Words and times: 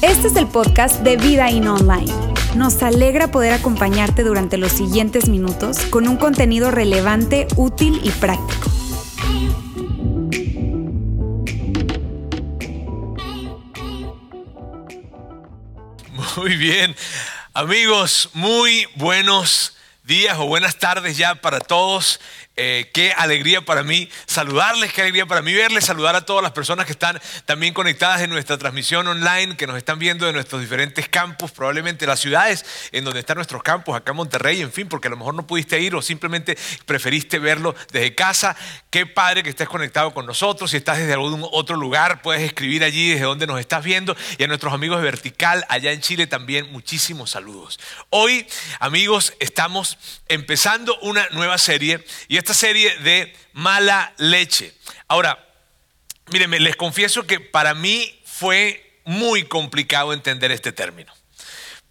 Este 0.00 0.28
es 0.28 0.36
el 0.36 0.46
podcast 0.46 1.00
de 1.00 1.16
Vida 1.16 1.50
In 1.50 1.66
Online. 1.68 2.12
Nos 2.56 2.82
alegra 2.82 3.30
poder 3.30 3.52
acompañarte 3.52 4.22
durante 4.22 4.58
los 4.58 4.72
siguientes 4.72 5.28
minutos 5.28 5.78
con 5.90 6.08
un 6.08 6.16
contenido 6.16 6.70
relevante, 6.70 7.46
útil 7.56 8.00
y 8.02 8.10
práctico. 8.10 8.70
Muy 16.36 16.56
bien, 16.56 16.94
amigos, 17.52 18.30
muy 18.34 18.86
buenos 18.96 19.76
días 20.04 20.36
o 20.38 20.46
buenas 20.46 20.78
tardes 20.78 21.16
ya 21.16 21.34
para 21.34 21.60
todos. 21.60 22.20
Eh, 22.56 22.90
qué 22.94 23.12
alegría 23.12 23.62
para 23.62 23.82
mí 23.82 24.08
saludarles, 24.26 24.92
qué 24.92 25.00
alegría 25.00 25.26
para 25.26 25.42
mí 25.42 25.52
verles, 25.52 25.84
saludar 25.84 26.14
a 26.14 26.24
todas 26.24 26.40
las 26.40 26.52
personas 26.52 26.86
que 26.86 26.92
están 26.92 27.20
también 27.46 27.74
conectadas 27.74 28.22
en 28.22 28.30
nuestra 28.30 28.56
transmisión 28.58 29.08
online, 29.08 29.56
que 29.56 29.66
nos 29.66 29.76
están 29.76 29.98
viendo 29.98 30.24
de 30.24 30.32
nuestros 30.32 30.60
diferentes 30.60 31.08
campus, 31.08 31.50
probablemente 31.50 32.06
las 32.06 32.20
ciudades 32.20 32.64
en 32.92 33.04
donde 33.04 33.20
están 33.20 33.36
nuestros 33.36 33.60
campus, 33.64 33.96
acá 33.96 34.12
en 34.12 34.18
Monterrey, 34.18 34.60
en 34.60 34.70
fin, 34.70 34.88
porque 34.88 35.08
a 35.08 35.10
lo 35.10 35.16
mejor 35.16 35.34
no 35.34 35.46
pudiste 35.46 35.80
ir 35.80 35.96
o 35.96 36.02
simplemente 36.02 36.56
preferiste 36.86 37.40
verlo 37.40 37.74
desde 37.90 38.14
casa. 38.14 38.56
Qué 38.88 39.04
padre 39.04 39.42
que 39.42 39.50
estés 39.50 39.68
conectado 39.68 40.14
con 40.14 40.24
nosotros. 40.24 40.70
Si 40.70 40.76
estás 40.76 40.98
desde 40.98 41.14
algún 41.14 41.44
otro 41.50 41.74
lugar, 41.74 42.22
puedes 42.22 42.42
escribir 42.42 42.84
allí 42.84 43.10
desde 43.10 43.24
donde 43.24 43.48
nos 43.48 43.58
estás 43.58 43.82
viendo. 43.82 44.16
Y 44.38 44.44
a 44.44 44.46
nuestros 44.46 44.72
amigos 44.72 44.98
de 44.98 45.04
Vertical, 45.04 45.66
allá 45.68 45.90
en 45.90 46.00
Chile, 46.00 46.28
también 46.28 46.70
muchísimos 46.70 47.30
saludos. 47.30 47.80
Hoy, 48.10 48.46
amigos, 48.78 49.34
estamos 49.40 49.98
empezando 50.28 50.96
una 51.00 51.28
nueva 51.30 51.58
serie 51.58 52.04
y 52.28 52.43
esta 52.44 52.52
serie 52.52 52.94
de 52.98 53.34
mala 53.54 54.12
leche. 54.18 54.74
Ahora, 55.08 55.42
mírenme, 56.30 56.60
les 56.60 56.76
confieso 56.76 57.26
que 57.26 57.40
para 57.40 57.72
mí 57.72 58.20
fue 58.26 59.00
muy 59.06 59.44
complicado 59.44 60.12
entender 60.12 60.52
este 60.52 60.70
término. 60.70 61.10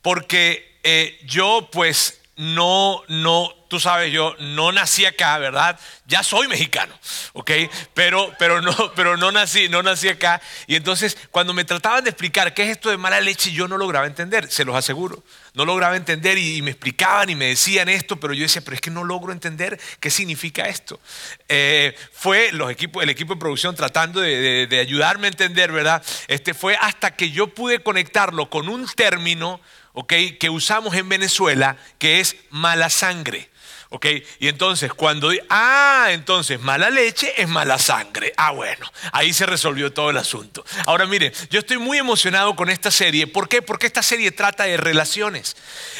Porque 0.03 0.77
eh, 0.83 1.19
yo 1.25 1.69
pues 1.71 2.21
no, 2.35 3.03
no, 3.09 3.53
tú 3.67 3.79
sabes, 3.79 4.11
yo 4.11 4.35
no 4.39 4.71
nací 4.71 5.05
acá, 5.05 5.37
¿verdad? 5.37 5.79
Ya 6.07 6.23
soy 6.23 6.47
mexicano, 6.47 6.97
¿ok? 7.33 7.51
Pero, 7.93 8.33
pero, 8.39 8.59
no, 8.59 8.75
pero 8.95 9.17
no, 9.17 9.31
nací, 9.31 9.69
no 9.69 9.83
nací 9.83 10.09
acá. 10.09 10.41
Y 10.65 10.75
entonces, 10.75 11.15
cuando 11.29 11.53
me 11.53 11.63
trataban 11.63 12.03
de 12.03 12.09
explicar 12.09 12.55
qué 12.55 12.63
es 12.63 12.69
esto 12.69 12.89
de 12.89 12.97
mala 12.97 13.21
leche, 13.21 13.51
yo 13.51 13.67
no 13.67 13.77
lograba 13.77 14.07
entender, 14.07 14.49
se 14.49 14.65
los 14.65 14.75
aseguro. 14.75 15.23
No 15.53 15.65
lograba 15.65 15.95
entender 15.95 16.39
y, 16.39 16.63
me 16.63 16.71
explicaban 16.71 17.29
y 17.29 17.35
me 17.35 17.45
decían 17.49 17.87
esto, 17.87 18.19
pero 18.19 18.33
yo 18.33 18.41
decía, 18.41 18.63
pero 18.63 18.73
es 18.73 18.81
que 18.81 18.89
no 18.89 19.03
logro 19.03 19.31
entender 19.31 19.79
qué 19.99 20.09
significa 20.09 20.63
esto. 20.63 20.99
Eh, 21.49 21.95
fue 22.11 22.51
los 22.51 22.71
equipos, 22.71 23.03
el 23.03 23.09
equipo 23.09 23.35
de 23.35 23.39
producción 23.39 23.75
tratando 23.75 24.21
de, 24.21 24.65
de 24.65 24.79
ayudarme 24.79 25.27
a 25.27 25.29
entender, 25.29 25.71
¿verdad? 25.71 26.03
Este 26.27 26.55
fue 26.55 26.75
hasta 26.81 27.15
que 27.15 27.29
yo 27.29 27.47
pude 27.47 27.83
conectarlo 27.83 28.49
con 28.49 28.69
un 28.69 28.87
término, 28.87 29.61
¿ok? 29.93 30.13
Que 30.39 30.49
usamos 30.49 30.95
en 30.95 31.07
Venezuela, 31.09 31.77
que 31.97 32.19
es 32.19 32.35
mala 32.49 32.89
sangre. 32.89 33.49
¿Ok? 33.89 34.07
Y 34.39 34.47
entonces 34.47 34.91
cuando... 34.91 35.31
Ah, 35.49 36.07
entonces 36.09 36.59
mala 36.59 36.89
leche 36.89 37.31
es 37.39 37.47
mala 37.47 37.77
sangre. 37.77 38.33
Ah, 38.37 38.49
bueno, 38.51 38.91
ahí 39.11 39.33
se 39.33 39.45
resolvió 39.45 39.93
todo 39.93 40.09
el 40.09 40.17
asunto. 40.17 40.65
Ahora 40.87 41.05
mire, 41.05 41.31
yo 41.51 41.59
estoy 41.59 41.77
muy 41.77 41.99
emocionado 41.99 42.55
con 42.55 42.71
esta 42.71 42.89
serie. 42.89 43.27
¿Por 43.27 43.47
qué? 43.47 43.61
Porque 43.61 43.85
esta 43.85 44.01
serie 44.01 44.31
trata 44.31 44.63
de 44.63 44.77
relaciones. 44.77 45.55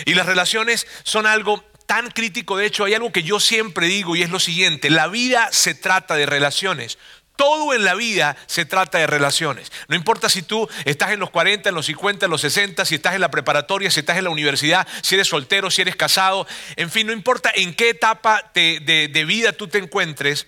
Y 0.06 0.16
las 0.16 0.26
relaciones 0.26 0.88
son 1.04 1.28
algo 1.28 1.64
tan 1.86 2.10
crítico. 2.10 2.58
De 2.58 2.66
hecho, 2.66 2.86
hay 2.86 2.96
algo 2.96 3.12
que 3.12 3.22
yo 3.22 3.40
siempre 3.40 3.86
digo 3.86 4.16
y 4.16 4.24
es 4.24 4.32
lo 4.32 4.40
siguiente. 4.40 4.90
La 4.90 5.08
vida 5.08 5.50
se 5.52 5.76
trata 5.76 6.16
de 6.16 6.26
relaciones. 6.26 6.98
Todo 7.44 7.74
en 7.74 7.84
la 7.84 7.94
vida 7.94 8.38
se 8.46 8.64
trata 8.64 9.00
de 9.00 9.06
relaciones. 9.06 9.70
No 9.90 9.98
importa 9.98 10.30
si 10.30 10.44
tú 10.44 10.70
estás 10.86 11.12
en 11.12 11.20
los 11.20 11.30
40, 11.30 11.68
en 11.68 11.76
los 11.76 11.88
50, 11.88 12.28
en 12.28 12.32
los 12.32 12.40
60, 12.40 12.86
si 12.86 12.96
estás 12.96 13.16
en 13.16 13.20
la 13.20 13.30
preparatoria, 13.30 13.92
si 13.92 14.00
estás 14.00 14.18
en 14.18 14.24
la 14.24 14.30
universidad, 14.30 14.88
si 15.02 15.16
eres 15.16 15.28
soltero, 15.28 15.70
si 15.70 15.82
eres 15.82 15.98
casado, 15.98 16.48
en 16.78 16.90
fin, 16.90 17.06
no 17.06 17.12
importa 17.12 17.52
en 17.54 17.74
qué 17.74 17.90
etapa 17.90 18.50
de, 18.54 18.80
de 19.12 19.26
vida 19.26 19.52
tú 19.52 19.68
te 19.68 19.78
encuentres, 19.78 20.48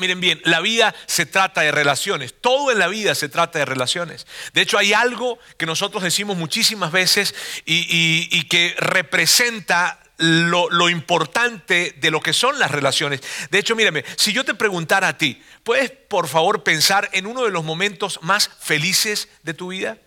Miren 0.00 0.20
bien, 0.20 0.40
la 0.44 0.60
vida 0.60 0.94
se 1.06 1.26
trata 1.26 1.60
de 1.60 1.70
relaciones, 1.72 2.34
todo 2.40 2.70
en 2.70 2.78
la 2.78 2.88
vida 2.88 3.14
se 3.14 3.28
trata 3.28 3.58
de 3.58 3.64
relaciones. 3.64 4.26
De 4.54 4.62
hecho, 4.62 4.78
hay 4.78 4.92
algo 4.92 5.38
que 5.58 5.66
nosotros 5.66 6.02
decimos 6.02 6.36
muchísimas 6.36 6.92
veces 6.92 7.34
y, 7.64 8.28
y 8.30 8.42
que 8.44 8.74
representa 8.78 9.98
lo, 10.18 10.88
importante 10.88 11.94
de 11.98 12.10
lo 12.10 12.20
que 12.20 12.32
son 12.32 12.58
las 12.58 12.70
relaciones. 12.70 13.20
De 13.50 13.58
hecho, 13.58 13.76
mírame, 13.76 14.04
si 14.16 14.32
yo 14.32 14.44
te 14.44 14.54
preguntara 14.54 15.08
a 15.08 15.18
ti, 15.18 15.42
¿puedes 15.62 15.90
por 15.90 16.28
favor 16.28 16.62
pensar 16.62 17.08
en 17.12 17.26
uno 17.26 17.44
de 17.44 17.50
los 17.50 17.64
momentos 17.64 18.20
más 18.22 18.50
felices 18.60 19.28
de 19.42 19.54
tu 19.54 19.68
vida? 19.68 19.98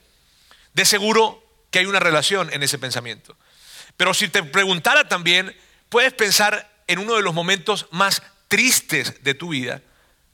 De 0.73 0.85
seguro 0.85 1.43
que 1.71 1.79
hay 1.79 1.85
una 1.85 1.99
relación 1.99 2.51
en 2.51 2.63
ese 2.63 2.79
pensamiento. 2.79 3.37
Pero 3.97 4.13
si 4.13 4.29
te 4.29 4.43
preguntara 4.43 5.07
también, 5.07 5.55
¿puedes 5.89 6.13
pensar 6.13 6.83
en 6.87 6.99
uno 6.99 7.15
de 7.15 7.21
los 7.21 7.33
momentos 7.33 7.87
más 7.91 8.21
tristes 8.47 9.23
de 9.23 9.33
tu 9.33 9.49
vida? 9.49 9.81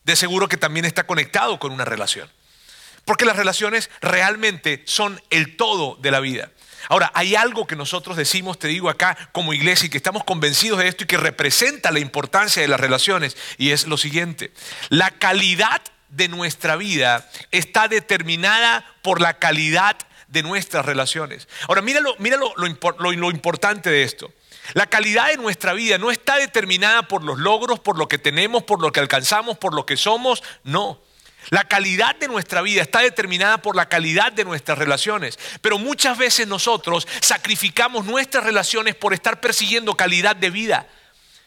De 0.03 0.15
seguro 0.15 0.47
que 0.47 0.57
también 0.57 0.85
está 0.85 1.05
conectado 1.05 1.59
con 1.59 1.71
una 1.71 1.83
relación. 1.83 2.29
Porque 3.05 3.25
las 3.25 3.37
relaciones 3.37 3.89
realmente 4.01 4.83
son 4.85 5.21
el 5.29 5.55
todo 5.55 5.97
de 6.01 6.11
la 6.11 6.19
vida. 6.19 6.51
Ahora, 6.89 7.11
hay 7.15 7.35
algo 7.35 7.65
que 7.65 7.75
nosotros 7.75 8.17
decimos, 8.17 8.59
te 8.59 8.67
digo 8.67 8.89
acá 8.89 9.17
como 9.31 9.53
iglesia, 9.53 9.87
y 9.87 9.89
que 9.89 9.97
estamos 9.97 10.23
convencidos 10.23 10.79
de 10.79 10.87
esto 10.87 11.03
y 11.03 11.07
que 11.07 11.17
representa 11.17 11.91
la 11.91 11.99
importancia 11.99 12.61
de 12.61 12.67
las 12.67 12.79
relaciones, 12.79 13.37
y 13.57 13.71
es 13.71 13.87
lo 13.87 13.97
siguiente. 13.97 14.51
La 14.89 15.11
calidad 15.11 15.81
de 16.09 16.27
nuestra 16.27 16.75
vida 16.75 17.29
está 17.51 17.87
determinada 17.87 18.85
por 19.01 19.21
la 19.21 19.35
calidad 19.39 19.97
de 20.27 20.43
nuestras 20.43 20.85
relaciones. 20.85 21.47
Ahora, 21.67 21.81
míralo, 21.81 22.15
míralo 22.19 22.53
lo, 22.55 23.11
lo 23.11 23.31
importante 23.31 23.89
de 23.89 24.03
esto. 24.03 24.31
La 24.73 24.87
calidad 24.87 25.27
de 25.27 25.37
nuestra 25.37 25.73
vida 25.73 25.97
no 25.97 26.11
está 26.11 26.37
determinada 26.37 27.07
por 27.07 27.23
los 27.23 27.37
logros, 27.37 27.79
por 27.79 27.97
lo 27.97 28.07
que 28.07 28.17
tenemos, 28.17 28.63
por 28.63 28.81
lo 28.81 28.91
que 28.91 28.99
alcanzamos, 28.99 29.57
por 29.57 29.73
lo 29.73 29.85
que 29.85 29.97
somos, 29.97 30.43
no. 30.63 30.99
La 31.49 31.63
calidad 31.65 32.15
de 32.15 32.27
nuestra 32.27 32.61
vida 32.61 32.81
está 32.81 32.99
determinada 32.99 33.61
por 33.61 33.75
la 33.75 33.87
calidad 33.87 34.31
de 34.31 34.45
nuestras 34.45 34.77
relaciones. 34.77 35.37
Pero 35.61 35.77
muchas 35.77 36.17
veces 36.17 36.47
nosotros 36.47 37.07
sacrificamos 37.21 38.05
nuestras 38.05 38.43
relaciones 38.43 38.95
por 38.95 39.13
estar 39.13 39.39
persiguiendo 39.39 39.95
calidad 39.95 40.35
de 40.35 40.49
vida. 40.49 40.87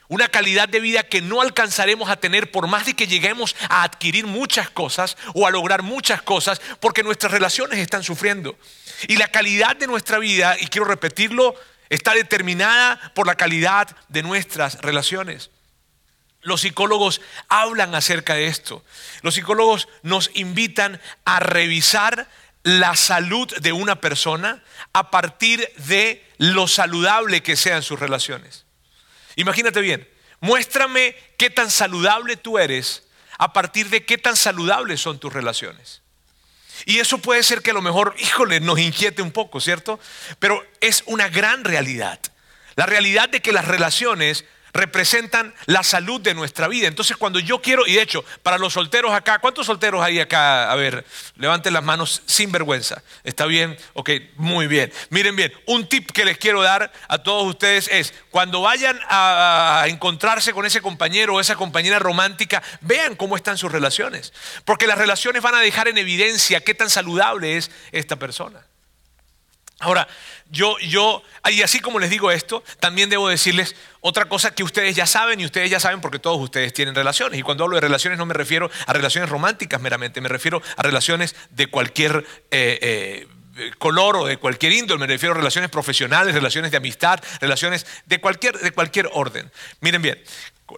Una 0.08 0.28
calidad 0.28 0.68
de 0.68 0.80
vida 0.80 1.02
que 1.02 1.20
no 1.20 1.42
alcanzaremos 1.42 2.08
a 2.08 2.16
tener 2.16 2.50
por 2.50 2.66
más 2.66 2.86
de 2.86 2.94
que 2.94 3.06
lleguemos 3.06 3.54
a 3.68 3.82
adquirir 3.82 4.26
muchas 4.26 4.70
cosas 4.70 5.18
o 5.34 5.46
a 5.46 5.50
lograr 5.50 5.82
muchas 5.82 6.22
cosas 6.22 6.62
porque 6.80 7.02
nuestras 7.02 7.32
relaciones 7.32 7.78
están 7.78 8.02
sufriendo. 8.02 8.56
Y 9.06 9.16
la 9.16 9.28
calidad 9.28 9.76
de 9.76 9.86
nuestra 9.86 10.18
vida, 10.18 10.56
y 10.58 10.68
quiero 10.68 10.86
repetirlo, 10.86 11.54
está 11.90 12.14
determinada 12.14 13.12
por 13.14 13.26
la 13.26 13.34
calidad 13.34 13.94
de 14.08 14.22
nuestras 14.22 14.80
relaciones. 14.80 15.50
Los 16.48 16.62
psicólogos 16.62 17.20
hablan 17.48 17.94
acerca 17.94 18.34
de 18.34 18.46
esto. 18.46 18.84
Los 19.22 19.34
psicólogos 19.34 19.88
nos 20.02 20.30
invitan 20.34 21.00
a 21.24 21.40
revisar 21.40 22.28
la 22.62 22.96
salud 22.96 23.48
de 23.58 23.72
una 23.72 24.00
persona 24.00 24.62
a 24.92 25.10
partir 25.10 25.70
de 25.86 26.24
lo 26.38 26.66
saludable 26.66 27.42
que 27.42 27.56
sean 27.56 27.82
sus 27.82 28.00
relaciones. 28.00 28.64
Imagínate 29.36 29.80
bien, 29.80 30.08
muéstrame 30.40 31.14
qué 31.36 31.50
tan 31.50 31.70
saludable 31.70 32.36
tú 32.36 32.58
eres 32.58 33.04
a 33.38 33.52
partir 33.52 33.88
de 33.88 34.04
qué 34.04 34.18
tan 34.18 34.36
saludables 34.36 35.00
son 35.00 35.18
tus 35.20 35.32
relaciones. 35.32 36.02
Y 36.84 36.98
eso 36.98 37.18
puede 37.18 37.42
ser 37.42 37.62
que 37.62 37.70
a 37.70 37.74
lo 37.74 37.82
mejor, 37.82 38.14
híjole, 38.18 38.60
nos 38.60 38.78
inquiete 38.78 39.22
un 39.22 39.32
poco, 39.32 39.60
¿cierto? 39.60 39.98
Pero 40.38 40.64
es 40.80 41.02
una 41.06 41.28
gran 41.28 41.64
realidad. 41.64 42.20
La 42.76 42.86
realidad 42.86 43.28
de 43.28 43.42
que 43.42 43.52
las 43.52 43.66
relaciones 43.66 44.44
representan 44.72 45.54
la 45.66 45.82
salud 45.82 46.20
de 46.20 46.34
nuestra 46.34 46.68
vida. 46.68 46.88
Entonces 46.88 47.16
cuando 47.16 47.38
yo 47.38 47.60
quiero, 47.60 47.86
y 47.86 47.94
de 47.94 48.02
hecho, 48.02 48.24
para 48.42 48.58
los 48.58 48.72
solteros 48.72 49.12
acá, 49.12 49.38
¿cuántos 49.38 49.66
solteros 49.66 50.02
hay 50.02 50.20
acá? 50.20 50.70
A 50.70 50.74
ver, 50.76 51.04
levanten 51.36 51.72
las 51.72 51.82
manos 51.82 52.22
sin 52.26 52.52
vergüenza. 52.52 53.02
¿Está 53.24 53.46
bien? 53.46 53.76
Ok, 53.94 54.10
muy 54.36 54.66
bien. 54.66 54.92
Miren 55.10 55.36
bien, 55.36 55.52
un 55.66 55.88
tip 55.88 56.10
que 56.10 56.24
les 56.24 56.38
quiero 56.38 56.62
dar 56.62 56.92
a 57.08 57.18
todos 57.18 57.46
ustedes 57.46 57.88
es, 57.88 58.14
cuando 58.30 58.62
vayan 58.62 58.98
a 59.08 59.84
encontrarse 59.88 60.52
con 60.52 60.66
ese 60.66 60.80
compañero 60.80 61.34
o 61.34 61.40
esa 61.40 61.56
compañera 61.56 61.98
romántica, 61.98 62.62
vean 62.80 63.16
cómo 63.16 63.36
están 63.36 63.58
sus 63.58 63.72
relaciones. 63.72 64.32
Porque 64.64 64.86
las 64.86 64.98
relaciones 64.98 65.42
van 65.42 65.54
a 65.54 65.60
dejar 65.60 65.88
en 65.88 65.98
evidencia 65.98 66.60
qué 66.60 66.74
tan 66.74 66.90
saludable 66.90 67.56
es 67.56 67.70
esta 67.92 68.16
persona. 68.16 68.67
Ahora, 69.80 70.08
yo, 70.50 70.76
yo, 70.80 71.22
y 71.50 71.62
así 71.62 71.78
como 71.78 72.00
les 72.00 72.10
digo 72.10 72.32
esto, 72.32 72.64
también 72.80 73.10
debo 73.10 73.28
decirles 73.28 73.76
otra 74.00 74.24
cosa 74.24 74.52
que 74.52 74.64
ustedes 74.64 74.96
ya 74.96 75.06
saben 75.06 75.40
y 75.40 75.44
ustedes 75.44 75.70
ya 75.70 75.78
saben 75.78 76.00
porque 76.00 76.18
todos 76.18 76.40
ustedes 76.40 76.72
tienen 76.72 76.94
relaciones. 76.94 77.38
Y 77.38 77.42
cuando 77.42 77.64
hablo 77.64 77.76
de 77.76 77.82
relaciones 77.82 78.18
no 78.18 78.26
me 78.26 78.34
refiero 78.34 78.70
a 78.86 78.92
relaciones 78.92 79.30
románticas 79.30 79.80
meramente, 79.80 80.20
me 80.20 80.28
refiero 80.28 80.60
a 80.76 80.82
relaciones 80.82 81.36
de 81.50 81.68
cualquier 81.68 82.26
eh, 82.50 83.26
eh, 83.58 83.70
color 83.78 84.16
o 84.16 84.26
de 84.26 84.38
cualquier 84.38 84.72
índole, 84.72 84.98
me 85.00 85.06
refiero 85.06 85.34
a 85.34 85.38
relaciones 85.38 85.70
profesionales, 85.70 86.34
relaciones 86.34 86.72
de 86.72 86.76
amistad, 86.76 87.20
relaciones 87.40 87.86
de 88.06 88.20
cualquier, 88.20 88.58
de 88.58 88.72
cualquier 88.72 89.08
orden. 89.12 89.50
Miren 89.80 90.02
bien, 90.02 90.20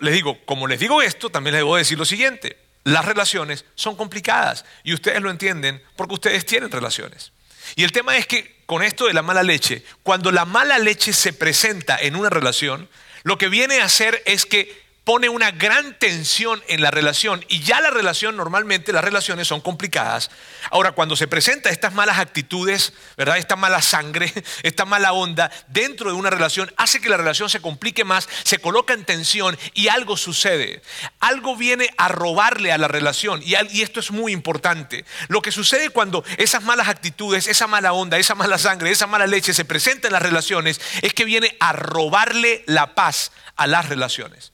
les 0.00 0.14
digo, 0.14 0.38
como 0.44 0.66
les 0.66 0.78
digo 0.78 1.00
esto, 1.00 1.30
también 1.30 1.52
les 1.52 1.60
debo 1.60 1.76
decir 1.76 1.98
lo 1.98 2.04
siguiente. 2.04 2.58
las 2.82 3.04
relaciones 3.04 3.66
son 3.74 3.94
complicadas 3.94 4.64
y 4.82 4.94
ustedes 4.94 5.20
lo 5.20 5.30
entienden 5.30 5.82
porque 5.96 6.14
ustedes 6.14 6.44
tienen 6.44 6.70
relaciones. 6.70 7.32
Y 7.76 7.84
el 7.84 7.92
tema 7.92 8.16
es 8.16 8.26
que 8.26 8.59
con 8.70 8.84
esto 8.84 9.08
de 9.08 9.14
la 9.14 9.22
mala 9.22 9.42
leche, 9.42 9.82
cuando 10.04 10.30
la 10.30 10.44
mala 10.44 10.78
leche 10.78 11.12
se 11.12 11.32
presenta 11.32 11.98
en 12.00 12.14
una 12.14 12.30
relación, 12.30 12.88
lo 13.24 13.36
que 13.36 13.48
viene 13.48 13.80
a 13.80 13.86
hacer 13.86 14.22
es 14.26 14.46
que 14.46 14.79
pone 15.10 15.28
una 15.28 15.50
gran 15.50 15.98
tensión 15.98 16.62
en 16.68 16.82
la 16.82 16.92
relación 16.92 17.44
y 17.48 17.62
ya 17.62 17.80
la 17.80 17.90
relación, 17.90 18.36
normalmente 18.36 18.92
las 18.92 19.02
relaciones 19.02 19.48
son 19.48 19.60
complicadas. 19.60 20.30
Ahora, 20.70 20.92
cuando 20.92 21.16
se 21.16 21.26
presentan 21.26 21.72
estas 21.72 21.94
malas 21.94 22.20
actitudes, 22.20 22.92
¿verdad? 23.16 23.38
Esta 23.38 23.56
mala 23.56 23.82
sangre, 23.82 24.32
esta 24.62 24.84
mala 24.84 25.12
onda 25.12 25.50
dentro 25.66 26.10
de 26.10 26.16
una 26.16 26.30
relación, 26.30 26.72
hace 26.76 27.00
que 27.00 27.08
la 27.08 27.16
relación 27.16 27.50
se 27.50 27.60
complique 27.60 28.04
más, 28.04 28.28
se 28.44 28.58
coloca 28.58 28.94
en 28.94 29.04
tensión 29.04 29.58
y 29.74 29.88
algo 29.88 30.16
sucede. 30.16 30.80
Algo 31.18 31.56
viene 31.56 31.90
a 31.98 32.06
robarle 32.06 32.70
a 32.70 32.78
la 32.78 32.86
relación 32.86 33.42
y, 33.44 33.56
y 33.72 33.82
esto 33.82 33.98
es 33.98 34.12
muy 34.12 34.30
importante. 34.30 35.04
Lo 35.26 35.42
que 35.42 35.50
sucede 35.50 35.90
cuando 35.90 36.22
esas 36.36 36.62
malas 36.62 36.86
actitudes, 36.86 37.48
esa 37.48 37.66
mala 37.66 37.94
onda, 37.94 38.16
esa 38.16 38.36
mala 38.36 38.58
sangre, 38.58 38.92
esa 38.92 39.08
mala 39.08 39.26
leche 39.26 39.54
se 39.54 39.64
presenta 39.64 40.06
en 40.06 40.12
las 40.12 40.22
relaciones, 40.22 40.80
es 41.02 41.14
que 41.14 41.24
viene 41.24 41.56
a 41.58 41.72
robarle 41.72 42.62
la 42.68 42.94
paz 42.94 43.32
a 43.56 43.66
las 43.66 43.88
relaciones. 43.88 44.52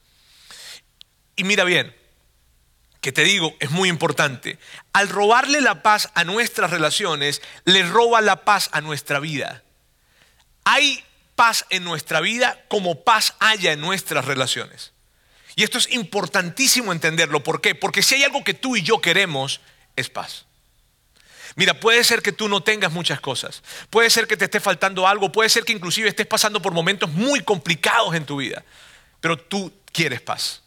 Y 1.37 1.45
mira 1.45 1.65
bien, 1.65 1.95
que 3.01 3.13
te 3.13 3.23
digo, 3.23 3.55
es 3.61 3.71
muy 3.71 3.89
importante. 3.89 4.59
Al 4.93 5.09
robarle 5.09 5.61
la 5.61 5.83
paz 5.83 6.11
a 6.15 6.25
nuestras 6.25 6.71
relaciones, 6.71 7.41
le 7.65 7.85
roba 7.85 8.21
la 8.21 8.45
paz 8.45 8.69
a 8.73 8.81
nuestra 8.81 9.21
vida. 9.21 9.63
Hay 10.65 11.05
paz 11.37 11.67
en 11.71 11.85
nuestra 11.85 12.21
vida 12.21 12.65
como 12.69 13.05
paz 13.05 13.35
haya 13.39 13.73
en 13.73 13.81
nuestras 13.81 14.25
relaciones. 14.25 14.93
Y 15.55 15.63
esto 15.63 15.79
es 15.79 15.91
importantísimo 15.93 16.93
entenderlo. 16.93 17.45
¿Por 17.45 17.61
qué? 17.61 17.75
Porque 17.75 18.03
si 18.03 18.17
hay 18.17 18.25
algo 18.25 18.43
que 18.43 18.55
tú 18.55 18.77
y 18.77 18.83
yo 18.83 19.01
queremos, 19.01 19.61
es 19.95 20.11
paz. 20.11 20.47
Mira, 21.55 21.79
puede 21.81 22.05
ser 22.05 22.23
que 22.23 22.33
tú 22.33 22.49
no 22.49 22.63
tengas 22.63 22.93
muchas 22.93 23.21
cosas, 23.21 23.63
puede 23.89 24.11
ser 24.11 24.27
que 24.27 24.37
te 24.37 24.45
esté 24.45 24.61
faltando 24.61 25.09
algo, 25.09 25.33
puede 25.33 25.49
ser 25.49 25.65
que 25.65 25.73
inclusive 25.73 26.09
estés 26.09 26.27
pasando 26.27 26.61
por 26.61 26.75
momentos 26.75 27.11
muy 27.11 27.41
complicados 27.41 28.15
en 28.15 28.27
tu 28.27 28.37
vida, 28.37 28.63
pero 29.21 29.39
tú 29.39 29.73
quieres 29.91 30.21
paz. 30.21 30.63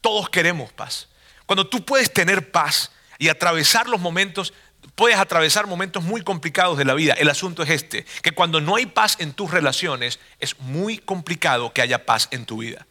Todos 0.00 0.30
queremos 0.30 0.72
paz. 0.72 1.08
Cuando 1.46 1.66
tú 1.66 1.84
puedes 1.84 2.12
tener 2.12 2.50
paz 2.50 2.92
y 3.18 3.28
atravesar 3.28 3.88
los 3.88 4.00
momentos, 4.00 4.52
puedes 4.94 5.18
atravesar 5.18 5.66
momentos 5.66 6.02
muy 6.02 6.22
complicados 6.22 6.78
de 6.78 6.84
la 6.84 6.94
vida. 6.94 7.14
El 7.14 7.28
asunto 7.28 7.62
es 7.62 7.70
este, 7.70 8.04
que 8.22 8.32
cuando 8.32 8.60
no 8.60 8.76
hay 8.76 8.86
paz 8.86 9.16
en 9.18 9.32
tus 9.32 9.50
relaciones, 9.50 10.20
es 10.38 10.58
muy 10.60 10.98
complicado 10.98 11.72
que 11.72 11.82
haya 11.82 12.06
paz 12.06 12.28
en 12.30 12.46
tu 12.46 12.58
vida. 12.58 12.86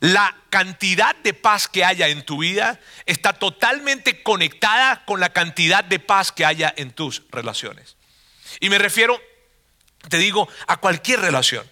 La 0.00 0.36
cantidad 0.50 1.14
de 1.16 1.34
paz 1.34 1.68
que 1.68 1.84
haya 1.84 2.08
en 2.08 2.24
tu 2.24 2.38
vida 2.38 2.80
está 3.06 3.32
totalmente 3.32 4.22
conectada 4.22 5.04
con 5.04 5.20
la 5.20 5.32
cantidad 5.32 5.84
de 5.84 5.98
paz 5.98 6.32
que 6.32 6.44
haya 6.44 6.72
en 6.76 6.90
tus 6.90 7.22
relaciones. 7.30 7.96
Y 8.60 8.70
me 8.70 8.78
refiero, 8.78 9.20
te 10.08 10.18
digo, 10.18 10.48
a 10.66 10.78
cualquier 10.78 11.20
relación. 11.20 11.64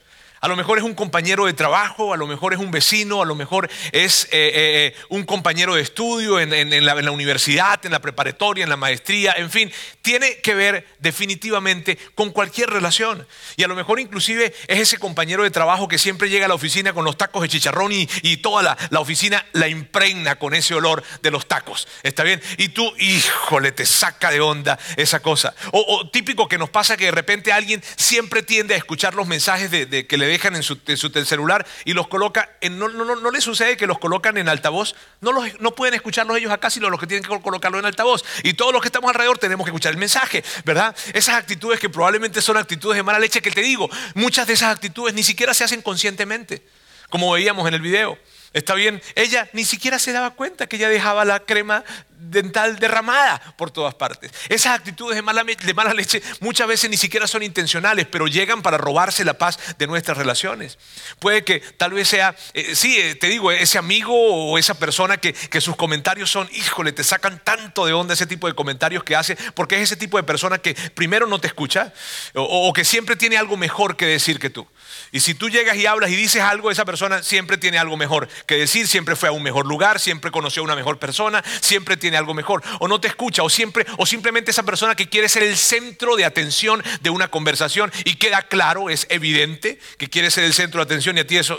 A 0.42 0.48
lo 0.48 0.56
mejor 0.56 0.76
es 0.76 0.82
un 0.82 0.94
compañero 0.94 1.46
de 1.46 1.52
trabajo, 1.52 2.12
a 2.12 2.16
lo 2.16 2.26
mejor 2.26 2.52
es 2.52 2.58
un 2.58 2.72
vecino, 2.72 3.22
a 3.22 3.24
lo 3.24 3.36
mejor 3.36 3.70
es 3.92 4.24
eh, 4.24 4.28
eh, 4.32 4.52
eh, 4.86 4.94
un 5.08 5.22
compañero 5.22 5.76
de 5.76 5.82
estudio 5.82 6.40
en, 6.40 6.50
la, 6.84 7.12
universidad, 7.12 7.86
en 7.86 7.92
la 7.92 8.00
preparatoria, 8.00 8.64
en 8.64 8.68
la 8.68 8.76
maestría, 8.76 9.34
en 9.36 9.50
fin, 9.52 9.70
tiene 10.00 10.38
que 10.38 10.56
ver 10.56 10.84
definitivamente 10.98 11.96
con 12.16 12.30
cualquier 12.30 12.70
relación. 12.70 13.24
Y 13.56 13.62
a 13.62 13.68
lo 13.68 13.76
mejor 13.76 14.00
inclusive 14.00 14.52
es 14.66 14.80
ese 14.80 14.98
compañero 14.98 15.44
de 15.44 15.52
trabajo 15.52 15.86
que 15.86 15.96
siempre 15.96 16.28
llega 16.28 16.46
a 16.46 16.48
la 16.48 16.56
oficina 16.56 16.92
con 16.92 17.04
los 17.04 17.16
tacos 17.16 17.42
de 17.42 17.48
chicharrón 17.48 17.92
y, 17.92 18.36
toda 18.38 18.64
la, 18.64 18.76
la, 18.90 18.98
oficina 18.98 19.46
la 19.52 19.68
impregna 19.68 20.40
con 20.40 20.54
ese 20.54 20.74
olor 20.74 21.04
de 21.22 21.30
los 21.30 21.46
tacos. 21.46 21.86
¿Está 22.02 22.24
bien? 22.24 22.42
Y 22.58 22.70
tú, 22.70 22.92
híjole, 22.98 23.70
te 23.70 23.86
saca 23.86 24.32
de 24.32 24.40
onda 24.40 24.76
esa 24.96 25.20
cosa. 25.20 25.54
O, 25.70 26.10
típico 26.10 26.48
que 26.48 26.58
nos 26.58 26.68
pasa 26.68 26.96
que 26.96 27.04
de 27.04 27.10
repente 27.12 27.52
alguien 27.52 27.80
siempre 27.94 28.42
tiende 28.42 28.74
a 28.74 28.78
escuchar 28.78 29.14
los 29.14 29.28
mensajes 29.28 29.70
de, 29.70 30.06
que 30.08 30.16
le 30.16 30.31
dejan 30.32 30.56
en 30.56 30.62
su, 30.62 30.76
celular 31.24 31.66
y 31.84 31.92
los 31.92 32.08
coloca, 32.08 32.50
no, 32.70 32.88
no, 32.88 33.16
no, 33.16 33.30
les 33.30 33.44
sucede 33.44 33.76
que 33.76 33.86
los 33.86 33.98
colocan 33.98 34.36
en 34.38 34.48
altavoz, 34.48 34.94
no, 35.20 35.32
los, 35.32 35.60
no 35.60 35.74
pueden 35.74 35.94
escucharlos 35.94 36.36
ellos 36.36 36.52
acá, 36.52 36.70
sino 36.70 36.90
los 36.90 36.98
que 36.98 37.06
tienen 37.06 37.22
que 37.22 37.40
colocarlo 37.40 37.78
en 37.78 37.86
altavoz. 37.86 38.24
Y 38.42 38.54
todos 38.54 38.72
los 38.72 38.82
que 38.82 38.88
estamos 38.88 39.08
alrededor 39.08 39.38
tenemos 39.38 39.64
que 39.64 39.70
escuchar 39.70 39.92
el 39.92 39.98
mensaje, 39.98 40.44
¿verdad? 40.64 40.94
Esas 41.14 41.36
actitudes 41.36 41.80
que 41.80 41.88
probablemente 41.88 42.42
son 42.42 42.56
actitudes 42.56 42.96
de 42.96 43.02
mala 43.02 43.18
leche 43.18 43.40
que 43.40 43.50
te 43.50 43.62
digo, 43.62 43.88
muchas 44.14 44.46
de 44.46 44.54
esas 44.54 44.74
actitudes 44.74 45.14
ni 45.14 45.22
siquiera 45.22 45.54
se 45.54 45.64
hacen 45.64 45.82
conscientemente, 45.82 46.66
como 47.10 47.30
veíamos 47.32 47.66
en 47.68 47.74
el 47.74 47.80
video. 47.80 48.18
Está 48.52 48.74
bien, 48.74 49.00
ella 49.14 49.48
ni 49.54 49.64
siquiera 49.64 49.98
se 49.98 50.12
daba 50.12 50.32
cuenta 50.32 50.66
que 50.66 50.76
ella 50.76 50.90
dejaba 50.90 51.24
la 51.24 51.40
crema 51.40 51.84
dental 52.22 52.78
derramada 52.78 53.40
por 53.56 53.70
todas 53.70 53.94
partes. 53.94 54.30
Esas 54.48 54.74
actitudes 54.78 55.16
de 55.16 55.22
mala, 55.22 55.44
de 55.44 55.94
leche 55.94 56.22
muchas 56.40 56.66
veces 56.68 56.88
ni 56.90 56.96
siquiera 56.96 57.26
son 57.26 57.42
intencionales, 57.42 58.06
pero 58.06 58.26
llegan 58.26 58.62
para 58.62 58.78
robarse 58.78 59.24
la 59.24 59.34
paz 59.34 59.58
de 59.78 59.86
nuestras 59.86 60.16
relaciones. 60.16 60.78
Puede 61.18 61.44
que 61.44 61.60
tal 61.60 61.92
vez 61.92 62.08
sea, 62.08 62.34
eh, 62.54 62.74
sí, 62.74 62.96
eh, 62.98 63.14
te 63.14 63.28
digo, 63.28 63.50
ese 63.50 63.78
amigo 63.78 64.12
o 64.14 64.58
esa 64.58 64.74
persona 64.74 65.16
que, 65.16 65.32
sus 65.60 65.76
comentarios 65.76 66.30
son, 66.30 66.48
híjole, 66.52 66.90
te 66.92 67.04
sacan 67.04 67.40
tanto 67.44 67.86
de 67.86 67.92
onda 67.92 68.14
ese 68.14 68.26
tipo 68.26 68.48
de 68.48 68.54
comentarios 68.54 69.04
que 69.04 69.14
hace, 69.14 69.36
porque 69.54 69.76
es 69.76 69.82
ese 69.82 69.96
tipo 69.96 70.16
de 70.16 70.24
persona 70.24 70.58
que 70.58 70.74
primero 70.74 71.26
no 71.26 71.40
te 71.40 71.46
escucha 71.46 71.92
o 72.34 72.72
que 72.72 72.84
siempre 72.84 73.14
tiene 73.14 73.36
algo 73.36 73.56
mejor 73.56 73.96
que 73.96 74.06
decir 74.06 74.40
que 74.40 74.50
tú. 74.50 74.66
Y 75.14 75.20
si 75.20 75.34
tú 75.34 75.50
llegas 75.50 75.76
y 75.76 75.84
hablas 75.84 76.10
y 76.10 76.16
dices 76.16 76.40
algo, 76.40 76.70
esa 76.70 76.86
persona 76.86 77.22
siempre 77.22 77.58
tiene 77.58 77.76
algo 77.78 77.98
mejor 77.98 78.28
que 78.46 78.56
decir, 78.56 78.88
siempre 78.88 79.14
fue 79.14 79.28
a 79.28 79.32
un 79.32 79.42
mejor 79.42 79.66
lugar, 79.66 80.00
siempre 80.00 80.30
conoció 80.30 80.62
a 80.62 80.64
una 80.64 80.74
mejor 80.74 80.98
persona, 80.98 81.44
siempre 81.60 81.98
tiene 81.98 82.16
algo 82.16 82.32
mejor. 82.32 82.62
O 82.80 82.88
no 82.88 82.98
te 82.98 83.08
escucha, 83.08 83.42
o, 83.42 83.50
siempre, 83.50 83.84
o 83.98 84.06
simplemente 84.06 84.52
esa 84.52 84.62
persona 84.62 84.94
que 84.94 85.10
quiere 85.10 85.28
ser 85.28 85.42
el 85.42 85.58
centro 85.58 86.16
de 86.16 86.24
atención 86.24 86.82
de 87.02 87.10
una 87.10 87.28
conversación 87.28 87.92
y 88.06 88.14
queda 88.14 88.40
claro, 88.40 88.88
es 88.88 89.06
evidente 89.10 89.78
que 89.98 90.08
quiere 90.08 90.30
ser 90.30 90.44
el 90.44 90.54
centro 90.54 90.80
de 90.80 90.84
atención 90.84 91.18
y 91.18 91.20
a 91.20 91.26
ti 91.26 91.36
eso 91.36 91.58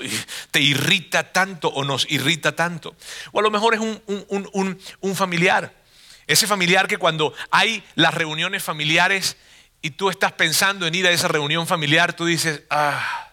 te 0.50 0.60
irrita 0.60 1.32
tanto 1.32 1.68
o 1.68 1.84
nos 1.84 2.10
irrita 2.10 2.56
tanto. 2.56 2.96
O 3.34 3.40
a 3.40 3.44
lo 3.44 3.52
mejor 3.52 3.76
es 3.76 3.80
un, 3.80 4.80
un 5.00 5.16
familiar. 5.16 5.72
Ese 6.26 6.48
familiar 6.48 6.88
que 6.88 6.98
cuando 6.98 7.36
hay 7.52 7.84
las 7.94 8.16
reuniones 8.16 8.64
familiares 8.64 9.38
y 9.84 9.92
tú 9.92 10.10
estás 10.10 10.32
pensando 10.32 10.88
en 10.88 10.96
ir 10.96 11.06
a 11.06 11.12
esa 11.12 11.28
reunión 11.28 11.68
familiar, 11.68 12.14
tú 12.14 12.26
dices, 12.26 12.64
ah, 12.72 13.30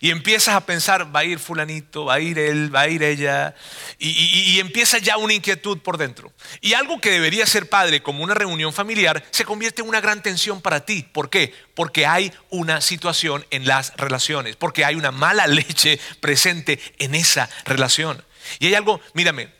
y 0.00 0.10
empiezas 0.10 0.54
a 0.54 0.64
pensar, 0.64 1.14
va 1.14 1.20
a 1.20 1.24
ir 1.24 1.38
fulanito, 1.38 2.06
va 2.06 2.14
a 2.14 2.20
ir 2.20 2.38
él, 2.38 2.74
va 2.74 2.82
a 2.82 2.88
ir 2.88 3.02
ella, 3.02 3.54
y, 3.98 4.58
empieza 4.60 4.98
ya 4.98 5.16
una 5.16 5.34
inquietud 5.34 5.78
por 5.78 5.98
dentro. 5.98 6.32
Y 6.60 6.74
algo 6.74 7.00
que 7.00 7.10
debería 7.10 7.46
ser 7.46 7.68
padre, 7.68 8.02
como 8.02 8.22
una 8.22 8.34
reunión 8.34 8.72
familiar, 8.72 9.24
se 9.30 9.44
convierte 9.44 9.82
en 9.82 9.88
una 9.88 10.00
gran 10.00 10.22
tensión 10.22 10.60
para 10.60 10.84
ti. 10.84 11.06
¿Por 11.12 11.30
qué? 11.30 11.54
Porque 11.74 12.06
hay 12.06 12.32
una 12.50 12.80
situación 12.80 13.46
en 13.50 13.66
las 13.66 13.96
relaciones, 13.96 14.56
porque 14.56 14.84
hay 14.84 14.94
una 14.94 15.10
mala 15.10 15.46
leche 15.48 15.98
presente 16.20 16.80
en 16.98 17.14
esa 17.14 17.48
relación. 17.64 18.22
Y 18.60 18.66
hay 18.66 18.74
algo, 18.74 19.00
mírame, 19.14 19.57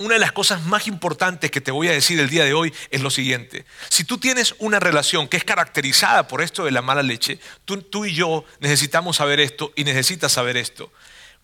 una 0.00 0.14
de 0.14 0.20
las 0.20 0.32
cosas 0.32 0.64
más 0.64 0.86
importantes 0.86 1.50
que 1.50 1.60
te 1.60 1.70
voy 1.70 1.88
a 1.88 1.92
decir 1.92 2.18
el 2.20 2.30
día 2.30 2.46
de 2.46 2.54
hoy 2.54 2.72
es 2.90 3.02
lo 3.02 3.10
siguiente. 3.10 3.66
Si 3.90 4.04
tú 4.04 4.16
tienes 4.16 4.54
una 4.58 4.80
relación 4.80 5.28
que 5.28 5.36
es 5.36 5.44
caracterizada 5.44 6.26
por 6.26 6.40
esto 6.40 6.64
de 6.64 6.70
la 6.70 6.80
mala 6.80 7.02
leche, 7.02 7.38
tú, 7.66 8.06
y 8.06 8.14
yo 8.14 8.46
necesitamos 8.60 9.18
saber 9.18 9.40
esto 9.40 9.74
y 9.76 9.84
necesitas 9.84 10.32
saber 10.32 10.56
esto. 10.56 10.90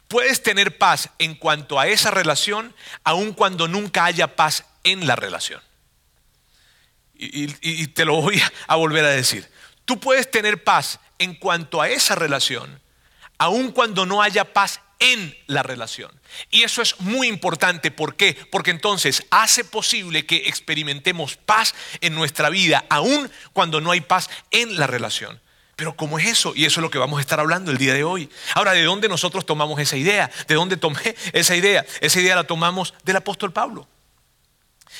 Puedes 0.08 0.42
tener 0.42 0.78
paz 0.78 1.10
en 1.18 1.34
cuanto 1.34 1.78
a 1.78 1.86
esa 1.86 2.10
relación, 2.10 2.74
aun 3.04 3.34
cuando 3.34 3.68
nunca 3.68 4.06
haya 4.06 4.36
paz 4.36 4.64
en 4.84 5.06
la 5.06 5.16
relación. 5.16 5.60
Y, 7.14 7.54
y 7.60 7.86
te 7.88 8.06
lo 8.06 8.22
voy 8.22 8.40
a 8.68 8.76
volver 8.76 9.04
a 9.04 9.10
decir. 9.10 9.46
Tú 9.84 10.00
puedes 10.00 10.30
tener 10.30 10.64
paz 10.64 10.98
en 11.18 11.34
cuanto 11.34 11.82
a 11.82 11.90
esa 11.90 12.14
relación, 12.14 12.80
aun 13.36 13.70
cuando 13.70 14.06
no 14.06 14.22
haya 14.22 14.54
paz 14.54 14.80
en 14.98 15.36
la 15.46 15.62
relación. 15.62 16.10
Y 16.50 16.62
eso 16.62 16.82
es 16.82 16.98
muy 17.00 17.28
importante. 17.28 17.90
¿Por 17.90 18.16
qué? 18.16 18.36
Porque 18.50 18.70
entonces 18.70 19.24
hace 19.30 19.64
posible 19.64 20.26
que 20.26 20.48
experimentemos 20.48 21.36
paz 21.36 21.74
en 22.00 22.14
nuestra 22.14 22.50
vida, 22.50 22.84
aun 22.88 23.30
cuando 23.52 23.80
no 23.80 23.90
hay 23.90 24.00
paz 24.00 24.30
en 24.50 24.78
la 24.78 24.86
relación. 24.86 25.40
Pero 25.76 25.94
¿cómo 25.94 26.18
es 26.18 26.26
eso? 26.26 26.54
Y 26.56 26.64
eso 26.64 26.80
es 26.80 26.82
lo 26.82 26.90
que 26.90 26.98
vamos 26.98 27.18
a 27.18 27.20
estar 27.20 27.38
hablando 27.38 27.70
el 27.70 27.76
día 27.76 27.92
de 27.92 28.02
hoy. 28.02 28.30
Ahora, 28.54 28.72
¿de 28.72 28.82
dónde 28.82 29.08
nosotros 29.08 29.44
tomamos 29.44 29.78
esa 29.78 29.98
idea? 29.98 30.30
¿De 30.48 30.54
dónde 30.54 30.78
tomé 30.78 31.14
esa 31.34 31.54
idea? 31.54 31.84
Esa 32.00 32.20
idea 32.20 32.34
la 32.34 32.44
tomamos 32.44 32.94
del 33.04 33.16
apóstol 33.16 33.52
Pablo. 33.52 33.86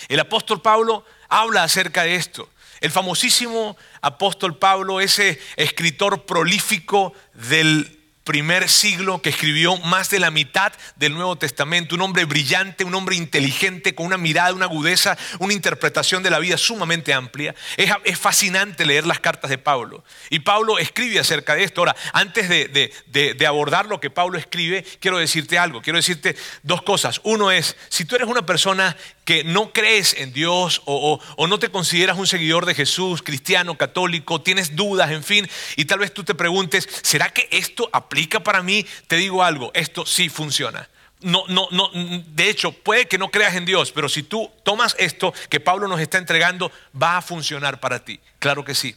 El 0.09 0.21
apóstol 0.21 0.61
Pablo 0.61 1.07
habla 1.29 1.62
acerca 1.62 2.03
de 2.03 2.17
esto. 2.17 2.50
El 2.81 2.91
famosísimo 2.91 3.76
apóstol 4.03 4.59
Pablo, 4.59 5.00
ese 5.00 5.41
escritor 5.57 6.26
prolífico 6.26 7.15
del 7.33 7.96
primer 8.26 8.68
siglo 8.68 9.23
que 9.23 9.30
escribió 9.30 9.76
más 9.78 10.11
de 10.11 10.18
la 10.18 10.33
mitad 10.33 10.73
del 10.97 11.14
Nuevo 11.14 11.37
Testamento, 11.37 11.95
un 11.95 12.00
hombre 12.00 12.25
brillante, 12.25 12.83
un 12.83 12.97
hombre 12.97 13.14
inteligente, 13.14 13.95
con 13.95 14.04
una 14.04 14.18
mirada, 14.18 14.52
una 14.52 14.64
agudeza, 14.64 15.16
una 15.38 15.52
interpretación 15.52 16.25
de 16.25 16.30
la 16.30 16.40
vida 16.40 16.59
sumamente 16.59 17.14
amplia. 17.14 17.54
Es, 17.76 18.18
fascinante 18.18 18.85
leer 18.85 19.06
las 19.06 19.21
cartas 19.21 19.49
de 19.49 19.59
Pablo. 19.59 20.02
Y 20.28 20.40
Pablo 20.40 20.80
escribe 20.80 21.21
acerca 21.21 21.54
de 21.54 21.62
esto. 21.62 21.83
Ahora, 21.83 21.95
antes 22.12 22.49
de, 22.49 23.47
abordar 23.47 23.87
lo 23.87 24.00
que 24.00 24.11
Pablo 24.11 24.38
escribe, 24.38 24.85
quiero 24.99 25.18
decirte 25.18 25.56
algo, 25.56 25.80
quiero 25.80 25.99
decirte 25.99 26.35
dos 26.64 26.83
cosas. 26.83 27.21
Uno 27.23 27.52
es, 27.52 27.76
si 27.88 28.04
tú 28.04 28.16
eres 28.16 28.26
una 28.26 28.45
persona 28.45 28.97
que 29.26 29.45
no 29.45 29.75
crees 29.75 30.14
en 30.14 30.33
Dios 30.33 30.80
o, 30.87 31.21
o 31.37 31.47
no 31.47 31.59
te 31.59 31.68
consideras 31.68 32.16
un 32.16 32.26
seguidor 32.26 32.64
de 32.64 32.75
Jesús, 32.75 33.23
cristiano, 33.23 33.76
católico, 33.76 34.40
tienes 34.40 34.76
dudas, 34.76 35.11
en 35.11 35.23
fin, 35.23 35.47
y 35.76 35.85
tal 35.85 35.99
vez 35.99 36.14
tú 36.14 36.25
te 36.25 36.35
preguntes, 36.35 36.88
¿será 37.02 37.28
que 37.28 37.47
esto 37.50 37.90
aplica? 37.92 38.40
para 38.47 38.62
mí, 38.62 38.87
te 39.09 39.16
digo 39.16 39.42
algo, 39.42 39.73
esto 39.75 40.06
sí 40.06 40.28
funciona. 40.28 40.88
No, 41.21 41.45
no, 41.49 41.68
no, 41.73 41.90
de 41.92 42.49
hecho, 42.49 42.73
puede 42.73 43.06
que 43.06 43.18
no 43.18 43.30
creas 43.30 43.56
en 43.56 43.64
Dios, 43.64 43.90
pero 43.90 44.09
si 44.09 44.23
tú 44.23 44.50
tomas 44.62 44.95
esto 44.99 45.35
que 45.49 45.61
Pablo 45.61 45.88
nos 45.88 46.00
está 46.00 46.18
entregando, 46.18 46.71
va 47.00 47.16
a 47.16 47.23
funcionar 47.23 47.80
para 47.80 48.04
ti. 48.04 48.21
Claro 48.38 48.64
que 48.64 48.75
sí. 48.75 48.95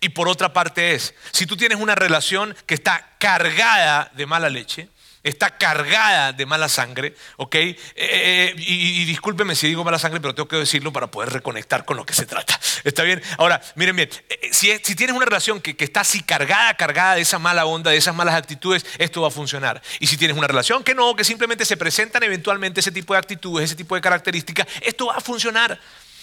Y 0.00 0.10
por 0.10 0.28
otra 0.28 0.52
parte 0.52 0.94
es, 0.94 1.14
si 1.32 1.46
tú 1.46 1.56
tienes 1.56 1.78
una 1.78 1.94
relación 1.94 2.54
que 2.66 2.74
está 2.74 3.14
cargada 3.18 4.10
de 4.14 4.26
mala 4.26 4.48
leche, 4.48 4.88
está 5.22 5.56
cargada 5.56 6.32
de 6.32 6.46
mala 6.46 6.68
sangre, 6.68 7.14
¿ok? 7.36 7.54
Eh, 7.54 7.78
eh, 7.96 8.54
y, 8.56 9.04
discúlpeme 9.04 9.54
si 9.54 9.68
digo 9.68 9.84
mala 9.84 9.98
sangre, 9.98 10.20
pero 10.20 10.34
tengo 10.34 10.48
que 10.48 10.56
decirlo 10.56 10.92
para 10.92 11.08
poder 11.10 11.30
reconectar 11.30 11.84
con 11.84 11.96
lo 11.96 12.04
que 12.04 12.14
se 12.14 12.26
trata. 12.26 12.58
¿Está 12.84 13.02
bien? 13.02 13.22
Ahora, 13.38 13.60
miren 13.76 13.96
bien, 13.96 14.10
eh, 14.28 14.50
si, 14.52 14.78
tienes 14.96 15.14
una 15.14 15.24
relación 15.24 15.60
que, 15.60 15.76
está 15.78 16.00
así 16.00 16.22
cargada, 16.22 16.74
cargada 16.76 17.14
de 17.16 17.22
esa 17.22 17.38
mala 17.38 17.66
onda, 17.66 17.90
de 17.90 17.96
esas 17.96 18.14
malas 18.14 18.34
actitudes, 18.34 18.84
esto 18.98 19.22
va 19.22 19.28
a 19.28 19.30
funcionar. 19.30 19.82
Y 20.00 20.06
si 20.06 20.16
tienes 20.16 20.36
una 20.36 20.46
relación 20.46 20.82
que 20.82 20.94
no, 20.94 21.14
que 21.14 21.24
simplemente 21.24 21.64
se 21.64 21.76
presentan 21.76 22.22
eventualmente 22.22 22.80
ese 22.80 22.92
tipo 22.92 23.14
de 23.14 23.18
actitudes, 23.18 23.66
ese 23.66 23.76
tipo 23.76 23.94
de 23.94 24.00
características, 24.00 24.66
esto 24.80 25.06
va 25.06 25.16
a 25.16 25.20
funcionar. 25.20 25.78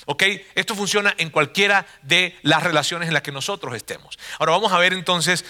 ¿Ok? 0.06 0.24
Esto 0.56 0.74
funciona 0.74 1.14
en 1.20 1.30
cualquiera 1.30 1.86
de 2.02 2.36
las 2.42 2.64
relaciones 2.64 3.10
en 3.10 3.14
las 3.14 3.22
que 3.22 3.32
nosotros 3.32 3.76
estemos. 3.76 4.18
Ahora 4.40 4.54
vamos 4.54 4.72
a 4.72 4.80
ver 4.80 4.94
entonces 4.94 5.46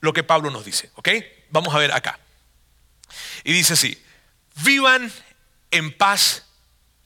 lo 0.00 0.12
que 0.12 0.24
Pablo 0.24 0.50
nos 0.50 0.64
dice. 0.64 0.90
¿Ok? 0.96 1.08
Vamos 1.50 1.72
a 1.72 1.78
ver 1.78 1.92
acá. 1.92 2.18
Y 3.44 3.52
dice 3.52 3.74
así, 3.74 4.02
vivan 4.62 5.12
en 5.70 5.96
paz 5.96 6.46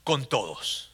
con 0.05 0.29
todos. 0.29 0.93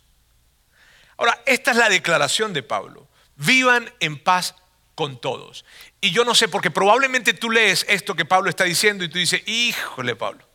Ahora, 1.17 1.43
esta 1.47 1.73
es 1.73 1.77
la 1.77 1.89
declaración 1.89 2.53
de 2.53 2.63
Pablo. 2.63 3.09
Vivan 3.37 3.93
en 4.01 4.19
paz 4.19 4.55
con 4.95 5.21
todos. 5.21 5.65
Y 6.01 6.11
yo 6.11 6.25
no 6.25 6.35
sé, 6.35 6.49
porque 6.49 6.71
probablemente 6.71 7.35
tú 7.35 7.51
lees 7.51 7.87
esto 7.89 8.15
que 8.15 8.25
Pablo 8.25 8.51
está 8.51 8.65
diciendo 8.65 9.05
y 9.05 9.09
tú 9.09 9.19
dices, 9.19 9.43
híjole 9.47 10.17
Pablo, 10.17 10.47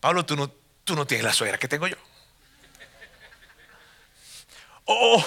Pablo, 0.00 0.24
tú 0.24 0.36
no, 0.36 0.52
tú 0.84 0.94
no 0.94 1.06
tienes 1.06 1.24
la 1.24 1.32
suegra 1.32 1.58
que 1.58 1.68
tengo 1.68 1.86
yo. 1.86 1.96
O, 4.88 5.24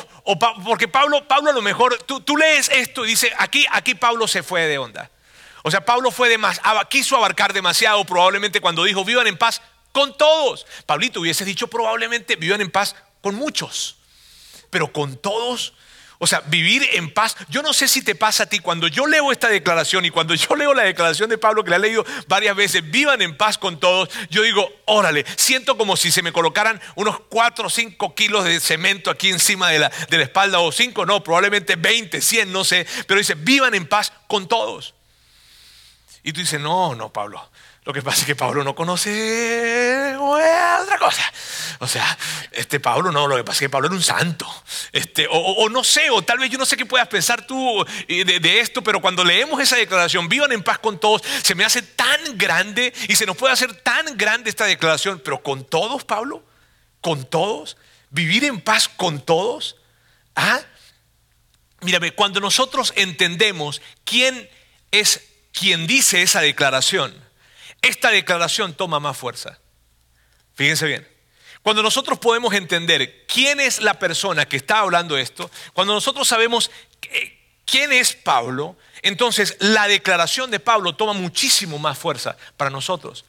porque 0.64 0.88
Pablo, 0.88 1.28
Pablo 1.28 1.50
a 1.50 1.54
lo 1.54 1.62
mejor, 1.62 2.02
tú, 2.04 2.22
tú 2.22 2.38
lees 2.38 2.70
esto 2.70 3.06
y 3.06 3.10
dices, 3.10 3.32
aquí, 3.38 3.66
aquí 3.72 3.94
Pablo 3.94 4.26
se 4.28 4.42
fue 4.42 4.62
de 4.68 4.78
onda. 4.78 5.12
O 5.64 5.72
sea, 5.72 5.86
Pablo 5.86 6.12
fue 6.12 6.36
quiso 6.90 7.16
abarcar 7.16 7.54
demasiado 7.54 8.06
probablemente 8.06 8.62
cuando 8.62 8.84
dijo 8.84 9.04
vivan 9.04 9.28
en 9.28 9.38
paz 9.38 9.62
con 9.92 10.18
todos. 10.18 10.66
Pablito 10.86 11.20
hubiese 11.20 11.46
dicho 11.46 11.68
probablemente 11.68 12.36
vivan 12.36 12.62
en 12.62 12.72
paz 12.72 12.96
con 13.22 13.36
muchos, 13.36 13.98
pero 14.70 14.92
con 14.92 15.18
todos. 15.18 15.74
O 16.22 16.28
sea, 16.28 16.42
vivir 16.42 16.86
en 16.94 17.14
paz. 17.14 17.38
Yo 17.48 17.62
no 17.62 17.72
sé 17.74 17.88
si 17.88 18.02
te 18.02 18.14
pasa 18.14 18.44
a 18.44 18.46
ti 18.46 18.60
cuando 18.60 18.90
yo 18.90 19.08
leo 19.08 19.32
esta 19.32 19.48
declaración 19.48 20.04
y 20.04 20.10
cuando 20.10 20.36
yo 20.36 20.54
leo 20.54 20.74
la 20.74 20.84
declaración 20.84 21.30
de 21.30 21.38
Pablo, 21.38 21.64
que 21.64 21.70
la 21.70 21.78
he 21.78 21.80
leído 21.80 22.06
varias 22.28 22.58
veces, 22.58 22.92
vivan 22.92 23.22
en 23.22 23.38
paz 23.38 23.58
con 23.58 23.80
todos, 23.80 24.10
yo 24.30 24.42
digo, 24.42 24.70
órale, 24.84 25.26
siento 25.38 25.78
como 25.78 25.96
si 25.96 26.12
se 26.12 26.22
me 26.22 26.34
colocaran 26.34 26.82
unos 26.96 27.22
4 27.30 27.68
o 27.68 27.70
5 27.70 28.16
kilos 28.16 28.44
de 28.44 28.60
cemento 28.60 29.10
aquí 29.10 29.30
encima 29.30 29.70
de 29.70 29.80
la, 29.80 29.90
de 30.10 30.18
la 30.18 30.24
espalda, 30.24 30.60
o 30.60 30.74
5, 30.74 31.06
no, 31.06 31.24
probablemente 31.24 31.78
20, 31.78 32.20
100, 32.20 32.52
no 32.52 32.66
sé, 32.66 32.86
pero 33.08 33.18
dice, 33.18 33.36
vivan 33.36 33.74
en 33.74 33.88
paz 33.88 34.12
con 34.28 34.50
todos. 34.50 34.96
Y 36.24 36.34
tú 36.34 36.42
dices, 36.42 36.60
no, 36.60 36.96
no, 36.96 37.12
Pablo. 37.12 37.50
Lo 37.86 37.94
que 37.94 38.02
pasa 38.02 38.20
es 38.22 38.26
que 38.28 38.36
Pablo 38.36 38.64
no 38.64 38.76
conoce 38.76 40.16
otra 40.20 40.98
cosa. 41.00 41.24
O 41.80 41.88
sea, 41.88 42.18
este 42.52 42.80
Pablo 42.80 43.12
no, 43.12 43.28
lo 43.28 43.38
que 43.38 43.44
pasa 43.44 43.58
es 43.58 43.60
que 43.62 43.70
Pablo 43.70 43.88
era 43.88 43.96
un 43.96 44.04
santo. 44.04 44.46
Este, 44.92 45.28
o, 45.30 45.68
no 45.70 45.84
sé, 45.84 46.10
o 46.10 46.22
tal 46.22 46.40
vez 46.40 46.50
yo 46.50 46.58
no 46.58 46.66
sé 46.66 46.78
qué 46.78 46.86
puedas 46.86 47.08
pensar 47.08 47.48
tú 47.48 47.84
eh, 48.08 48.26
de, 48.26 48.60
esto, 48.60 48.84
pero 48.84 49.02
cuando 49.02 49.24
leemos 49.24 49.62
esa 49.62 49.78
declaración, 49.78 50.28
vivan 50.28 50.52
en 50.52 50.62
paz 50.62 50.80
con 50.80 51.00
todos, 51.00 51.24
se 51.42 51.56
me 51.56 51.66
hace 51.66 51.82
tan 51.82 52.38
grande 52.38 52.94
y 53.08 53.16
se 53.16 53.26
nos 53.26 53.38
puede 53.38 53.54
hacer 53.54 53.74
tan 53.82 54.18
grande 54.18 54.50
esta 54.50 54.66
declaración, 54.66 55.22
pero 55.24 55.42
con 55.42 55.64
todos, 55.64 56.04
Pablo, 56.04 56.44
con 57.02 57.28
todos, 57.30 57.78
vivir 58.10 58.44
en 58.44 58.62
paz 58.62 58.90
con 58.90 59.22
todos. 59.22 59.78
¿Ah? 60.36 60.60
Mírame, 61.82 62.12
cuando 62.12 62.40
nosotros 62.40 62.94
entendemos 62.98 63.82
quién 64.04 64.50
es 64.92 65.29
quien 65.60 65.88
dice 65.88 66.22
esa 66.22 66.40
declaración, 66.40 67.14
esta 67.82 68.12
declaración 68.12 68.74
toma 68.74 69.02
más 69.02 69.18
fuerza. 69.18 69.60
Fíjense 70.56 70.86
bien. 70.86 71.08
Cuando 71.62 71.84
nosotros 71.84 72.18
podemos 72.20 72.54
entender 72.54 73.26
quién 73.28 73.60
es 73.60 73.82
la 73.82 74.00
persona 74.00 74.48
que 74.48 74.56
está 74.56 74.80
hablando 74.80 75.18
esto, 75.18 75.52
cuando 75.74 75.94
nosotros 75.94 76.28
sabemos 76.28 76.72
quién 77.66 77.92
es 77.92 78.14
Pablo, 78.14 78.78
entonces 79.02 79.58
la 79.60 79.90
declaración 79.90 80.50
de 80.50 80.62
Pablo 80.62 80.96
toma 80.96 81.12
muchísimo 81.12 81.78
más 81.78 81.98
fuerza 81.98 82.38
para 82.56 82.70
nosotros. 82.70 83.26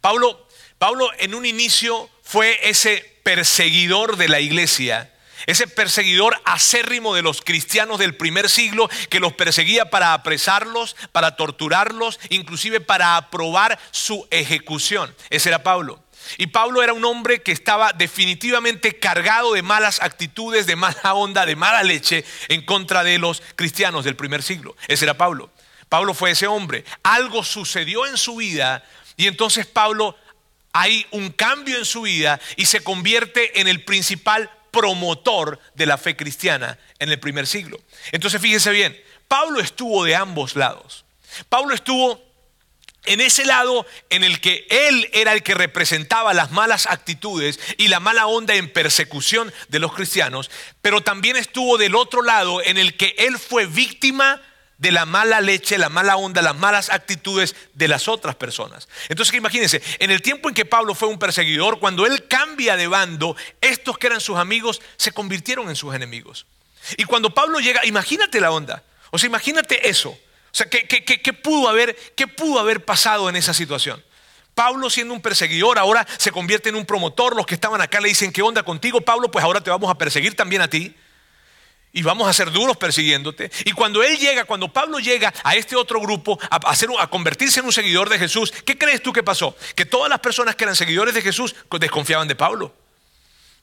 Pablo, 0.00 0.46
Pablo 0.78 1.10
en 1.18 1.34
un 1.34 1.44
inicio 1.44 2.08
fue 2.22 2.60
ese 2.62 3.20
perseguidor 3.24 4.16
de 4.16 4.28
la 4.28 4.38
iglesia 4.38 5.11
ese 5.46 5.66
perseguidor 5.66 6.40
acérrimo 6.44 7.14
de 7.14 7.22
los 7.22 7.42
cristianos 7.42 7.98
del 7.98 8.16
primer 8.16 8.48
siglo 8.48 8.88
que 9.10 9.20
los 9.20 9.32
perseguía 9.32 9.90
para 9.90 10.14
apresarlos, 10.14 10.96
para 11.12 11.36
torturarlos, 11.36 12.20
inclusive 12.28 12.80
para 12.80 13.16
aprobar 13.16 13.78
su 13.90 14.26
ejecución. 14.30 15.14
Ese 15.30 15.48
era 15.48 15.62
Pablo. 15.62 16.02
Y 16.38 16.48
Pablo 16.48 16.82
era 16.82 16.92
un 16.92 17.04
hombre 17.04 17.42
que 17.42 17.52
estaba 17.52 17.92
definitivamente 17.92 18.98
cargado 18.98 19.52
de 19.54 19.62
malas 19.62 20.00
actitudes, 20.00 20.66
de 20.66 20.76
mala 20.76 21.14
onda, 21.14 21.46
de 21.46 21.56
mala 21.56 21.82
leche 21.82 22.24
en 22.48 22.64
contra 22.64 23.04
de 23.04 23.18
los 23.18 23.42
cristianos 23.56 24.04
del 24.04 24.16
primer 24.16 24.42
siglo. 24.42 24.76
Ese 24.88 25.04
era 25.04 25.14
Pablo. 25.14 25.50
Pablo 25.88 26.14
fue 26.14 26.30
ese 26.30 26.46
hombre. 26.46 26.84
Algo 27.02 27.44
sucedió 27.44 28.06
en 28.06 28.16
su 28.16 28.36
vida 28.36 28.84
y 29.16 29.26
entonces 29.26 29.66
Pablo 29.66 30.16
hay 30.72 31.06
un 31.10 31.30
cambio 31.30 31.76
en 31.76 31.84
su 31.84 32.02
vida 32.02 32.40
y 32.56 32.66
se 32.66 32.82
convierte 32.82 33.60
en 33.60 33.68
el 33.68 33.84
principal 33.84 34.50
promotor 34.72 35.60
de 35.74 35.86
la 35.86 35.98
fe 35.98 36.16
cristiana 36.16 36.78
en 36.98 37.10
el 37.10 37.20
primer 37.20 37.46
siglo. 37.46 37.80
Entonces 38.10 38.40
fíjense 38.40 38.72
bien, 38.72 39.00
Pablo 39.28 39.60
estuvo 39.60 40.02
de 40.04 40.16
ambos 40.16 40.56
lados. 40.56 41.04
Pablo 41.48 41.74
estuvo 41.74 42.20
en 43.04 43.20
ese 43.20 43.44
lado 43.44 43.86
en 44.10 44.24
el 44.24 44.40
que 44.40 44.66
él 44.70 45.08
era 45.12 45.32
el 45.32 45.42
que 45.42 45.54
representaba 45.54 46.34
las 46.34 46.50
malas 46.52 46.86
actitudes 46.86 47.58
y 47.76 47.88
la 47.88 48.00
mala 48.00 48.26
onda 48.26 48.54
en 48.54 48.72
persecución 48.72 49.52
de 49.68 49.78
los 49.78 49.92
cristianos, 49.92 50.50
pero 50.80 51.00
también 51.00 51.36
estuvo 51.36 51.78
del 51.78 51.94
otro 51.94 52.22
lado 52.22 52.62
en 52.62 52.78
el 52.78 52.96
que 52.96 53.14
él 53.18 53.38
fue 53.38 53.66
víctima 53.66 54.40
de 54.82 54.90
la 54.90 55.06
mala 55.06 55.40
leche, 55.40 55.78
la 55.78 55.88
mala 55.88 56.16
onda, 56.16 56.42
las 56.42 56.56
malas 56.56 56.90
actitudes 56.90 57.54
de 57.72 57.86
las 57.86 58.08
otras 58.08 58.34
personas. 58.34 58.88
Entonces 59.08 59.32
imagínense, 59.32 59.80
en 60.00 60.10
el 60.10 60.20
tiempo 60.22 60.48
en 60.48 60.56
que 60.56 60.64
Pablo 60.64 60.96
fue 60.96 61.06
un 61.06 61.20
perseguidor, 61.20 61.78
cuando 61.78 62.04
él 62.04 62.26
cambia 62.26 62.76
de 62.76 62.88
bando, 62.88 63.36
estos 63.60 63.96
que 63.96 64.08
eran 64.08 64.20
sus 64.20 64.38
amigos 64.38 64.82
se 64.96 65.12
convirtieron 65.12 65.68
en 65.68 65.76
sus 65.76 65.94
enemigos. 65.94 66.46
Y 66.96 67.04
cuando 67.04 67.32
Pablo 67.32 67.60
llega, 67.60 67.86
imagínate 67.86 68.40
la 68.40 68.50
onda, 68.50 68.82
o 69.12 69.18
sea, 69.18 69.28
imagínate 69.28 69.88
eso. 69.88 70.10
O 70.10 70.18
sea, 70.50 70.68
¿qué, 70.68 71.32
pudo 71.32 71.68
haber, 71.68 71.94
¿qué 72.16 72.26
pudo 72.26 72.58
haber 72.58 72.84
pasado 72.84 73.28
en 73.28 73.36
esa 73.36 73.54
situación? 73.54 74.04
Pablo 74.52 74.90
siendo 74.90 75.14
un 75.14 75.22
perseguidor 75.22 75.78
ahora 75.78 76.04
se 76.18 76.32
convierte 76.32 76.70
en 76.70 76.74
un 76.74 76.86
promotor. 76.86 77.36
Los 77.36 77.46
que 77.46 77.54
estaban 77.54 77.80
acá 77.80 78.00
le 78.00 78.08
dicen, 78.08 78.32
¿qué 78.32 78.42
onda 78.42 78.64
contigo, 78.64 79.00
Pablo? 79.00 79.30
Pues 79.30 79.44
ahora 79.44 79.60
te 79.60 79.70
vamos 79.70 79.88
a 79.88 79.94
perseguir 79.94 80.34
también 80.34 80.60
a 80.60 80.68
ti 80.68 80.92
y 81.92 82.02
vamos 82.02 82.28
a 82.28 82.32
ser 82.32 82.50
duros 82.50 82.76
persiguiéndote. 82.76 83.50
Y 83.64 83.72
cuando 83.72 84.02
él 84.02 84.18
llega, 84.18 84.44
cuando 84.44 84.72
Pablo 84.72 84.98
llega 84.98 85.32
a 85.44 85.54
este 85.54 85.76
otro 85.76 86.00
grupo 86.00 86.38
a, 86.50 86.56
hacer, 86.70 86.88
a 86.98 87.06
convertirse 87.08 87.60
en 87.60 87.66
un 87.66 87.72
seguidor 87.72 88.08
de 88.08 88.18
Jesús, 88.18 88.52
¿qué 88.64 88.78
crees 88.78 89.02
tú 89.02 89.12
que 89.12 89.22
pasó? 89.22 89.56
Que 89.74 89.84
todas 89.84 90.08
las 90.08 90.20
personas 90.20 90.56
que 90.56 90.64
eran 90.64 90.76
seguidores 90.76 91.14
de 91.14 91.22
Jesús 91.22 91.54
desconfiaban 91.78 92.28
de 92.28 92.34
Pablo. 92.34 92.74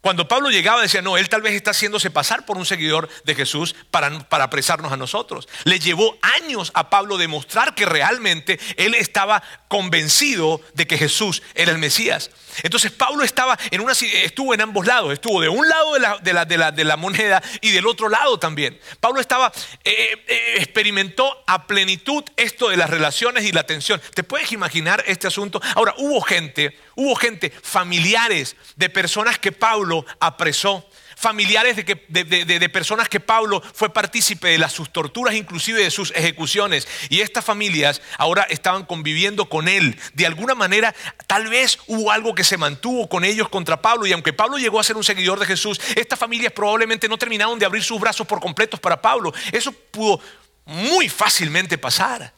Cuando 0.01 0.29
Pablo 0.29 0.49
llegaba 0.49 0.81
decía, 0.81 1.01
no, 1.01 1.17
él 1.17 1.27
tal 1.27 1.41
vez 1.41 1.53
está 1.53 1.71
haciéndose 1.71 2.09
pasar 2.09 2.45
por 2.45 2.57
un 2.57 2.65
seguidor 2.65 3.09
de 3.25 3.35
Jesús 3.35 3.75
para, 3.91 4.17
para 4.29 4.45
apresarnos 4.45 4.93
a 4.93 4.97
nosotros. 4.97 5.49
Le 5.65 5.79
llevó 5.79 6.17
años 6.21 6.71
a 6.73 6.89
Pablo 6.89 7.17
demostrar 7.17 7.75
que 7.75 7.85
realmente 7.85 8.59
él 8.77 8.95
estaba 8.95 9.43
convencido 9.67 10.61
de 10.73 10.87
que 10.87 10.97
Jesús 10.97 11.43
era 11.53 11.71
el 11.71 11.79
Mesías. 11.79 12.31
Entonces 12.63 12.91
Pablo 12.91 13.23
estaba 13.23 13.57
en 13.71 13.81
una, 13.81 13.91
estuvo 13.91 14.53
en 14.53 14.61
ambos 14.61 14.85
lados, 14.85 15.13
estuvo 15.13 15.41
de 15.41 15.49
un 15.49 15.67
lado 15.67 15.93
de 15.93 15.99
la, 15.99 16.17
de 16.45 16.57
la, 16.57 16.71
de 16.71 16.83
la, 16.83 16.97
moneda 16.97 17.41
y 17.61 17.71
del 17.71 17.85
otro 17.85 18.09
lado 18.09 18.39
también. 18.39 18.79
Pablo 18.99 19.19
estaba, 19.19 19.51
eh, 19.83 20.23
eh, 20.27 20.53
experimentó 20.57 21.43
a 21.45 21.67
plenitud 21.67 22.23
esto 22.37 22.69
de 22.69 22.77
las 22.77 22.89
relaciones 22.89 23.43
y 23.45 23.51
la 23.51 23.63
tensión. 23.63 24.01
¿Te 24.13 24.23
puedes 24.23 24.51
imaginar 24.51 25.03
este 25.07 25.27
asunto? 25.27 25.61
Ahora, 25.75 25.93
hubo 25.97 26.21
gente, 26.21 26.77
hubo 26.99 27.15
gente, 27.15 27.51
familiares 27.63 28.55
de 28.75 28.89
personas 28.89 29.39
que 29.39 29.51
Pablo 29.51 30.05
apresó 30.19 30.85
familiares 31.19 31.75
de, 31.75 32.69
personas 32.69 33.09
que 33.09 33.19
Pablo 33.19 33.61
fue 33.73 33.91
partícipe 33.91 34.47
de 34.47 34.57
las 34.57 34.71
sus 34.71 34.89
torturas, 34.89 35.35
inclusive 35.35 35.83
de 35.83 35.91
sus 35.91 36.11
ejecuciones. 36.15 36.87
Y 37.09 37.19
estas 37.19 37.43
familias 37.43 38.01
ahora 38.17 38.43
estaban 38.43 38.85
conviviendo 38.85 39.49
con 39.49 39.67
él. 39.67 39.99
De 40.13 40.25
alguna 40.25 40.55
manera, 40.55 40.95
tal 41.27 41.47
vez 41.47 41.77
hubo 41.87 42.09
algo 42.13 42.33
que 42.33 42.45
se 42.45 42.55
mantuvo 42.55 43.09
con 43.09 43.25
ellos 43.25 43.49
contra 43.49 43.81
Pablo. 43.81 44.07
Y 44.07 44.13
aunque 44.13 44.31
Pablo 44.31 44.57
llegó 44.59 44.79
a 44.79 44.83
ser 44.85 44.95
un 44.95 45.03
seguidor 45.03 45.39
de 45.39 45.45
Jesús, 45.45 45.81
estas 45.97 46.17
familias 46.17 46.53
probablemente 46.53 47.09
no 47.09 47.17
terminaron 47.17 47.59
de 47.59 47.65
abrir 47.65 47.83
sus 47.83 47.99
brazos 47.99 48.25
por 48.25 48.39
completos 48.39 48.79
para 48.79 49.01
Pablo. 49.01 49.33
Eso 49.51 49.73
pudo 49.73 50.21
muy 50.63 51.09
fácilmente 51.09 51.77
pasar. 51.77 52.33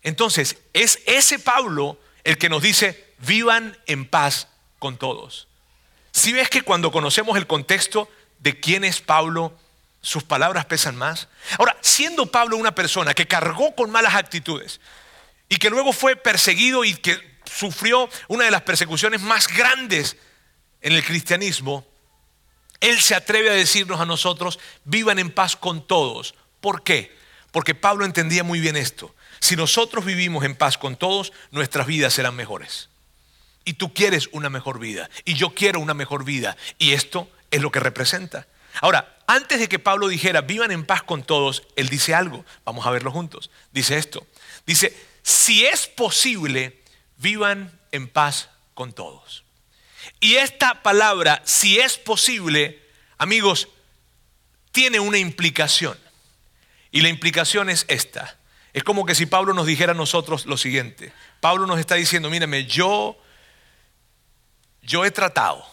Entonces, 0.00 0.56
es 0.72 0.98
ese 1.04 1.38
Pablo 1.38 2.00
el 2.24 2.38
que 2.38 2.48
nos 2.48 2.62
dice, 2.62 3.07
vivan 3.18 3.76
en 3.86 4.06
paz 4.06 4.48
con 4.78 4.96
todos. 4.96 5.48
Si 6.12 6.32
ves 6.32 6.48
que 6.48 6.62
cuando 6.62 6.90
conocemos 6.90 7.36
el 7.36 7.46
contexto 7.46 8.10
de 8.38 8.58
quién 8.58 8.84
es 8.84 9.00
Pablo, 9.00 9.56
sus 10.00 10.22
palabras 10.22 10.64
pesan 10.66 10.96
más. 10.96 11.28
Ahora, 11.58 11.76
siendo 11.80 12.26
Pablo 12.26 12.56
una 12.56 12.74
persona 12.74 13.14
que 13.14 13.26
cargó 13.26 13.74
con 13.74 13.90
malas 13.90 14.14
actitudes 14.14 14.80
y 15.48 15.56
que 15.56 15.70
luego 15.70 15.92
fue 15.92 16.16
perseguido 16.16 16.84
y 16.84 16.94
que 16.94 17.38
sufrió 17.44 18.08
una 18.28 18.44
de 18.44 18.50
las 18.50 18.62
persecuciones 18.62 19.20
más 19.20 19.48
grandes 19.48 20.16
en 20.80 20.92
el 20.92 21.04
cristianismo, 21.04 21.86
él 22.80 23.00
se 23.00 23.14
atreve 23.14 23.50
a 23.50 23.54
decirnos 23.54 24.00
a 24.00 24.06
nosotros, 24.06 24.60
vivan 24.84 25.18
en 25.18 25.30
paz 25.30 25.56
con 25.56 25.84
todos. 25.84 26.34
¿Por 26.60 26.84
qué? 26.84 27.16
Porque 27.50 27.74
Pablo 27.74 28.04
entendía 28.04 28.44
muy 28.44 28.60
bien 28.60 28.76
esto. 28.76 29.14
Si 29.40 29.56
nosotros 29.56 30.04
vivimos 30.04 30.44
en 30.44 30.54
paz 30.54 30.78
con 30.78 30.96
todos, 30.96 31.32
nuestras 31.50 31.86
vidas 31.86 32.14
serán 32.14 32.36
mejores 32.36 32.88
y 33.68 33.74
tú 33.74 33.92
quieres 33.92 34.30
una 34.32 34.48
mejor 34.48 34.78
vida 34.78 35.10
y 35.26 35.34
yo 35.34 35.50
quiero 35.50 35.78
una 35.78 35.92
mejor 35.92 36.24
vida 36.24 36.56
y 36.78 36.92
esto 36.92 37.30
es 37.50 37.60
lo 37.60 37.70
que 37.70 37.80
representa. 37.80 38.46
Ahora, 38.80 39.18
antes 39.26 39.60
de 39.60 39.68
que 39.68 39.78
Pablo 39.78 40.08
dijera, 40.08 40.40
vivan 40.40 40.70
en 40.70 40.86
paz 40.86 41.02
con 41.02 41.22
todos, 41.22 41.64
él 41.76 41.90
dice 41.90 42.14
algo, 42.14 42.46
vamos 42.64 42.86
a 42.86 42.90
verlo 42.90 43.12
juntos. 43.12 43.50
Dice 43.70 43.98
esto, 43.98 44.26
dice, 44.64 44.96
si 45.22 45.66
es 45.66 45.86
posible, 45.86 46.80
vivan 47.18 47.78
en 47.92 48.08
paz 48.08 48.48
con 48.72 48.94
todos. 48.94 49.44
Y 50.18 50.36
esta 50.36 50.82
palabra, 50.82 51.42
si 51.44 51.78
es 51.78 51.98
posible, 51.98 52.82
amigos, 53.18 53.68
tiene 54.72 54.98
una 54.98 55.18
implicación. 55.18 55.98
Y 56.90 57.02
la 57.02 57.10
implicación 57.10 57.68
es 57.68 57.84
esta. 57.88 58.38
Es 58.72 58.82
como 58.82 59.04
que 59.04 59.14
si 59.14 59.26
Pablo 59.26 59.52
nos 59.52 59.66
dijera 59.66 59.92
a 59.92 59.94
nosotros 59.94 60.46
lo 60.46 60.56
siguiente. 60.56 61.12
Pablo 61.40 61.66
nos 61.66 61.78
está 61.78 61.96
diciendo, 61.96 62.30
mírame, 62.30 62.64
yo 62.64 63.18
yo 64.88 65.04
he 65.04 65.10
tratado, 65.10 65.64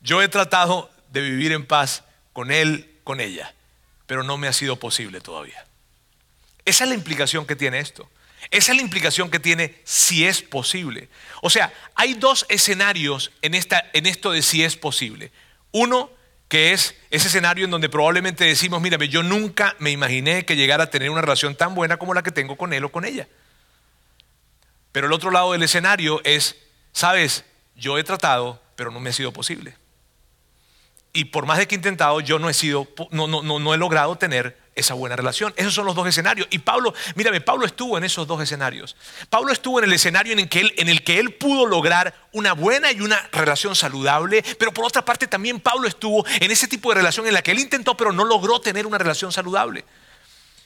yo 0.00 0.22
he 0.22 0.28
tratado 0.28 0.90
de 1.12 1.20
vivir 1.20 1.52
en 1.52 1.66
paz 1.66 2.02
con 2.32 2.50
él, 2.50 2.98
con 3.04 3.20
ella, 3.20 3.54
pero 4.06 4.22
no 4.22 4.38
me 4.38 4.48
ha 4.48 4.52
sido 4.52 4.76
posible 4.76 5.20
todavía. 5.20 5.64
Esa 6.64 6.84
es 6.84 6.90
la 6.90 6.96
implicación 6.96 7.46
que 7.46 7.54
tiene 7.54 7.78
esto. 7.78 8.10
Esa 8.50 8.72
es 8.72 8.76
la 8.76 8.82
implicación 8.82 9.30
que 9.30 9.40
tiene 9.40 9.80
si 9.84 10.24
es 10.24 10.42
posible. 10.42 11.08
O 11.42 11.50
sea, 11.50 11.72
hay 11.94 12.14
dos 12.14 12.46
escenarios 12.48 13.30
en, 13.42 13.54
esta, 13.54 13.84
en 13.92 14.06
esto 14.06 14.30
de 14.30 14.42
si 14.42 14.64
es 14.64 14.76
posible. 14.76 15.30
Uno, 15.70 16.10
que 16.48 16.72
es 16.72 16.94
ese 17.10 17.28
escenario 17.28 17.66
en 17.66 17.70
donde 17.70 17.90
probablemente 17.90 18.44
decimos, 18.44 18.80
mírame, 18.80 19.08
yo 19.08 19.22
nunca 19.22 19.76
me 19.78 19.90
imaginé 19.90 20.46
que 20.46 20.56
llegara 20.56 20.84
a 20.84 20.90
tener 20.90 21.10
una 21.10 21.20
relación 21.20 21.56
tan 21.56 21.74
buena 21.74 21.98
como 21.98 22.14
la 22.14 22.22
que 22.22 22.32
tengo 22.32 22.56
con 22.56 22.72
él 22.72 22.84
o 22.84 22.92
con 22.92 23.04
ella. 23.04 23.28
Pero 24.92 25.08
el 25.08 25.12
otro 25.12 25.30
lado 25.30 25.52
del 25.52 25.62
escenario 25.62 26.22
es, 26.24 26.56
Sabes, 26.92 27.44
yo 27.76 27.98
he 27.98 28.04
tratado, 28.04 28.60
pero 28.76 28.90
no 28.90 29.00
me 29.00 29.10
ha 29.10 29.12
sido 29.12 29.32
posible. 29.32 29.76
Y 31.12 31.26
por 31.26 31.46
más 31.46 31.58
de 31.58 31.66
que 31.66 31.74
he 31.74 31.78
intentado, 31.78 32.20
yo 32.20 32.38
no 32.38 32.48
he 32.48 32.54
sido, 32.54 32.86
no, 33.10 33.26
no, 33.26 33.42
no, 33.42 33.58
no 33.58 33.74
he 33.74 33.78
logrado 33.78 34.16
tener 34.16 34.56
esa 34.74 34.94
buena 34.94 35.16
relación. 35.16 35.52
Esos 35.56 35.74
son 35.74 35.86
los 35.86 35.94
dos 35.94 36.06
escenarios. 36.06 36.46
Y 36.50 36.58
Pablo, 36.58 36.94
mírame, 37.14 37.40
Pablo 37.40 37.66
estuvo 37.66 37.98
en 37.98 38.04
esos 38.04 38.26
dos 38.26 38.40
escenarios. 38.40 38.94
Pablo 39.28 39.52
estuvo 39.52 39.78
en 39.78 39.86
el 39.86 39.92
escenario 39.92 40.32
en 40.32 40.38
el, 40.38 40.48
que 40.48 40.60
él, 40.60 40.74
en 40.76 40.88
el 40.88 41.02
que 41.02 41.18
él 41.18 41.34
pudo 41.34 41.66
lograr 41.66 42.14
una 42.32 42.52
buena 42.52 42.92
y 42.92 43.00
una 43.00 43.20
relación 43.32 43.74
saludable, 43.74 44.44
pero 44.58 44.72
por 44.72 44.84
otra 44.84 45.04
parte 45.04 45.26
también 45.26 45.60
Pablo 45.60 45.88
estuvo 45.88 46.24
en 46.40 46.50
ese 46.50 46.68
tipo 46.68 46.90
de 46.90 46.96
relación 46.96 47.26
en 47.26 47.34
la 47.34 47.42
que 47.42 47.50
él 47.50 47.58
intentó, 47.58 47.96
pero 47.96 48.12
no 48.12 48.24
logró 48.24 48.60
tener 48.60 48.86
una 48.86 48.98
relación 48.98 49.32
saludable. 49.32 49.84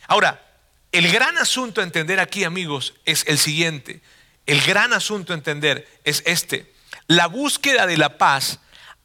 Ahora, 0.06 0.42
el 0.90 1.10
gran 1.10 1.38
asunto 1.38 1.80
a 1.80 1.84
entender 1.84 2.20
aquí, 2.20 2.44
amigos, 2.44 2.94
es 3.06 3.24
el 3.26 3.38
siguiente. 3.38 4.02
El 4.46 4.60
gran 4.62 4.92
asunto 4.92 5.32
a 5.32 5.36
entender 5.36 5.88
es 6.04 6.22
este. 6.26 6.72
La 7.06 7.26
búsqueda 7.26 7.86
de 7.86 7.96
la 7.96 8.18
paz, 8.18 8.60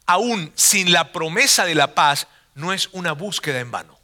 aún 0.06 0.52
sin 0.54 0.92
la 0.92 1.12
promesa 1.12 1.64
de 1.64 1.74
la 1.74 1.94
paz, 1.94 2.26
no 2.54 2.72
es 2.72 2.88
una 2.92 3.12
búsqueda 3.12 3.60
en 3.60 3.70
vano. 3.70 3.97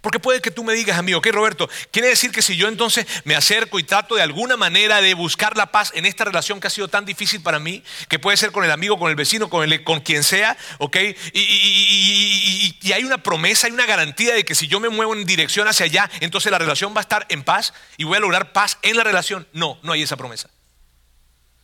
Porque 0.00 0.18
puede 0.18 0.40
que 0.40 0.50
tú 0.50 0.64
me 0.64 0.74
digas, 0.74 0.98
amigo, 0.98 1.18
ok 1.18 1.28
Roberto, 1.32 1.68
quiere 1.90 2.08
decir 2.08 2.30
que 2.30 2.42
si 2.42 2.56
yo 2.56 2.68
entonces 2.68 3.06
me 3.24 3.36
acerco 3.36 3.78
y 3.78 3.82
trato 3.82 4.14
de 4.14 4.22
alguna 4.22 4.56
manera 4.56 5.00
de 5.00 5.14
buscar 5.14 5.56
la 5.56 5.70
paz 5.72 5.92
en 5.94 6.06
esta 6.06 6.24
relación 6.24 6.60
que 6.60 6.66
ha 6.66 6.70
sido 6.70 6.88
tan 6.88 7.04
difícil 7.04 7.42
para 7.42 7.58
mí, 7.58 7.82
que 8.08 8.18
puede 8.18 8.36
ser 8.36 8.52
con 8.52 8.64
el 8.64 8.70
amigo, 8.70 8.98
con 8.98 9.10
el 9.10 9.16
vecino, 9.16 9.48
con, 9.48 9.64
el, 9.64 9.84
con 9.84 10.00
quien 10.00 10.24
sea, 10.24 10.56
ok, 10.78 10.96
y, 11.32 12.76
y 12.80 12.92
hay 12.92 13.04
una 13.04 13.18
promesa, 13.18 13.66
hay 13.66 13.72
una 13.72 13.86
garantía 13.86 14.34
de 14.34 14.44
que 14.44 14.54
si 14.54 14.68
yo 14.68 14.80
me 14.80 14.88
muevo 14.88 15.14
en 15.14 15.24
dirección 15.24 15.66
hacia 15.68 15.86
allá, 15.86 16.10
entonces 16.20 16.52
la 16.52 16.58
relación 16.58 16.94
va 16.94 16.98
a 16.98 17.02
estar 17.02 17.26
en 17.28 17.42
paz 17.42 17.72
y 17.96 18.04
voy 18.04 18.16
a 18.16 18.20
lograr 18.20 18.52
paz 18.52 18.78
en 18.82 18.96
la 18.96 19.04
relación. 19.04 19.46
No, 19.52 19.78
no 19.82 19.92
hay 19.92 20.02
esa 20.02 20.16
promesa. 20.16 20.50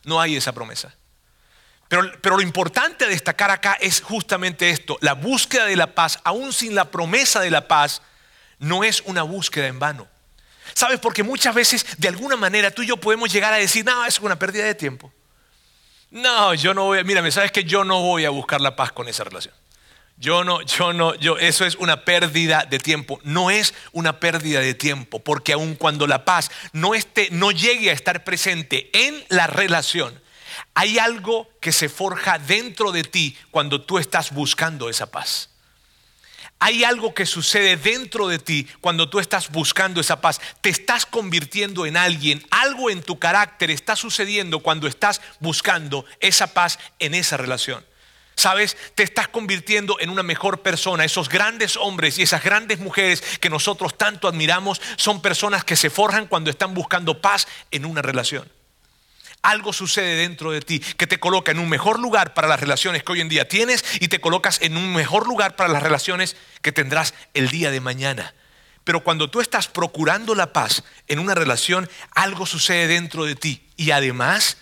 No 0.03 0.19
hay 0.19 0.35
esa 0.35 0.53
promesa. 0.53 0.95
Pero, 1.87 2.09
pero, 2.21 2.37
lo 2.37 2.41
importante 2.41 3.05
a 3.05 3.09
destacar 3.09 3.51
acá 3.51 3.73
es 3.73 4.01
justamente 4.01 4.69
esto, 4.69 4.97
la 5.01 5.13
búsqueda 5.13 5.65
de 5.65 5.75
la 5.75 5.93
paz, 5.93 6.19
aún 6.23 6.53
sin 6.53 6.73
la 6.73 6.89
promesa 6.89 7.41
de 7.41 7.51
la 7.51 7.67
paz, 7.67 8.01
no 8.61 8.83
es 8.85 9.01
una 9.01 9.23
búsqueda 9.23 9.67
en 9.67 9.79
vano. 9.79 10.07
¿Sabes? 10.73 10.99
Porque 10.99 11.23
muchas 11.23 11.53
veces, 11.53 11.85
de 11.97 12.07
alguna 12.07 12.37
manera, 12.37 12.71
tú 12.71 12.83
y 12.83 12.87
yo 12.87 12.95
podemos 12.97 13.31
llegar 13.33 13.53
a 13.53 13.57
decir, 13.57 13.83
no, 13.83 14.05
es 14.05 14.19
una 14.19 14.39
pérdida 14.39 14.63
de 14.63 14.75
tiempo. 14.75 15.11
No, 16.11 16.53
yo 16.53 16.73
no 16.73 16.85
voy 16.85 16.99
a, 16.99 17.03
mírame, 17.03 17.31
¿sabes 17.31 17.51
que 17.51 17.63
Yo 17.63 17.83
no 17.83 18.01
voy 18.01 18.25
a 18.25 18.29
buscar 18.29 18.61
la 18.61 18.75
paz 18.75 18.91
con 18.91 19.07
esa 19.07 19.23
relación. 19.23 19.53
Yo 20.17 20.43
no, 20.43 20.61
yo 20.61 20.93
no, 20.93 21.15
yo, 21.15 21.39
eso 21.39 21.65
es 21.65 21.75
una 21.75 22.05
pérdida 22.05 22.65
de 22.69 22.77
tiempo. 22.77 23.19
No 23.23 23.49
es 23.49 23.73
una 23.91 24.19
pérdida 24.19 24.59
de 24.59 24.75
tiempo, 24.75 25.19
porque 25.19 25.53
aun 25.53 25.73
cuando 25.73 26.05
la 26.05 26.23
paz 26.23 26.51
no 26.73 26.93
esté, 26.93 27.29
no 27.31 27.51
llegue 27.51 27.89
a 27.89 27.93
estar 27.93 28.23
presente 28.23 28.91
en 28.93 29.25
la 29.29 29.47
relación, 29.47 30.21
hay 30.75 30.99
algo 30.99 31.49
que 31.59 31.71
se 31.71 31.89
forja 31.89 32.37
dentro 32.37 32.91
de 32.91 33.03
ti 33.03 33.35
cuando 33.49 33.81
tú 33.81 33.97
estás 33.97 34.31
buscando 34.31 34.89
esa 34.89 35.09
paz. 35.09 35.50
Hay 36.63 36.83
algo 36.83 37.15
que 37.15 37.25
sucede 37.25 37.75
dentro 37.75 38.27
de 38.27 38.37
ti 38.37 38.67
cuando 38.81 39.09
tú 39.09 39.19
estás 39.19 39.49
buscando 39.49 39.99
esa 39.99 40.21
paz. 40.21 40.39
Te 40.61 40.69
estás 40.69 41.07
convirtiendo 41.07 41.87
en 41.87 41.97
alguien. 41.97 42.45
Algo 42.51 42.91
en 42.91 43.01
tu 43.01 43.17
carácter 43.17 43.71
está 43.71 43.95
sucediendo 43.95 44.59
cuando 44.59 44.85
estás 44.87 45.21
buscando 45.39 46.05
esa 46.19 46.53
paz 46.53 46.77
en 46.99 47.15
esa 47.15 47.35
relación. 47.35 47.83
¿Sabes? 48.35 48.77
Te 48.93 49.01
estás 49.01 49.27
convirtiendo 49.27 49.99
en 49.99 50.11
una 50.11 50.21
mejor 50.21 50.61
persona. 50.61 51.03
Esos 51.03 51.29
grandes 51.29 51.77
hombres 51.77 52.19
y 52.19 52.21
esas 52.21 52.43
grandes 52.43 52.77
mujeres 52.77 53.23
que 53.39 53.49
nosotros 53.49 53.97
tanto 53.97 54.27
admiramos 54.27 54.79
son 54.97 55.19
personas 55.19 55.63
que 55.63 55.75
se 55.75 55.89
forjan 55.89 56.27
cuando 56.27 56.51
están 56.51 56.75
buscando 56.75 57.21
paz 57.21 57.47
en 57.71 57.85
una 57.85 58.03
relación 58.03 58.47
algo 59.41 59.73
sucede 59.73 60.15
dentro 60.15 60.51
de 60.51 60.61
ti 60.61 60.79
que 60.79 61.07
te 61.07 61.19
coloca 61.19 61.51
en 61.51 61.59
un 61.59 61.69
mejor 61.69 61.99
lugar 61.99 62.33
para 62.33 62.47
las 62.47 62.59
relaciones 62.59 63.03
que 63.03 63.11
hoy 63.11 63.21
en 63.21 63.29
día 63.29 63.47
tienes 63.47 63.83
y 63.99 64.07
te 64.07 64.21
colocas 64.21 64.61
en 64.61 64.77
un 64.77 64.93
mejor 64.93 65.27
lugar 65.27 65.55
para 65.55 65.69
las 65.69 65.83
relaciones 65.83 66.35
que 66.61 66.71
tendrás 66.71 67.13
el 67.33 67.49
día 67.49 67.71
de 67.71 67.81
mañana. 67.81 68.33
Pero 68.83 69.03
cuando 69.03 69.29
tú 69.29 69.41
estás 69.41 69.67
procurando 69.67 70.35
la 70.35 70.53
paz 70.53 70.83
en 71.07 71.19
una 71.19 71.35
relación, 71.35 71.89
algo 72.15 72.45
sucede 72.45 72.87
dentro 72.87 73.25
de 73.25 73.35
ti 73.35 73.67
y 73.77 73.91
además 73.91 74.57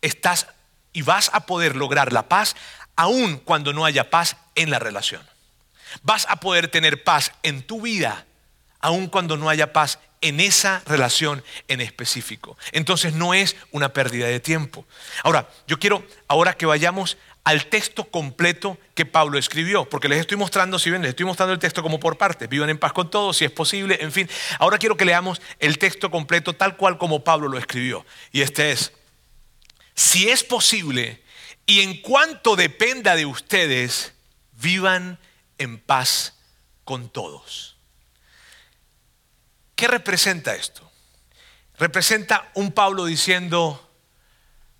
estás 0.00 0.46
y 0.92 1.02
vas 1.02 1.30
a 1.32 1.40
poder 1.46 1.76
lograr 1.76 2.12
la 2.12 2.28
paz 2.28 2.56
aun 2.96 3.38
cuando 3.38 3.72
no 3.72 3.84
haya 3.84 4.10
paz 4.10 4.36
en 4.54 4.70
la 4.70 4.78
relación. 4.78 5.22
Vas 6.02 6.26
a 6.28 6.40
poder 6.40 6.68
tener 6.68 7.04
paz 7.04 7.32
en 7.42 7.62
tu 7.62 7.82
vida 7.82 8.26
aun 8.80 9.08
cuando 9.08 9.36
no 9.36 9.48
haya 9.48 9.72
paz 9.72 9.98
en 10.20 10.40
esa 10.40 10.82
relación 10.86 11.44
en 11.68 11.80
específico. 11.80 12.56
Entonces 12.72 13.14
no 13.14 13.34
es 13.34 13.56
una 13.70 13.92
pérdida 13.92 14.26
de 14.26 14.40
tiempo. 14.40 14.86
Ahora, 15.22 15.48
yo 15.66 15.78
quiero 15.78 16.04
ahora 16.26 16.54
que 16.54 16.66
vayamos 16.66 17.16
al 17.48 17.66
texto 17.66 18.04
completo 18.04 18.76
que 18.94 19.06
Pablo 19.06 19.38
escribió, 19.38 19.88
porque 19.88 20.06
les 20.08 20.20
estoy 20.20 20.36
mostrando, 20.36 20.78
si 20.78 20.90
ven, 20.90 21.00
les 21.00 21.10
estoy 21.10 21.24
mostrando 21.24 21.54
el 21.54 21.58
texto 21.58 21.82
como 21.82 21.98
por 21.98 22.18
partes, 22.18 22.46
vivan 22.46 22.68
en 22.68 22.76
paz 22.76 22.92
con 22.92 23.10
todos, 23.10 23.38
si 23.38 23.46
es 23.46 23.50
posible, 23.50 23.96
en 24.02 24.12
fin. 24.12 24.28
Ahora 24.58 24.76
quiero 24.76 24.98
que 24.98 25.06
leamos 25.06 25.40
el 25.58 25.78
texto 25.78 26.10
completo 26.10 26.54
tal 26.54 26.76
cual 26.76 26.98
como 26.98 27.24
Pablo 27.24 27.48
lo 27.48 27.56
escribió. 27.56 28.04
Y 28.32 28.42
este 28.42 28.72
es, 28.72 28.92
si 29.94 30.28
es 30.28 30.44
posible, 30.44 31.22
y 31.64 31.80
en 31.80 32.02
cuanto 32.02 32.54
dependa 32.54 33.16
de 33.16 33.24
ustedes, 33.24 34.12
vivan 34.52 35.18
en 35.56 35.78
paz 35.78 36.34
con 36.84 37.08
todos. 37.08 37.77
¿Qué 39.78 39.86
representa 39.86 40.56
esto? 40.56 40.90
Representa 41.78 42.50
un 42.54 42.72
Pablo 42.72 43.04
diciendo, 43.04 43.88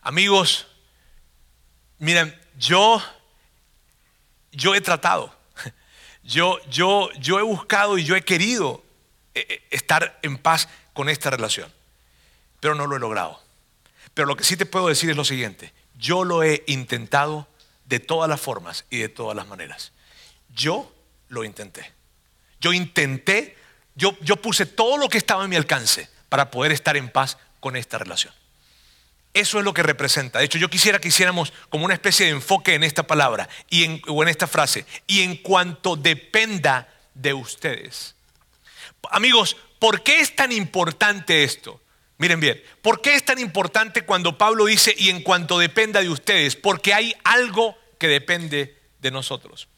amigos, 0.02 0.66
miren, 2.00 2.36
yo, 2.58 3.00
yo 4.50 4.74
he 4.74 4.80
tratado, 4.80 5.32
yo, 6.24 6.58
yo, 6.68 7.12
yo 7.12 7.38
he 7.38 7.42
buscado 7.42 7.96
y 7.96 8.02
yo 8.02 8.16
he 8.16 8.22
querido 8.22 8.82
eh, 9.36 9.46
eh, 9.48 9.62
estar 9.70 10.18
en 10.22 10.36
paz 10.36 10.68
con 10.94 11.08
esta 11.08 11.30
relación, 11.30 11.72
pero 12.58 12.74
no 12.74 12.88
lo 12.88 12.96
he 12.96 12.98
logrado. 12.98 13.40
Pero 14.14 14.26
lo 14.26 14.36
que 14.36 14.42
sí 14.42 14.56
te 14.56 14.66
puedo 14.66 14.88
decir 14.88 15.08
es 15.10 15.16
lo 15.16 15.24
siguiente, 15.24 15.72
yo 15.96 16.24
lo 16.24 16.42
he 16.42 16.64
intentado 16.66 17.46
de 17.84 18.00
todas 18.00 18.28
las 18.28 18.40
formas 18.40 18.84
y 18.90 18.98
de 18.98 19.08
todas 19.08 19.36
las 19.36 19.46
maneras. 19.46 19.92
Yo 20.48 20.92
lo 21.28 21.44
intenté. 21.44 21.92
Yo 22.60 22.72
intenté, 22.72 23.56
yo, 23.98 24.36
puse 24.36 24.64
todo 24.64 24.96
lo 24.96 25.08
que 25.08 25.18
estaba 25.18 25.42
en 25.42 25.50
mi 25.50 25.56
alcance 25.56 26.08
para 26.28 26.50
poder 26.52 26.70
estar 26.70 26.96
en 26.96 27.10
paz 27.10 27.36
con 27.58 27.74
esta 27.74 27.98
relación. 27.98 28.32
Eso 29.34 29.58
es 29.58 29.64
lo 29.64 29.74
que 29.74 29.82
representa. 29.82 30.38
De 30.38 30.44
hecho, 30.44 30.58
yo 30.58 30.70
quisiera 30.70 31.00
que 31.00 31.08
hiciéramos 31.08 31.52
como 31.68 31.84
una 31.84 31.94
especie 31.94 32.26
de 32.26 32.32
enfoque 32.32 32.74
en 32.74 32.84
esta 32.84 33.02
palabra 33.06 33.48
y 33.68 34.00
o 34.06 34.22
en 34.22 34.28
esta 34.28 34.46
frase. 34.46 34.86
Y 35.06 35.22
en 35.22 35.36
cuanto 35.36 35.96
dependa 35.96 36.88
de 37.14 37.34
ustedes. 37.34 38.14
Amigos, 39.10 39.56
¿por 39.80 40.02
qué 40.02 40.20
es 40.20 40.34
tan 40.34 40.52
importante 40.52 41.42
esto? 41.42 41.80
Miren 42.18 42.40
bien, 42.40 42.62
¿por 42.82 43.00
qué 43.00 43.14
es 43.14 43.24
tan 43.24 43.38
importante 43.38 44.02
cuando 44.02 44.38
Pablo 44.38 44.66
dice 44.66 44.94
y 44.96 45.10
en 45.10 45.22
cuanto 45.22 45.58
dependa 45.58 46.00
de 46.00 46.08
ustedes? 46.08 46.56
Porque 46.56 46.94
hay 46.94 47.14
algo 47.24 47.76
que 47.98 48.08
depende 48.08 48.76
de 49.00 49.10
nosotros. 49.10 49.68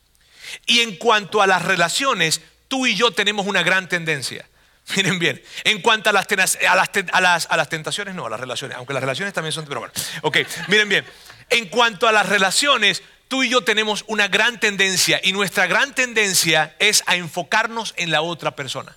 Y 0.66 0.80
en 0.80 0.96
cuanto 0.96 1.42
a 1.42 1.46
las 1.46 1.62
relaciones, 1.62 2.40
tú 2.70 2.86
y 2.86 2.94
yo 2.94 3.10
tenemos 3.10 3.46
una 3.46 3.62
gran 3.62 3.88
tendencia. 3.88 4.48
Miren 4.96 5.18
bien, 5.18 5.42
en 5.64 5.82
cuanto 5.82 6.08
a 6.08 6.12
las, 6.12 6.26
a, 6.30 6.76
las, 6.76 7.46
a, 7.50 7.56
las, 7.56 7.68
tentaciones, 7.68 8.14
no, 8.14 8.26
a 8.26 8.30
las 8.30 8.40
relaciones, 8.40 8.78
aunque 8.78 8.94
las 8.94 9.02
relaciones 9.02 9.34
también 9.34 9.52
son, 9.52 9.66
pero 9.66 9.80
bueno, 9.80 9.92
ok, 10.22 10.38
miren 10.68 10.88
bien, 10.88 11.04
en 11.50 11.68
cuanto 11.68 12.08
a 12.08 12.12
las 12.12 12.28
relaciones, 12.28 13.02
tú 13.28 13.42
y 13.42 13.50
yo 13.50 13.62
tenemos 13.62 14.04
una 14.06 14.28
gran 14.28 14.58
tendencia 14.58 15.20
y 15.22 15.32
nuestra 15.32 15.66
gran 15.66 15.94
tendencia 15.94 16.74
es 16.78 17.02
a 17.06 17.16
enfocarnos 17.16 17.92
en 17.98 18.10
la 18.10 18.22
otra 18.22 18.56
persona. 18.56 18.96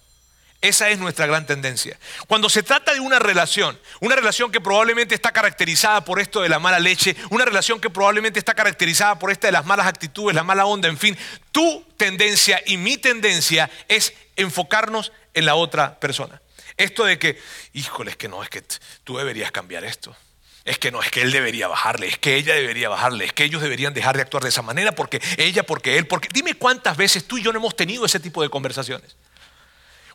Esa 0.64 0.90
es 0.90 0.98
nuestra 0.98 1.26
gran 1.26 1.46
tendencia. 1.46 2.00
Cuando 2.26 2.50
se 2.50 2.64
trata 2.64 2.94
de 2.94 3.02
una 3.02 3.20
relación, 3.20 3.78
una 4.00 4.16
relación 4.16 4.50
que 4.50 4.62
probablemente 4.62 5.14
está 5.14 5.34
caracterizada 5.34 6.06
por 6.06 6.22
esto 6.22 6.42
de 6.42 6.48
la 6.48 6.58
mala 6.58 6.80
leche, 6.80 7.18
una 7.32 7.44
relación 7.44 7.82
que 7.82 7.90
probablemente 7.90 8.40
está 8.40 8.54
caracterizada 8.54 9.20
por 9.20 9.30
esta 9.30 9.48
de 9.48 9.52
las 9.52 9.66
malas 9.66 9.88
actitudes, 9.88 10.34
la 10.34 10.46
mala 10.46 10.66
onda, 10.66 10.88
en 10.88 10.98
fin, 10.98 11.18
tu 11.52 11.86
tendencia 11.98 12.64
y 12.66 12.78
mi 12.78 12.96
tendencia 12.96 13.70
es 13.90 14.14
enfocarnos 14.38 15.12
en 15.34 15.46
la 15.46 15.56
otra 15.56 16.00
persona. 16.00 16.42
Esto 16.78 17.04
de 17.04 17.20
que, 17.20 17.38
híjole, 17.74 18.12
es 18.12 18.16
que 18.18 18.30
no, 18.30 18.42
es 18.42 18.50
que 18.50 18.64
tú 19.04 19.18
deberías 19.18 19.52
cambiar 19.52 19.84
esto. 19.84 20.16
Es 20.64 20.80
que 20.80 20.92
no, 20.92 21.04
es 21.04 21.12
que 21.12 21.24
él 21.24 21.34
debería 21.34 21.68
bajarle, 21.68 22.08
es 22.08 22.18
que 22.20 22.36
ella 22.38 22.54
debería 22.54 22.88
bajarle, 22.88 23.26
es 23.26 23.34
que 23.34 23.44
ellos 23.44 23.62
deberían 23.62 23.94
dejar 23.94 24.16
de 24.16 24.22
actuar 24.22 24.44
de 24.44 24.50
esa 24.50 24.62
manera 24.62 24.94
porque 24.94 25.22
ella, 25.36 25.64
porque 25.64 25.98
él, 25.98 26.08
porque... 26.08 26.30
Dime 26.32 26.54
cuántas 26.54 26.96
veces 26.96 27.26
tú 27.26 27.38
y 27.38 27.44
yo 27.44 27.52
no 27.52 27.60
hemos 27.60 27.76
tenido 27.76 28.06
ese 28.06 28.22
tipo 28.22 28.42
de 28.42 28.48
conversaciones. 28.48 29.18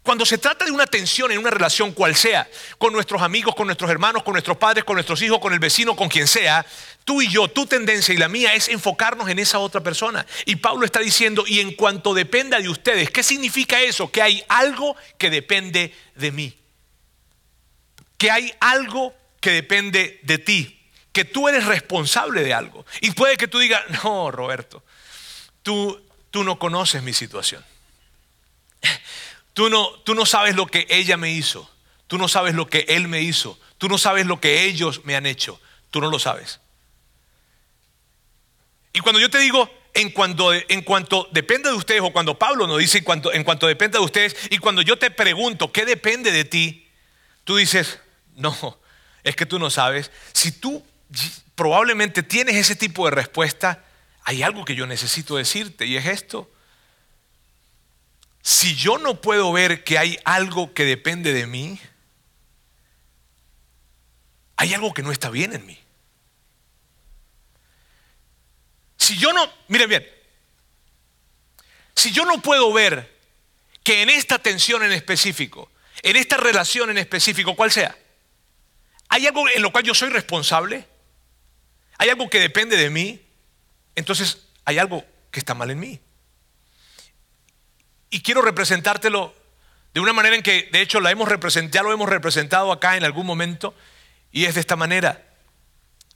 Cuando 0.02 0.24
se 0.24 0.38
trata 0.38 0.64
de 0.64 0.70
una 0.70 0.86
tensión 0.86 1.30
en 1.32 1.38
una 1.38 1.50
relación 1.50 1.92
cual 1.92 2.14
sea, 2.14 2.48
con 2.78 2.92
nuestros 2.92 3.20
amigos, 3.20 3.54
con 3.54 3.66
nuestros 3.66 3.90
hermanos, 3.90 4.22
con 4.22 4.32
nuestros 4.32 4.56
padres, 4.56 4.84
con 4.84 4.94
nuestros 4.94 5.20
hijos, 5.22 5.38
con 5.38 5.52
el 5.52 5.58
vecino, 5.58 5.96
con 5.96 6.08
quien 6.08 6.26
sea, 6.26 6.64
tú 7.04 7.20
y 7.20 7.28
yo, 7.28 7.48
tu 7.48 7.66
tendencia 7.66 8.14
y 8.14 8.18
la 8.18 8.28
mía 8.28 8.54
es 8.54 8.68
enfocarnos 8.68 9.28
en 9.28 9.38
esa 9.38 9.58
otra 9.58 9.82
persona. 9.82 10.24
Y 10.46 10.56
Pablo 10.56 10.84
está 10.84 11.00
diciendo, 11.00 11.44
y 11.46 11.60
en 11.60 11.74
cuanto 11.74 12.14
dependa 12.14 12.60
de 12.60 12.68
ustedes, 12.68 13.10
¿qué 13.10 13.22
significa 13.22 13.80
eso? 13.80 14.10
Que 14.10 14.22
hay 14.22 14.44
algo 14.48 14.96
que 15.18 15.30
depende 15.30 15.94
de 16.14 16.32
mí. 16.32 16.56
Que 18.16 18.30
hay 18.30 18.52
algo 18.60 19.14
que 19.40 19.50
depende 19.50 20.20
de 20.22 20.38
ti. 20.38 20.80
Que 21.12 21.24
tú 21.24 21.48
eres 21.48 21.64
responsable 21.66 22.42
de 22.42 22.54
algo. 22.54 22.86
Y 23.00 23.10
puede 23.10 23.36
que 23.36 23.48
tú 23.48 23.58
digas, 23.58 23.82
no, 24.04 24.30
Roberto, 24.30 24.84
tú, 25.62 26.00
tú 26.30 26.44
no 26.44 26.58
conoces 26.58 27.02
mi 27.02 27.12
situación. 27.12 27.64
Tú 29.58 29.68
no, 29.68 29.90
tú 30.04 30.14
no 30.14 30.24
sabes 30.24 30.54
lo 30.54 30.68
que 30.68 30.86
ella 30.88 31.16
me 31.16 31.32
hizo. 31.32 31.68
Tú 32.06 32.16
no 32.16 32.28
sabes 32.28 32.54
lo 32.54 32.68
que 32.68 32.86
él 32.90 33.08
me 33.08 33.22
hizo. 33.22 33.58
Tú 33.76 33.88
no 33.88 33.98
sabes 33.98 34.24
lo 34.24 34.40
que 34.40 34.62
ellos 34.62 35.04
me 35.04 35.16
han 35.16 35.26
hecho. 35.26 35.60
Tú 35.90 36.00
no 36.00 36.10
lo 36.10 36.20
sabes. 36.20 36.60
Y 38.92 39.00
cuando 39.00 39.20
yo 39.20 39.28
te 39.28 39.40
digo, 39.40 39.68
en 39.94 40.10
cuanto, 40.10 40.52
en 40.52 40.82
cuanto 40.82 41.28
depende 41.32 41.70
de 41.70 41.74
ustedes, 41.74 42.02
o 42.02 42.12
cuando 42.12 42.38
Pablo 42.38 42.68
nos 42.68 42.78
dice 42.78 42.98
en 42.98 43.04
cuanto, 43.04 43.32
en 43.32 43.42
cuanto 43.42 43.66
depende 43.66 43.98
de 43.98 44.04
ustedes, 44.04 44.36
y 44.48 44.58
cuando 44.58 44.80
yo 44.80 44.96
te 44.96 45.10
pregunto, 45.10 45.72
¿qué 45.72 45.84
depende 45.84 46.30
de 46.30 46.44
ti? 46.44 46.86
Tú 47.42 47.56
dices, 47.56 47.98
no, 48.36 48.78
es 49.24 49.34
que 49.34 49.44
tú 49.44 49.58
no 49.58 49.70
sabes. 49.70 50.12
Si 50.34 50.52
tú 50.52 50.86
probablemente 51.56 52.22
tienes 52.22 52.54
ese 52.54 52.76
tipo 52.76 53.06
de 53.06 53.10
respuesta, 53.10 53.84
hay 54.22 54.44
algo 54.44 54.64
que 54.64 54.76
yo 54.76 54.86
necesito 54.86 55.34
decirte, 55.34 55.84
y 55.84 55.96
es 55.96 56.06
esto 56.06 56.48
si 58.42 58.74
yo 58.74 58.98
no 58.98 59.20
puedo 59.20 59.52
ver 59.52 59.84
que 59.84 59.98
hay 59.98 60.18
algo 60.24 60.72
que 60.74 60.84
depende 60.84 61.32
de 61.32 61.46
mí, 61.46 61.80
hay 64.56 64.74
algo 64.74 64.92
que 64.92 65.02
no 65.02 65.12
está 65.12 65.30
bien 65.30 65.52
en 65.52 65.66
mí. 65.66 65.78
Si 68.96 69.16
yo 69.16 69.32
no, 69.32 69.50
miren 69.68 69.88
bien, 69.88 70.08
si 71.94 72.10
yo 72.10 72.24
no 72.24 72.42
puedo 72.42 72.72
ver 72.72 73.16
que 73.82 74.02
en 74.02 74.10
esta 74.10 74.38
tensión 74.38 74.82
en 74.82 74.92
específico, 74.92 75.70
en 76.02 76.16
esta 76.16 76.36
relación 76.36 76.90
en 76.90 76.98
específico, 76.98 77.56
cual 77.56 77.70
sea, 77.70 77.96
hay 79.08 79.26
algo 79.26 79.48
en 79.48 79.62
lo 79.62 79.72
cual 79.72 79.84
yo 79.84 79.94
soy 79.94 80.10
responsable, 80.10 80.86
hay 81.98 82.10
algo 82.10 82.28
que 82.28 82.40
depende 82.40 82.76
de 82.76 82.90
mí, 82.90 83.20
entonces 83.94 84.46
hay 84.64 84.78
algo 84.78 85.04
que 85.30 85.40
está 85.40 85.54
mal 85.54 85.70
en 85.70 85.80
mí. 85.80 86.00
Y 88.10 88.22
quiero 88.22 88.42
representártelo 88.42 89.34
de 89.94 90.00
una 90.00 90.12
manera 90.12 90.36
en 90.36 90.42
que, 90.42 90.68
de 90.70 90.80
hecho, 90.80 91.00
la 91.00 91.10
hemos 91.10 91.28
ya 91.70 91.82
lo 91.82 91.92
hemos 91.92 92.08
representado 92.08 92.72
acá 92.72 92.96
en 92.96 93.04
algún 93.04 93.26
momento, 93.26 93.74
y 94.30 94.44
es 94.44 94.54
de 94.54 94.60
esta 94.60 94.76
manera. 94.76 95.26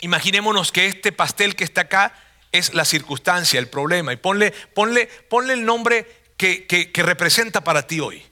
Imaginémonos 0.01 0.73
que 0.73 0.87
este 0.87 1.13
pastel 1.13 1.57
que 1.57 1.65
está 1.65 1.83
acá 1.83 2.15
es 2.51 2.75
la 2.75 2.85
circunstancia, 2.85 3.59
el 3.59 3.69
problema, 3.69 4.13
y 4.13 4.17
ponle, 4.17 4.51
ponle, 4.51 5.07
ponle 5.29 5.55
el 5.55 5.65
nombre 5.65 6.07
que, 6.37 6.67
que, 6.67 7.03
representa 7.03 7.65
para 7.65 7.87
ti 7.87 8.01
hoy. 8.01 8.23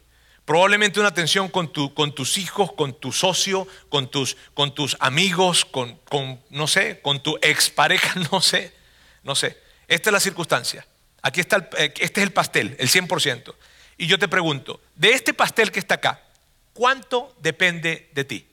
Probablemente 0.45 1.01
una 1.01 1.15
tensión 1.15 1.49
con, 1.49 1.73
tu, 1.73 1.95
con, 1.95 2.15
tus 2.15 2.37
hijos, 2.39 2.73
con 2.73 2.99
tu 2.99 3.13
socio, 3.13 3.69
con 3.89 4.11
tus, 4.11 4.37
con 4.53 4.75
tus 4.75 4.97
amigos, 5.01 5.65
con, 5.65 5.97
con, 6.09 6.41
no 6.51 6.67
sé, 6.67 7.01
con 7.03 7.23
tu 7.23 7.39
expareja, 7.41 8.19
no 8.33 8.41
sé, 8.41 8.75
no 9.23 9.35
sé. 9.35 9.57
Esta 9.87 10.11
es 10.11 10.13
la 10.13 10.21
circunstancia. 10.21 10.87
Aquí 11.23 11.41
está, 11.41 11.69
eh, 11.79 11.93
este 11.99 12.21
es 12.21 12.27
el 12.27 12.33
pastel, 12.33 12.77
el 12.79 12.89
100%. 12.89 13.55
Y 13.99 14.07
yo 14.07 14.19
te 14.19 14.29
pregunto, 14.29 14.81
de 14.95 15.13
este 15.13 15.35
pastel 15.35 15.71
que 15.71 15.79
está 15.79 15.97
acá, 15.97 16.23
¿cuánto 16.73 17.35
depende 17.41 18.09
de 18.13 18.25
ti? 18.25 18.47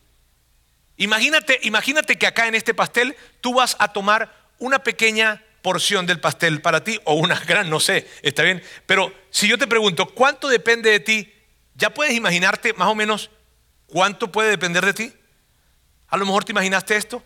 Imagínate, 0.98 1.60
imagínate 1.64 2.18
que 2.18 2.28
acá 2.28 2.48
en 2.48 2.56
este 2.56 2.74
pastel 2.74 3.16
tú 3.40 3.54
vas 3.54 3.76
a 3.80 3.94
tomar 3.94 4.34
una 4.60 4.80
pequeña 4.80 5.44
porción 5.62 6.06
del 6.06 6.20
pastel 6.20 6.62
para 6.62 6.84
ti 6.84 7.00
o 7.04 7.14
una 7.14 7.40
gran, 7.40 7.70
no 7.70 7.80
sé, 7.80 8.08
está 8.22 8.44
bien. 8.44 8.64
Pero 8.86 9.14
si 9.30 9.48
yo 9.48 9.58
te 9.58 9.68
pregunto, 9.68 10.08
¿cuánto 10.08 10.48
depende 10.48 10.90
de 10.90 11.00
ti? 11.00 11.34
¿Ya 11.76 11.94
puedes 11.94 12.14
imaginarte 12.14 12.74
más 12.74 12.88
o 12.88 12.96
menos 12.96 13.30
cuánto 13.86 14.32
puede 14.32 14.50
depender 14.50 14.86
de 14.86 14.94
ti? 14.94 15.14
A 16.08 16.18
lo 16.18 16.26
mejor 16.26 16.44
te 16.44 16.52
imaginaste 16.52 16.96
esto. 16.96 17.24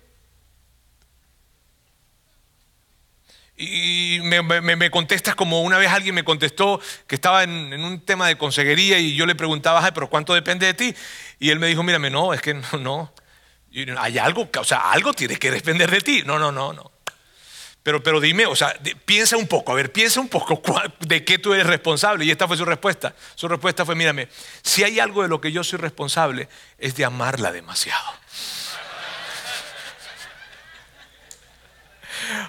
Y 3.63 4.19
me, 4.23 4.89
contestas 4.89 5.35
como 5.35 5.61
una 5.61 5.77
vez 5.77 5.91
alguien 5.91 6.15
me 6.15 6.23
contestó 6.23 6.81
que 7.05 7.13
estaba 7.13 7.43
en, 7.43 7.73
un 7.83 8.01
tema 8.01 8.27
de 8.27 8.35
consejería 8.35 8.97
y 8.97 9.13
yo 9.13 9.27
le 9.27 9.35
preguntaba, 9.35 9.85
Ay, 9.85 9.91
pero 9.93 10.09
¿cuánto 10.09 10.33
depende 10.33 10.65
de 10.65 10.73
ti? 10.73 10.95
Y 11.37 11.51
él 11.51 11.59
me 11.59 11.67
dijo, 11.67 11.83
mírame, 11.83 12.09
no, 12.09 12.33
es 12.33 12.41
que 12.41 12.55
no, 12.55 12.63
no. 12.79 13.13
hay 13.99 14.17
algo, 14.17 14.49
o 14.57 14.63
sea, 14.63 14.91
algo 14.91 15.13
tiene 15.13 15.37
que 15.37 15.51
depender 15.51 15.91
de 15.91 16.01
ti. 16.01 16.23
No, 16.25 16.39
no, 16.39 16.51
no, 16.51 16.73
no. 16.73 16.91
Pero, 17.83 18.01
pero 18.01 18.19
dime, 18.19 18.47
o 18.47 18.55
sea, 18.55 18.75
piensa 19.05 19.37
un 19.37 19.47
poco, 19.47 19.71
a 19.71 19.75
ver, 19.75 19.91
piensa 19.91 20.19
un 20.19 20.27
poco 20.27 20.61
de 20.99 21.23
qué 21.23 21.37
tú 21.37 21.53
eres 21.53 21.67
responsable. 21.67 22.25
Y 22.25 22.31
esta 22.31 22.47
fue 22.47 22.57
su 22.57 22.65
respuesta. 22.65 23.13
Su 23.35 23.47
respuesta 23.47 23.85
fue, 23.85 23.93
mírame, 23.93 24.27
si 24.63 24.83
hay 24.83 24.99
algo 24.99 25.21
de 25.21 25.29
lo 25.29 25.39
que 25.39 25.51
yo 25.51 25.63
soy 25.63 25.77
responsable, 25.77 26.49
es 26.79 26.95
de 26.95 27.05
amarla 27.05 27.51
demasiado. 27.51 28.20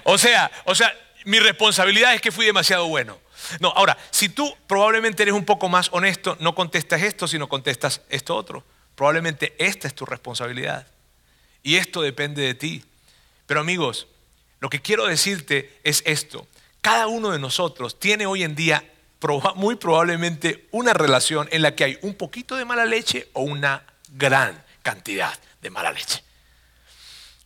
O 0.03 0.17
sea, 0.17 0.51
o 0.65 0.75
sea, 0.75 0.93
mi 1.25 1.39
responsabilidad 1.39 2.13
es 2.13 2.21
que 2.21 2.31
fui 2.31 2.45
demasiado 2.45 2.87
bueno. 2.87 3.19
No, 3.59 3.69
ahora, 3.69 3.97
si 4.11 4.29
tú 4.29 4.55
probablemente 4.67 5.23
eres 5.23 5.33
un 5.33 5.45
poco 5.45 5.69
más 5.69 5.89
honesto, 5.91 6.37
no 6.39 6.55
contestas 6.55 7.01
esto, 7.01 7.27
sino 7.27 7.49
contestas 7.49 8.01
esto 8.09 8.35
otro. 8.35 8.63
Probablemente 8.95 9.55
esta 9.57 9.87
es 9.87 9.95
tu 9.95 10.05
responsabilidad. 10.05 10.87
Y 11.61 11.75
esto 11.75 12.01
depende 12.01 12.41
de 12.41 12.53
ti. 12.53 12.83
Pero 13.45 13.61
amigos, 13.61 14.07
lo 14.59 14.69
que 14.69 14.81
quiero 14.81 15.05
decirte 15.05 15.79
es 15.83 16.03
esto. 16.05 16.47
Cada 16.81 17.07
uno 17.07 17.31
de 17.31 17.39
nosotros 17.39 17.99
tiene 17.99 18.25
hoy 18.25 18.43
en 18.43 18.55
día 18.55 18.83
muy 19.55 19.75
probablemente 19.75 20.67
una 20.71 20.93
relación 20.93 21.47
en 21.51 21.61
la 21.61 21.75
que 21.75 21.85
hay 21.85 21.97
un 22.01 22.15
poquito 22.15 22.55
de 22.55 22.65
mala 22.65 22.85
leche 22.85 23.29
o 23.33 23.41
una 23.41 23.83
gran 24.09 24.63
cantidad 24.81 25.33
de 25.61 25.69
mala 25.69 25.91
leche. 25.91 26.23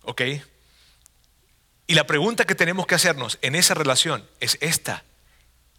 ¿Ok? 0.03 0.21
Y 1.87 1.93
la 1.93 2.05
pregunta 2.05 2.45
que 2.45 2.53
tenemos 2.53 2.85
que 2.85 2.95
hacernos 2.95 3.39
en 3.41 3.55
esa 3.55 3.73
relación 3.73 4.27
es 4.41 4.57
esta. 4.59 5.05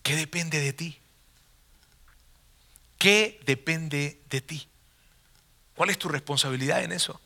¿Qué 0.03 0.17
depende 0.17 0.59
de 0.59 0.73
ti? 0.73 0.99
¿Qué 2.97 3.39
depende 3.45 4.19
de 4.31 4.41
ti? 4.41 4.67
¿Cuál 5.75 5.91
es 5.91 5.99
tu 5.99 6.09
responsabilidad 6.09 6.83
en 6.83 6.93
eso? 6.93 7.21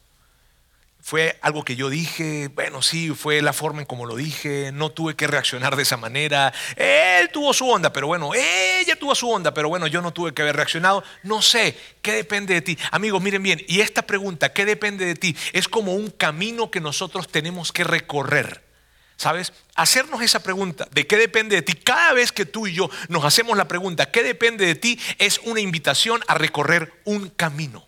Fue 1.00 1.38
algo 1.42 1.64
que 1.64 1.74
yo 1.74 1.90
dije, 1.90 2.48
bueno, 2.54 2.82
sí, 2.82 3.10
fue 3.10 3.40
la 3.40 3.52
forma 3.52 3.80
en 3.80 3.86
como 3.86 4.06
lo 4.06 4.14
dije, 4.14 4.70
no 4.72 4.90
tuve 4.90 5.16
que 5.16 5.26
reaccionar 5.26 5.74
de 5.74 5.82
esa 5.82 5.96
manera. 5.96 6.52
Él 6.76 7.30
tuvo 7.32 7.52
su 7.52 7.68
onda, 7.68 7.92
pero 7.92 8.08
bueno, 8.08 8.32
ella 8.34 8.96
tuvo 8.96 9.14
su 9.14 9.28
onda, 9.28 9.54
pero 9.54 9.68
bueno, 9.68 9.86
yo 9.86 10.00
no 10.00 10.12
tuve 10.12 10.34
que 10.34 10.42
haber 10.42 10.56
reaccionado. 10.56 11.02
No 11.22 11.40
sé, 11.42 11.76
¿qué 12.02 12.12
depende 12.12 12.54
de 12.54 12.62
ti? 12.62 12.78
Amigos, 12.90 13.20
miren 13.20 13.42
bien, 13.42 13.64
y 13.66 13.80
esta 13.80 14.02
pregunta, 14.02 14.52
¿qué 14.52 14.64
depende 14.64 15.04
de 15.04 15.14
ti? 15.14 15.36
Es 15.52 15.66
como 15.66 15.94
un 15.94 16.10
camino 16.10 16.70
que 16.70 16.80
nosotros 16.80 17.28
tenemos 17.28 17.72
que 17.72 17.84
recorrer. 17.84 18.61
¿Sabes? 19.22 19.52
Hacernos 19.76 20.20
esa 20.20 20.42
pregunta 20.42 20.88
de 20.90 21.06
qué 21.06 21.16
depende 21.16 21.54
de 21.54 21.62
ti. 21.62 21.74
Cada 21.74 22.12
vez 22.12 22.32
que 22.32 22.44
tú 22.44 22.66
y 22.66 22.72
yo 22.72 22.90
nos 23.06 23.24
hacemos 23.24 23.56
la 23.56 23.68
pregunta, 23.68 24.10
¿qué 24.10 24.24
depende 24.24 24.66
de 24.66 24.74
ti? 24.74 24.98
Es 25.18 25.38
una 25.44 25.60
invitación 25.60 26.20
a 26.26 26.34
recorrer 26.34 26.92
un 27.04 27.28
camino. 27.28 27.86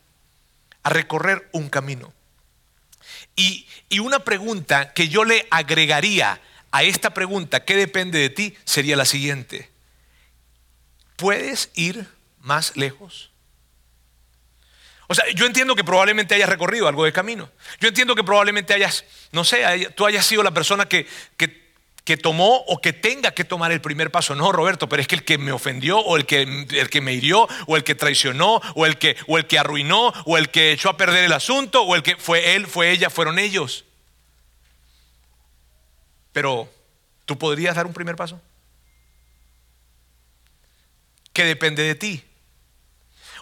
A 0.84 0.90
recorrer 0.90 1.48
un 1.50 1.70
camino. 1.70 2.12
Y, 3.34 3.66
y 3.88 3.98
una 3.98 4.20
pregunta 4.20 4.92
que 4.92 5.08
yo 5.08 5.24
le 5.24 5.48
agregaría 5.50 6.40
a 6.70 6.84
esta 6.84 7.12
pregunta, 7.14 7.64
¿qué 7.64 7.74
depende 7.74 8.20
de 8.20 8.30
ti? 8.30 8.54
Sería 8.64 8.94
la 8.94 9.04
siguiente. 9.04 9.72
¿Puedes 11.16 11.68
ir 11.74 12.06
más 12.42 12.76
lejos? 12.76 13.32
O 15.06 15.14
sea, 15.14 15.24
yo 15.34 15.46
entiendo 15.46 15.74
que 15.74 15.84
probablemente 15.84 16.34
hayas 16.34 16.48
recorrido 16.48 16.88
algo 16.88 17.04
de 17.04 17.12
camino. 17.12 17.50
Yo 17.80 17.88
entiendo 17.88 18.14
que 18.14 18.24
probablemente 18.24 18.72
hayas, 18.72 19.04
no 19.32 19.44
sé, 19.44 19.90
tú 19.94 20.06
hayas 20.06 20.24
sido 20.24 20.42
la 20.42 20.52
persona 20.52 20.86
que, 20.86 21.06
que, 21.36 22.16
tomó 22.16 22.56
o 22.66 22.80
que 22.80 22.92
tenga 22.92 23.32
que 23.32 23.44
tomar 23.44 23.72
el 23.72 23.80
primer 23.80 24.10
paso. 24.10 24.34
No, 24.34 24.50
Roberto, 24.52 24.88
pero 24.88 25.02
es 25.02 25.08
que 25.08 25.16
el 25.16 25.24
que 25.24 25.36
me 25.36 25.52
ofendió 25.52 25.98
o 25.98 26.16
el 26.16 26.24
que, 26.26 26.42
el 26.42 26.88
que 26.88 27.00
me 27.00 27.12
hirió 27.12 27.46
o 27.66 27.76
el 27.76 27.84
que 27.84 27.94
traicionó 27.94 28.60
o 28.74 28.86
el 28.86 28.98
que, 28.98 29.16
o 29.26 29.36
el 29.36 29.46
que 29.46 29.58
arruinó 29.58 30.12
o 30.24 30.38
el 30.38 30.48
que 30.50 30.72
echó 30.72 30.88
a 30.88 30.96
perder 30.96 31.24
el 31.24 31.32
asunto 31.32 31.82
o 31.82 31.94
el 31.94 32.02
que 32.02 32.16
fue 32.16 32.54
él, 32.54 32.66
fue 32.66 32.90
ella, 32.90 33.10
fueron 33.10 33.38
ellos. 33.38 33.84
Pero, 36.32 36.68
¿tú 37.26 37.38
podrías 37.38 37.76
dar 37.76 37.86
un 37.86 37.92
primer 37.92 38.16
paso? 38.16 38.40
¿Qué 41.32 41.44
depende 41.44 41.82
de 41.82 41.94
ti? 41.94 42.24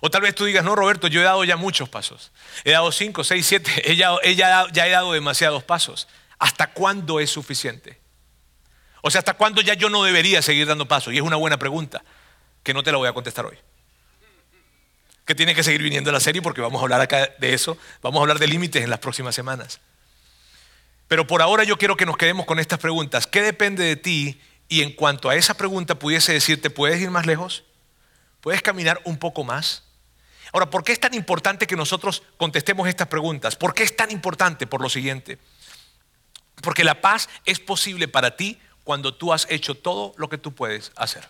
O 0.04 0.10
tal 0.10 0.22
vez 0.22 0.34
tú 0.34 0.44
digas, 0.44 0.64
no, 0.64 0.74
Roberto, 0.74 1.06
yo 1.06 1.20
he 1.20 1.24
dado 1.24 1.44
ya 1.44 1.56
muchos 1.56 1.88
pasos. 1.88 2.32
He 2.64 2.72
dado 2.72 2.90
cinco, 2.90 3.22
seis, 3.22 3.46
siete. 3.46 3.70
Ella, 3.88 4.16
ella 4.24 4.66
ya 4.72 4.88
he 4.88 4.90
dado 4.90 5.12
demasiados 5.12 5.62
pasos. 5.62 6.08
¿Hasta 6.40 6.72
cuándo 6.72 7.20
es 7.20 7.30
suficiente? 7.30 8.00
O 9.00 9.12
sea, 9.12 9.20
¿hasta 9.20 9.34
cuándo 9.34 9.60
ya 9.60 9.74
yo 9.74 9.88
no 9.88 10.02
debería 10.02 10.42
seguir 10.42 10.66
dando 10.66 10.88
pasos? 10.88 11.14
Y 11.14 11.18
es 11.18 11.22
una 11.22 11.36
buena 11.36 11.56
pregunta, 11.56 12.02
que 12.64 12.74
no 12.74 12.82
te 12.82 12.90
la 12.90 12.98
voy 12.98 13.06
a 13.06 13.12
contestar 13.12 13.46
hoy. 13.46 13.56
Que 15.24 15.36
tiene 15.36 15.54
que 15.54 15.62
seguir 15.62 15.84
viniendo 15.84 16.10
la 16.10 16.18
serie 16.18 16.42
porque 16.42 16.60
vamos 16.60 16.80
a 16.80 16.82
hablar 16.82 17.00
acá 17.00 17.30
de 17.38 17.54
eso. 17.54 17.78
Vamos 18.02 18.18
a 18.18 18.22
hablar 18.22 18.40
de 18.40 18.48
límites 18.48 18.82
en 18.82 18.90
las 18.90 18.98
próximas 18.98 19.36
semanas. 19.36 19.78
Pero 21.06 21.28
por 21.28 21.42
ahora 21.42 21.62
yo 21.62 21.78
quiero 21.78 21.96
que 21.96 22.06
nos 22.06 22.16
quedemos 22.16 22.44
con 22.44 22.58
estas 22.58 22.80
preguntas. 22.80 23.28
¿Qué 23.28 23.40
depende 23.40 23.84
de 23.84 23.94
ti? 23.94 24.40
Y 24.68 24.82
en 24.82 24.90
cuanto 24.90 25.30
a 25.30 25.36
esa 25.36 25.54
pregunta 25.54 25.96
pudiese 25.96 26.32
decirte, 26.32 26.70
¿puedes 26.70 27.00
ir 27.00 27.10
más 27.10 27.24
lejos? 27.24 27.62
¿Puedes 28.40 28.62
caminar 28.62 29.00
un 29.04 29.16
poco 29.16 29.44
más? 29.44 29.84
Ahora, 30.52 30.68
¿por 30.68 30.84
qué 30.84 30.92
es 30.92 31.00
tan 31.00 31.14
importante 31.14 31.66
que 31.66 31.76
nosotros 31.76 32.22
contestemos 32.36 32.86
estas 32.86 33.08
preguntas? 33.08 33.56
¿Por 33.56 33.74
qué 33.74 33.82
es 33.82 33.96
tan 33.96 34.10
importante? 34.10 34.66
Por 34.66 34.82
lo 34.82 34.90
siguiente. 34.90 35.38
Porque 36.62 36.84
la 36.84 37.00
paz 37.00 37.28
es 37.46 37.58
posible 37.58 38.06
para 38.06 38.36
ti 38.36 38.60
cuando 38.84 39.14
tú 39.14 39.32
has 39.32 39.46
hecho 39.50 39.74
todo 39.74 40.14
lo 40.18 40.28
que 40.28 40.38
tú 40.38 40.54
puedes 40.54 40.92
hacer. 40.96 41.26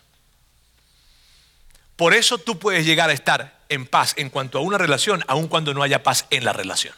Por 1.96 2.14
eso 2.14 2.38
tú 2.38 2.58
puedes 2.58 2.84
llegar 2.84 3.10
a 3.10 3.12
estar 3.12 3.60
en 3.68 3.86
paz 3.86 4.14
en 4.16 4.28
cuanto 4.28 4.58
a 4.58 4.62
una 4.62 4.76
relación, 4.76 5.24
aun 5.28 5.46
cuando 5.46 5.72
no 5.72 5.82
haya 5.84 6.02
paz 6.02 6.26
en 6.30 6.44
la 6.44 6.52
relación. 6.52 6.94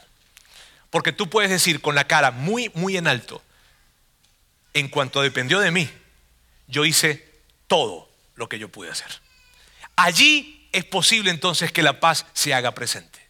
Porque 0.88 1.12
tú 1.12 1.28
puedes 1.28 1.50
decir 1.50 1.82
con 1.82 1.94
la 1.94 2.06
cara 2.06 2.30
muy, 2.30 2.70
muy 2.74 2.96
en 2.96 3.06
alto, 3.06 3.42
en 4.72 4.88
cuanto 4.88 5.20
dependió 5.20 5.60
de 5.60 5.70
mí, 5.70 5.90
yo 6.68 6.84
hice 6.84 7.32
todo 7.66 8.08
lo 8.34 8.48
que 8.48 8.58
yo 8.58 8.68
pude 8.68 8.90
hacer. 8.90 9.08
Allí 9.96 10.53
es 10.74 10.84
posible 10.84 11.30
entonces 11.30 11.72
que 11.72 11.82
la 11.82 12.00
paz 12.00 12.26
se 12.32 12.52
haga 12.52 12.72
presente. 12.72 13.20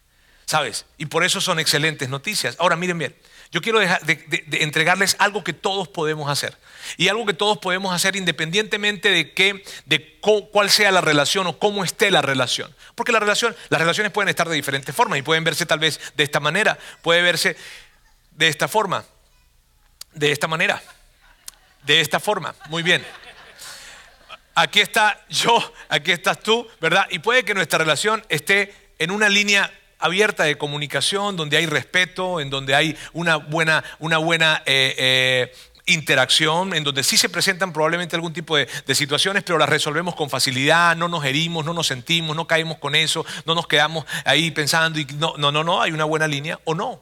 ¿Sabes? 0.45 0.85
Y 0.97 1.05
por 1.05 1.23
eso 1.23 1.41
son 1.41 1.59
excelentes 1.59 2.09
noticias. 2.09 2.55
Ahora 2.59 2.75
miren 2.75 2.97
bien, 2.97 3.15
yo 3.51 3.61
quiero 3.61 3.79
dejar 3.79 4.03
de, 4.05 4.43
entregarles 4.61 5.15
algo 5.19 5.43
que 5.43 5.53
todos 5.53 5.87
podemos 5.87 6.29
hacer. 6.29 6.57
Y 6.97 7.07
algo 7.07 7.25
que 7.25 7.33
todos 7.33 7.57
podemos 7.59 7.93
hacer 7.93 8.15
independientemente 8.15 9.09
de, 9.09 9.33
qué, 9.33 9.63
de 9.85 10.19
cuál 10.51 10.69
sea 10.69 10.91
la 10.91 11.01
relación 11.01 11.47
o 11.47 11.57
cómo 11.57 11.83
esté 11.83 12.11
la 12.11 12.21
relación. 12.21 12.75
Porque 12.95 13.11
la 13.11 13.19
relación, 13.19 13.55
las 13.69 13.79
relaciones 13.79 14.11
pueden 14.11 14.29
estar 14.29 14.49
de 14.49 14.55
diferentes 14.55 14.93
formas 14.93 15.17
y 15.17 15.21
pueden 15.21 15.43
verse 15.43 15.65
tal 15.65 15.79
vez 15.79 15.99
de 16.15 16.23
esta 16.23 16.39
manera, 16.39 16.77
puede 17.01 17.21
verse 17.21 17.55
de 18.31 18.47
esta 18.47 18.67
forma, 18.67 19.05
de 20.13 20.31
esta 20.31 20.47
manera, 20.47 20.81
de 21.83 22.01
esta 22.01 22.19
forma. 22.19 22.53
Muy 22.69 22.83
bien 22.83 23.03
aquí 24.55 24.79
está 24.79 25.23
yo, 25.29 25.59
aquí 25.89 26.11
estás 26.11 26.39
tú, 26.39 26.67
¿verdad? 26.81 27.05
Y 27.11 27.19
puede 27.19 27.43
que 27.43 27.53
nuestra 27.53 27.77
relación 27.77 28.25
esté 28.29 28.73
en 28.97 29.11
una 29.11 29.29
línea 29.29 29.71
abierta 29.99 30.43
de 30.43 30.57
comunicación, 30.57 31.35
donde 31.35 31.57
hay 31.57 31.65
respeto, 31.65 32.39
en 32.39 32.49
donde 32.49 32.75
hay 32.75 32.97
una 33.13 33.35
buena, 33.35 33.83
una 33.99 34.17
buena 34.17 34.63
eh, 34.65 34.95
eh, 34.97 35.53
interacción, 35.85 36.73
en 36.73 36.83
donde 36.83 37.03
sí 37.03 37.17
se 37.17 37.29
presentan 37.29 37.73
probablemente 37.73 38.15
algún 38.15 38.33
tipo 38.33 38.57
de, 38.57 38.67
de, 38.85 38.95
situaciones, 38.95 39.43
pero 39.43 39.57
las 39.57 39.69
resolvemos 39.69 40.15
con 40.15 40.29
facilidad, 40.29 40.95
no 40.95 41.07
nos 41.07 41.23
herimos, 41.25 41.65
no 41.65 41.73
nos 41.73 41.87
sentimos, 41.87 42.35
no 42.35 42.47
caemos 42.47 42.77
con 42.77 42.95
eso, 42.95 43.25
no 43.45 43.55
nos 43.55 43.67
quedamos 43.67 44.05
ahí 44.25 44.51
pensando 44.51 44.99
y 44.99 45.05
no, 45.17 45.35
no, 45.37 45.51
no, 45.51 45.63
no, 45.63 45.81
hay 45.81 45.91
una 45.91 46.05
buena 46.05 46.27
línea 46.27 46.59
o 46.65 46.73
no. 46.73 47.01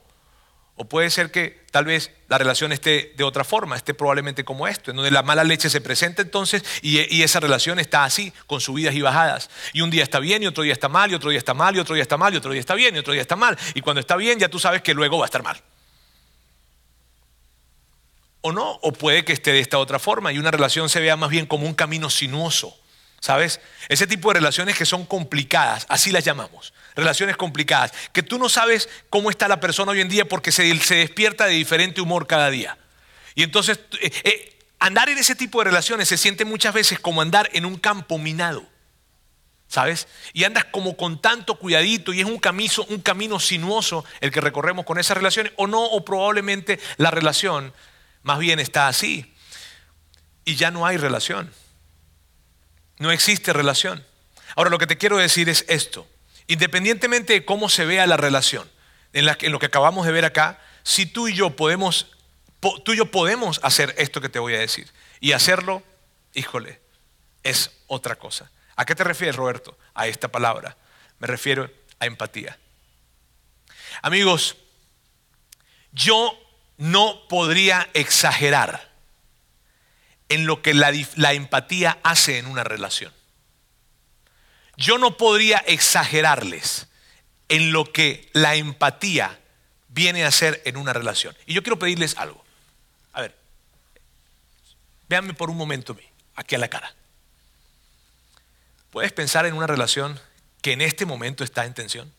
O 0.75 0.85
puede 0.85 1.11
ser 1.11 1.29
que 1.29 1.61
tal 1.69 1.85
vez 1.85 2.09
la 2.27 2.39
relación 2.39 2.71
esté 2.71 3.13
de 3.15 3.23
otra 3.23 3.43
forma, 3.43 3.75
esté 3.75 3.93
probablemente 3.93 4.43
como 4.43 4.67
esto, 4.67 4.89
en 4.89 4.97
donde 4.97 5.11
la 5.11 5.21
mala 5.21 5.43
leche 5.43 5.69
se 5.69 5.81
presenta 5.81 6.23
entonces 6.23 6.63
y, 6.81 7.21
esa 7.21 7.39
relación 7.39 7.79
está 7.79 8.05
así, 8.05 8.33
con 8.47 8.59
subidas 8.59 8.95
y 8.95 9.01
bajadas. 9.01 9.51
Y 9.73 9.81
un 9.81 9.91
día 9.91 10.01
está 10.01 10.19
bien 10.19 10.41
y 10.41 10.47
otro 10.47 10.63
día 10.63 10.73
está 10.73 10.89
mal, 10.89 11.11
y 11.11 11.15
otro 11.15 11.29
día 11.29 11.37
está 11.37 11.53
mal, 11.53 11.75
y 11.75 11.79
otro 11.79 11.93
día 11.93 12.01
está 12.01 12.17
mal, 12.17 12.33
y 12.33 12.37
otro 12.37 12.51
día 12.51 12.59
está 12.59 12.73
bien, 12.73 12.95
y 12.95 12.99
otro 12.99 13.13
día 13.13 13.21
está 13.21 13.35
mal. 13.35 13.57
Y 13.75 13.81
cuando 13.81 13.99
está 13.99 14.15
bien 14.15 14.39
ya 14.39 14.49
tú 14.49 14.57
sabes 14.57 14.81
que 14.81 14.95
luego 14.95 15.19
va 15.19 15.25
a 15.25 15.27
estar 15.27 15.43
mal. 15.43 15.61
O 18.41 18.51
no, 18.51 18.71
o 18.81 18.91
puede 18.91 19.23
que 19.23 19.33
esté 19.33 19.53
de 19.53 19.59
esta 19.59 19.77
otra 19.77 19.99
forma 19.99 20.33
y 20.33 20.39
una 20.39 20.51
relación 20.51 20.89
se 20.89 20.99
vea 20.99 21.15
más 21.15 21.29
bien 21.29 21.45
como 21.45 21.67
un 21.67 21.75
camino 21.75 22.09
sinuoso 22.09 22.77
¿Sabes? 23.23 23.61
Ese 23.87 24.05
tipo 24.05 24.27
de 24.27 24.41
relaciones 24.41 24.77
que 24.77 24.85
son 24.85 25.05
complicadas, 25.05 25.85
así 25.87 26.11
las 26.11 26.25
llamamos, 26.25 26.73
relaciones 26.93 27.37
complicadas, 27.37 27.93
que 28.11 28.21
tú 28.21 28.37
no 28.37 28.49
sabes 28.49 28.89
cómo 29.09 29.29
está 29.29 29.47
la 29.47 29.61
persona 29.61 29.93
hoy 29.93 30.01
en 30.01 30.09
día 30.09 30.25
porque 30.25 30.51
se, 30.51 30.63
despierta 30.63 31.45
de 31.45 31.53
diferente 31.53 32.01
humor 32.01 32.27
cada 32.27 32.49
día. 32.49 32.77
Y 33.33 33.43
entonces, 33.43 33.79
eh, 34.01 34.11
eh, 34.25 34.59
andar 34.77 35.07
en 35.07 35.17
ese 35.17 35.35
tipo 35.35 35.59
de 35.59 35.69
relaciones 35.69 36.09
se 36.09 36.17
siente 36.17 36.43
muchas 36.43 36.73
veces 36.73 36.99
como 36.99 37.21
andar 37.21 37.49
en 37.53 37.63
un 37.63 37.77
campo 37.77 38.17
minado. 38.17 38.67
¿Sabes? 39.69 40.09
Y 40.33 40.43
andas 40.43 40.65
como 40.65 40.97
con 40.97 41.21
tanto 41.21 41.55
cuidadito 41.55 42.11
y 42.11 42.19
es 42.19 42.25
un 42.25 42.41
un 42.89 43.01
camino 43.01 43.39
sinuoso 43.39 44.03
el 44.19 44.31
que 44.31 44.41
recorremos 44.41 44.83
con 44.83 44.99
esas 44.99 45.15
relaciones, 45.15 45.53
o 45.55 45.65
no, 45.65 45.81
o 45.81 46.03
probablemente 46.03 46.77
la 46.97 47.09
relación 47.09 47.73
más 48.21 48.39
bien 48.39 48.59
está 48.59 48.89
así. 48.89 49.33
Y 50.43 50.55
ya 50.55 50.71
no 50.71 50.85
hay 50.85 50.97
relación. 50.97 51.62
No 53.03 53.11
existe 53.11 53.51
relación. 53.51 54.01
Ahora 54.55 54.69
lo 54.69 54.77
que 54.77 54.87
te 54.87 54.97
quiero 54.97 55.17
decir 55.17 55.49
es 55.49 55.65
esto. 55.67 56.07
Independientemente 56.47 57.33
de 57.33 57.43
cómo 57.43 57.67
se 57.67 57.83
vea 57.83 58.07
la 58.07 58.15
relación, 58.15 58.71
en, 59.11 59.25
lo 59.25 59.59
que 59.59 59.65
acabamos 59.65 60.05
de 60.05 60.13
ver 60.13 60.23
acá, 60.23 60.61
si 60.83 61.05
tú 61.05 61.27
y 61.27 61.33
yo 61.33 61.49
podemos 61.49 62.07
tú 62.61 62.93
y 62.93 62.95
yo 62.95 63.11
podemos 63.11 63.59
hacer 63.61 63.93
esto 63.97 64.21
que 64.21 64.29
te 64.29 64.39
voy 64.39 64.55
a 64.55 64.59
decir. 64.59 64.89
Y 65.19 65.33
hacerlo, 65.33 65.83
híjole, 66.33 66.79
es 67.43 67.71
otra 67.87 68.15
cosa. 68.15 68.49
¿A 68.77 68.85
qué 68.85 68.95
te 68.95 69.03
refieres, 69.03 69.35
Roberto? 69.35 69.77
A 69.93 70.07
esta 70.07 70.29
palabra. 70.29 70.77
Me 71.19 71.27
refiero 71.27 71.69
a 71.99 72.05
empatía. 72.05 72.57
Amigos, 74.01 74.55
yo 75.91 76.39
no 76.77 77.27
podría 77.27 77.89
exagerar 77.93 78.92
en 80.33 80.47
lo 80.47 80.63
que 80.63 80.73
la, 80.73 80.91
empatía 81.33 81.99
hace 82.03 82.39
en 82.39 82.47
una 82.47 82.63
relación. 82.63 83.13
Yo 84.75 84.97
no 84.97 85.15
podría 85.15 85.59
exagerarles 85.59 86.87
en 87.49 87.71
lo 87.71 87.91
que 87.91 88.29
la 88.33 88.55
empatía 88.55 89.39
viene 89.89 90.25
a 90.25 90.29
hacer 90.29 90.61
en 90.65 90.77
una 90.77 90.91
relación. 90.91 91.35
Y 91.45 91.53
yo 91.53 91.61
quiero 91.61 91.77
pedirles 91.77 92.17
algo. 92.17 92.43
A 93.13 93.21
ver, 93.21 93.37
véanme 95.07 95.35
por 95.35 95.51
un 95.51 95.57
momento 95.57 95.95
aquí 96.35 96.55
a 96.55 96.57
la 96.57 96.67
cara. 96.67 96.95
¿Puedes 98.89 99.11
pensar 99.11 99.45
en 99.45 99.53
una 99.53 99.67
relación 99.67 100.19
que 100.63 100.71
en 100.71 100.81
este 100.81 101.05
momento 101.05 101.43
está 101.43 101.65
en 101.65 101.75
tensión? 101.75 102.11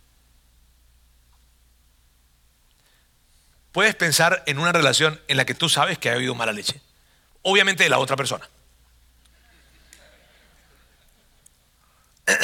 Puedes 3.73 3.97
pensar 3.97 4.45
en 4.47 4.61
una 4.61 4.71
relación 4.71 5.21
en 5.27 5.37
la 5.37 5.45
que 5.45 5.55
tú 5.55 5.69
sabes 5.69 5.99
que 5.99 6.11
ha 6.11 6.13
habido 6.13 6.37
mala 6.37 6.53
leche. 6.53 6.81
Obviamente 7.45 7.85
de 7.85 7.91
la 7.91 7.99
otra 7.99 8.17
persona. 8.17 8.49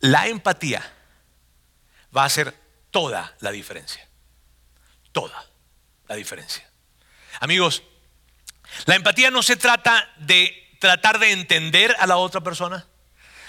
La 0.00 0.26
empatía 0.28 0.92
va 2.16 2.22
a 2.22 2.26
hacer 2.26 2.54
toda 2.90 3.34
la 3.40 3.50
diferencia. 3.50 4.06
Toda 5.12 5.44
la 6.06 6.14
diferencia. 6.14 6.68
Amigos, 7.40 7.82
la 8.86 8.94
empatía 8.94 9.30
no 9.30 9.42
se 9.42 9.56
trata 9.56 10.12
de 10.18 10.76
tratar 10.78 11.18
de 11.18 11.32
entender 11.32 11.96
a 11.98 12.06
la 12.06 12.16
otra 12.16 12.40
persona. 12.40 12.86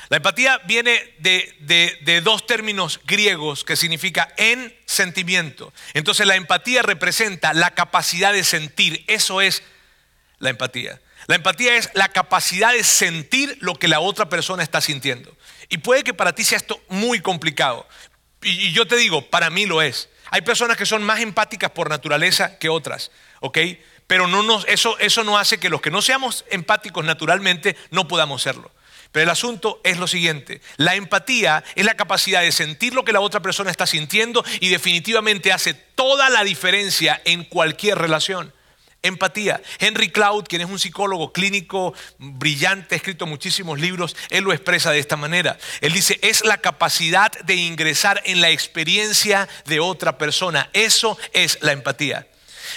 La 0.10 0.18
empatía 0.18 0.58
viene 0.66 1.16
de, 1.20 2.22
dos 2.24 2.48
términos 2.48 3.00
griegos 3.06 3.64
que 3.64 3.76
significa 3.76 4.34
en 4.38 4.76
sentimiento. 4.86 5.72
Entonces 5.94 6.26
la 6.26 6.36
empatía 6.36 6.82
representa 6.82 7.54
la 7.54 7.76
capacidad 7.76 8.34
de 8.34 8.44
sentir. 8.44 9.04
Eso 9.08 9.40
es 9.40 9.62
la 10.40 10.50
empatía. 10.50 11.00
La 11.28 11.36
empatía 11.36 11.76
es 11.76 11.90
la 11.94 12.10
capacidad 12.10 12.72
de 12.72 12.84
sentir 12.84 13.58
lo 13.62 13.76
que 13.76 13.88
la 13.88 14.00
otra 14.00 14.30
persona 14.30 14.64
está 14.64 14.82
sintiendo. 14.82 15.36
Y 15.70 15.78
puede 15.78 16.04
que 16.04 16.14
para 16.14 16.34
ti 16.34 16.44
sea 16.44 16.58
esto 16.58 16.82
muy 16.90 17.20
complicado. 17.20 17.88
Y, 18.42 18.72
yo 18.72 18.88
te 18.88 18.96
digo, 18.96 19.30
para 19.30 19.50
mí 19.50 19.66
lo 19.66 19.82
es. 19.82 20.10
Hay 20.32 20.42
personas 20.42 20.78
que 20.78 20.86
son 20.86 21.04
más 21.04 21.20
empáticas 21.20 21.72
por 21.72 21.90
naturaleza 21.90 22.58
que 22.58 22.70
otras, 22.70 23.12
¿ok? 23.42 23.58
Pero 24.08 24.28
eso 24.68 25.24
no 25.24 25.38
hace 25.38 25.60
que 25.60 25.70
los 25.70 25.82
que 25.82 25.92
no 25.92 26.02
seamos 26.02 26.46
empáticos 26.50 27.06
naturalmente 27.06 27.76
no 27.92 28.08
podamos 28.08 28.42
serlo. 28.42 28.72
Pero 29.12 29.24
el 29.24 29.30
asunto 29.30 29.82
es 29.84 29.98
lo 29.98 30.08
siguiente, 30.08 30.62
la 30.78 30.94
empatía 30.94 31.64
es 31.76 31.84
la 31.84 31.96
capacidad 31.96 32.42
de 32.42 32.52
sentir 32.52 32.94
lo 32.94 33.04
que 33.04 33.12
la 33.12 33.22
otra 33.22 33.40
persona 33.40 33.72
está 33.72 33.88
sintiendo 33.88 34.46
y 34.60 34.70
definitivamente 34.70 35.52
hace 35.52 35.74
toda 35.74 36.30
la 36.30 36.44
diferencia 36.44 37.20
en 37.26 37.44
cualquier 37.44 37.98
relación. 37.98 38.54
Empatía. 39.02 39.62
Henry 39.80 40.12
Cloud, 40.12 40.46
quien 40.48 40.62
es 40.62 40.70
un 40.70 40.80
psicólogo 40.80 41.32
clínico 41.32 41.94
brillante, 42.18 42.96
ha 42.96 42.98
escrito 42.98 43.26
muchísimos 43.26 43.80
libros, 43.80 44.16
él 44.30 44.44
lo 44.44 44.54
expresa 44.54 44.92
de 44.92 45.00
esta 45.00 45.16
manera. 45.16 45.58
Él 45.82 45.94
dice, 45.94 46.20
es 46.22 46.44
la 46.44 46.58
capacidad 46.58 47.32
de 47.32 47.56
ingresar 47.56 48.22
en 48.26 48.42
la 48.42 48.50
experiencia 48.50 49.48
de 49.66 49.80
otra 49.80 50.18
persona. 50.18 50.70
Eso 50.74 51.18
es 51.34 51.58
la 51.62 51.72
empatía. 51.72 52.28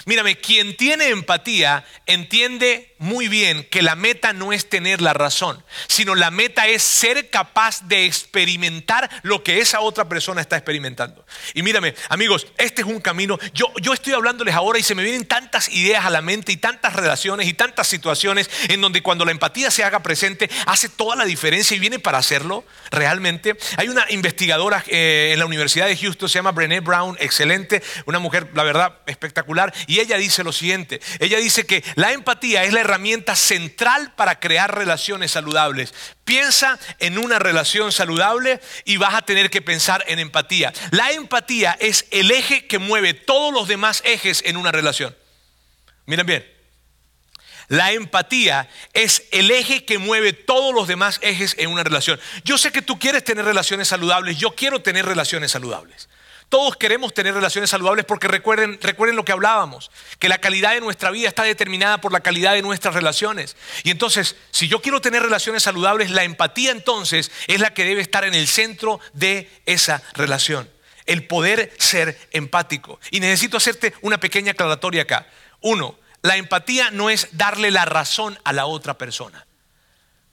Mírame, 0.07 0.39
quien 0.39 0.77
tiene 0.77 1.09
empatía 1.09 1.85
entiende 2.07 2.92
muy 3.03 3.27
bien 3.27 3.65
que 3.65 3.83
la 3.83 3.97
meta 3.97 4.33
no 4.33 4.53
es 4.53 4.69
tener 4.69 5.01
la 5.01 5.13
razón, 5.13 5.61
sino 5.89 6.15
la 6.15 6.31
meta 6.31 6.69
es 6.69 6.85
ser 6.85 7.31
capaz 7.31 7.83
de 7.89 8.07
experimentar 8.07 9.11
lo 9.23 9.43
que 9.43 9.59
esa 9.59 9.81
otra 9.81 10.09
persona 10.09 10.41
está 10.41 10.57
experimentando. 10.57 11.27
Y 11.53 11.65
mírame, 11.65 11.97
amigos, 12.09 12.47
este 12.59 12.83
es 12.83 12.87
un 12.87 13.01
camino. 13.01 13.41
Yo, 13.55 13.67
yo 13.81 13.93
estoy 13.93 14.13
hablándoles 14.13 14.55
ahora 14.55 14.79
y 14.79 14.85
se 14.85 14.95
me 14.95 15.03
vienen 15.03 15.27
tantas 15.27 15.69
ideas 15.71 16.05
a 16.05 16.11
la 16.11 16.23
mente 16.23 16.53
y 16.53 16.57
tantas 16.59 16.95
relaciones 16.95 17.49
y 17.49 17.55
tantas 17.55 17.89
situaciones 17.89 18.49
en 18.69 18.81
donde 18.81 19.03
cuando 19.03 19.25
la 19.25 19.33
empatía 19.33 19.73
se 19.73 19.83
haga 19.83 20.05
presente 20.05 20.49
hace 20.67 20.89
toda 20.89 21.17
la 21.17 21.25
diferencia 21.25 21.77
y 21.77 21.81
viene 21.81 21.99
para 21.99 22.19
hacerlo 22.19 22.65
realmente. 22.93 23.57
Hay 23.79 23.89
una 23.89 24.07
investigadora 24.11 24.85
eh, 24.87 25.31
en 25.33 25.41
la 25.41 25.47
Universidad 25.47 25.89
de 25.89 25.97
Houston, 25.97 26.29
se 26.29 26.39
llama 26.39 26.53
Brené 26.53 26.79
Brown, 26.79 27.17
excelente, 27.19 27.83
una 28.07 28.21
mujer, 28.21 28.51
la 28.55 28.63
verdad, 28.63 28.99
espectacular. 29.07 29.75
Y 29.89 29.99
ella 29.99 30.19
dice 30.19 30.45
lo 30.45 30.53
siguiente, 30.53 31.01
ella 31.19 31.39
dice 31.39 31.67
que 31.67 31.83
la 31.97 32.13
empatía 32.13 32.63
es 32.63 32.73
la 32.73 32.79
herramienta 32.79 32.92
central 33.37 34.13
para 34.15 34.41
crear 34.41 34.75
relaciones 34.75 35.33
saludables. 35.33 35.95
Piensa 36.25 36.79
en 36.99 37.19
una 37.19 37.39
relación 37.39 37.93
saludable 37.93 38.61
y 38.85 38.97
vas 38.97 39.15
a 39.15 39.23
tener 39.23 39.51
que 39.51 39.63
pensar 39.63 40.05
en 40.07 40.19
empatía. 40.19 40.73
La 40.91 41.13
empatía 41.13 41.77
es 41.81 42.07
el 42.11 42.31
eje 42.31 42.67
que 42.67 42.79
mueve 42.79 43.15
todos 43.15 43.53
los 43.53 43.69
demás 43.69 44.03
ejes 44.05 44.43
en 44.45 44.57
una 44.57 44.73
relación. 44.73 45.17
Miren 46.07 46.27
bien, 46.27 46.53
la 47.69 47.93
empatía 47.93 48.69
es 48.93 49.25
el 49.31 49.51
eje 49.51 49.85
que 49.85 49.99
mueve 49.99 50.33
todos 50.33 50.75
los 50.75 50.89
demás 50.89 51.19
ejes 51.23 51.55
en 51.59 51.71
una 51.71 51.83
relación. 51.83 52.21
Yo 52.45 52.59
sé 52.59 52.71
que 52.73 52.83
tú 52.83 52.99
quieres 52.99 53.25
tener 53.25 53.45
relaciones 53.45 53.89
saludables, 53.89 54.37
yo 54.37 54.51
quiero 54.55 54.83
tener 54.83 55.07
relaciones 55.07 55.53
saludables. 55.53 56.09
Todos 56.53 56.77
queremos 56.77 57.15
tener 57.15 57.33
relaciones 57.33 57.71
saludables 57.71 58.05
porque 58.05 58.29
recuerden, 58.29 58.79
recuerden 58.83 59.17
lo 59.17 59.25
que 59.25 59.33
hablábamos, 59.33 59.91
que 60.19 60.29
la 60.29 60.37
calidad 60.37 60.75
de 60.75 60.83
nuestra 60.83 61.11
vida 61.11 61.27
está 61.27 61.45
determinada 61.45 61.99
por 62.03 62.13
la 62.13 62.21
calidad 62.21 62.53
de 62.53 62.61
nuestras 62.61 62.95
relaciones. 62.95 63.57
Y 63.85 63.91
entonces, 63.91 64.37
si 64.51 64.69
yo 64.69 64.83
quiero 64.83 65.01
tener 65.01 65.23
relaciones 65.23 65.63
saludables, 65.63 66.11
la 66.11 66.25
empatía 66.25 66.71
entonces 66.71 67.31
es 67.47 67.59
la 67.59 67.73
que 67.73 67.87
debe 67.87 68.03
estar 68.03 68.25
en 68.25 68.35
el 68.35 68.47
centro 68.47 69.01
de 69.15 69.51
esa 69.65 70.03
relación. 70.13 70.69
El 71.07 71.27
poder 71.27 71.73
ser 71.79 72.19
empático. 72.33 73.01
Y 73.11 73.21
necesito 73.21 73.57
hacerte 73.57 73.95
una 74.03 74.21
pequeña 74.21 74.53
aclaratoria 74.53 75.05
acá. 75.05 75.27
Uno, 75.63 75.99
la 76.21 76.37
empatía 76.37 76.91
no 76.91 77.09
es 77.09 77.29
darle 77.33 77.71
la 77.71 77.87
razón 77.87 78.39
a 78.45 78.53
la 78.53 78.67
otra 78.67 78.99
persona. 78.99 79.47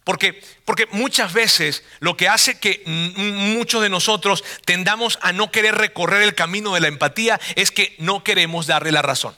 Porque, 0.10 0.41
porque 0.65 0.88
muchas 0.88 1.34
veces 1.34 1.84
lo 2.00 2.17
que 2.17 2.28
hace 2.28 2.58
que 2.58 2.82
muchos 2.88 3.84
de 3.84 3.89
nosotros 3.89 4.43
tendamos 4.65 5.19
a 5.22 5.34
no 5.34 5.52
querer 5.52 5.76
recorrer 5.76 6.24
el 6.24 6.34
camino 6.34 6.74
de 6.74 6.80
la 6.80 6.88
empatía 6.88 7.39
es 7.54 7.69
que 7.69 7.95
no 8.00 8.24
queremos 8.24 8.65
darle 8.65 8.91
la 8.91 9.04
razón. 9.04 9.38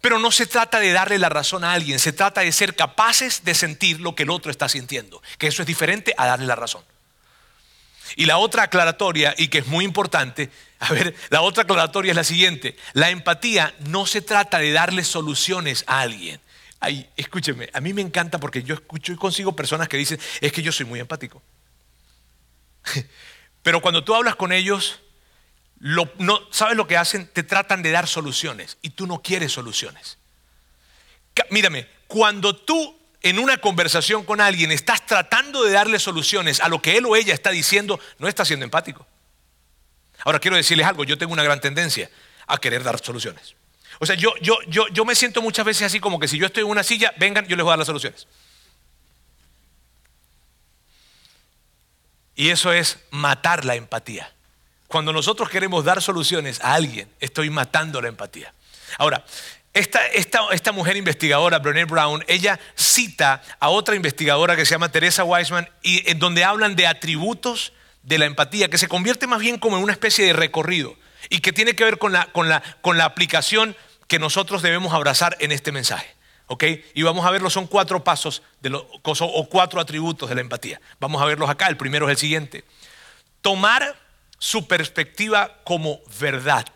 Pero 0.00 0.18
no 0.18 0.32
se 0.32 0.46
trata 0.46 0.80
de 0.80 0.92
darle 0.92 1.18
la 1.18 1.28
razón 1.28 1.62
a 1.62 1.74
alguien, 1.74 1.98
se 1.98 2.14
trata 2.14 2.40
de 2.40 2.52
ser 2.52 2.74
capaces 2.74 3.44
de 3.44 3.54
sentir 3.54 4.00
lo 4.00 4.14
que 4.14 4.22
el 4.22 4.30
otro 4.30 4.50
está 4.50 4.66
sintiendo, 4.66 5.22
que 5.36 5.48
eso 5.48 5.60
es 5.60 5.68
diferente 5.68 6.14
a 6.16 6.24
darle 6.24 6.46
la 6.46 6.56
razón. 6.56 6.82
Y 8.16 8.24
la 8.24 8.38
otra 8.38 8.62
aclaratoria, 8.62 9.34
y 9.36 9.48
que 9.48 9.58
es 9.58 9.66
muy 9.66 9.84
importante, 9.84 10.48
a 10.78 10.90
ver, 10.90 11.14
la 11.28 11.42
otra 11.42 11.64
aclaratoria 11.64 12.12
es 12.12 12.16
la 12.16 12.24
siguiente, 12.24 12.78
la 12.94 13.10
empatía 13.10 13.74
no 13.80 14.06
se 14.06 14.22
trata 14.22 14.58
de 14.58 14.72
darle 14.72 15.04
soluciones 15.04 15.84
a 15.86 16.00
alguien, 16.00 16.40
Ay, 16.84 17.08
escúcheme, 17.16 17.70
a 17.72 17.80
mí 17.80 17.94
me 17.94 18.02
encanta 18.02 18.38
porque 18.38 18.62
yo 18.62 18.74
escucho 18.74 19.10
y 19.10 19.16
consigo 19.16 19.56
personas 19.56 19.88
que 19.88 19.96
dicen, 19.96 20.20
es 20.42 20.52
que 20.52 20.60
yo 20.60 20.70
soy 20.70 20.84
muy 20.84 21.00
empático. 21.00 21.42
Pero 23.62 23.80
cuando 23.80 24.04
tú 24.04 24.14
hablas 24.14 24.36
con 24.36 24.52
ellos, 24.52 25.00
no, 25.78 26.10
¿sabes 26.50 26.76
lo 26.76 26.86
que 26.86 26.98
hacen? 26.98 27.26
Te 27.26 27.42
tratan 27.42 27.82
de 27.82 27.90
dar 27.90 28.06
soluciones 28.06 28.76
y 28.82 28.90
tú 28.90 29.06
no 29.06 29.22
quieres 29.22 29.50
soluciones. 29.50 30.18
Mírame, 31.48 31.88
cuando 32.06 32.54
tú 32.54 33.00
en 33.22 33.38
una 33.38 33.56
conversación 33.56 34.22
con 34.22 34.42
alguien 34.42 34.70
estás 34.70 35.06
tratando 35.06 35.64
de 35.64 35.72
darle 35.72 35.98
soluciones 35.98 36.60
a 36.60 36.68
lo 36.68 36.82
que 36.82 36.98
él 36.98 37.06
o 37.06 37.16
ella 37.16 37.32
está 37.32 37.48
diciendo, 37.48 37.98
no 38.18 38.28
estás 38.28 38.48
siendo 38.48 38.64
empático. 38.64 39.06
Ahora 40.22 40.38
quiero 40.38 40.58
decirles 40.58 40.86
algo, 40.86 41.04
yo 41.04 41.16
tengo 41.16 41.32
una 41.32 41.44
gran 41.44 41.62
tendencia 41.62 42.10
a 42.46 42.58
querer 42.58 42.82
dar 42.82 43.02
soluciones. 43.02 43.56
O 44.00 44.06
sea, 44.06 44.16
yo, 44.16 44.34
yo, 44.40 44.58
yo, 44.68 44.88
yo 44.88 45.04
me 45.04 45.14
siento 45.14 45.42
muchas 45.42 45.64
veces 45.64 45.82
así 45.82 46.00
como 46.00 46.18
que 46.18 46.28
si 46.28 46.38
yo 46.38 46.46
estoy 46.46 46.62
en 46.64 46.70
una 46.70 46.82
silla, 46.82 47.12
vengan, 47.16 47.46
yo 47.46 47.56
les 47.56 47.64
voy 47.64 47.70
a 47.70 47.72
dar 47.72 47.78
las 47.78 47.86
soluciones. 47.86 48.26
Y 52.34 52.50
eso 52.50 52.72
es 52.72 52.98
matar 53.10 53.64
la 53.64 53.76
empatía. 53.76 54.32
Cuando 54.88 55.12
nosotros 55.12 55.48
queremos 55.48 55.84
dar 55.84 56.02
soluciones 56.02 56.60
a 56.60 56.74
alguien, 56.74 57.08
estoy 57.20 57.50
matando 57.50 58.00
la 58.00 58.08
empatía. 58.08 58.52
Ahora, 58.98 59.24
esta, 59.72 60.06
esta, 60.08 60.48
esta, 60.52 60.72
mujer 60.72 60.96
investigadora, 60.96 61.58
Brené 61.58 61.84
Brown, 61.84 62.24
ella 62.28 62.60
cita 62.76 63.42
a 63.58 63.70
otra 63.70 63.96
investigadora 63.96 64.54
que 64.54 64.64
se 64.64 64.72
llama 64.72 64.92
Teresa 64.92 65.24
Weisman, 65.24 65.68
y 65.82 66.08
en 66.08 66.18
donde 66.18 66.44
hablan 66.44 66.76
de 66.76 66.86
atributos 66.86 67.72
de 68.02 68.18
la 68.18 68.26
empatía, 68.26 68.68
que 68.68 68.78
se 68.78 68.86
convierte 68.86 69.26
más 69.26 69.40
bien 69.40 69.58
como 69.58 69.76
en 69.76 69.82
una 69.82 69.92
especie 69.92 70.26
de 70.26 70.32
recorrido 70.32 70.96
y 71.28 71.40
que 71.40 71.52
tiene 71.52 71.74
que 71.74 71.84
ver 71.84 71.98
con 71.98 72.12
la, 72.12 72.26
con 72.32 72.48
la, 72.48 72.62
con 72.80 72.98
la 72.98 73.04
aplicación 73.04 73.76
que 74.08 74.18
nosotros 74.18 74.62
debemos 74.62 74.92
abrazar 74.92 75.36
en 75.40 75.52
este 75.52 75.72
mensaje. 75.72 76.14
¿ok? 76.46 76.64
Y 76.94 77.02
vamos 77.02 77.24
a 77.24 77.30
verlo, 77.30 77.50
son 77.50 77.66
cuatro 77.66 78.04
pasos 78.04 78.42
de 78.60 78.70
o 78.72 79.48
cuatro 79.48 79.80
atributos 79.80 80.28
de 80.28 80.34
la 80.34 80.40
empatía. 80.40 80.80
Vamos 81.00 81.20
a 81.22 81.24
verlos 81.24 81.48
acá. 81.48 81.68
El 81.68 81.76
primero 81.76 82.06
es 82.06 82.12
el 82.12 82.18
siguiente. 82.18 82.64
Tomar 83.40 83.96
su 84.38 84.66
perspectiva 84.66 85.58
como 85.64 86.00
verdad. 86.20 86.66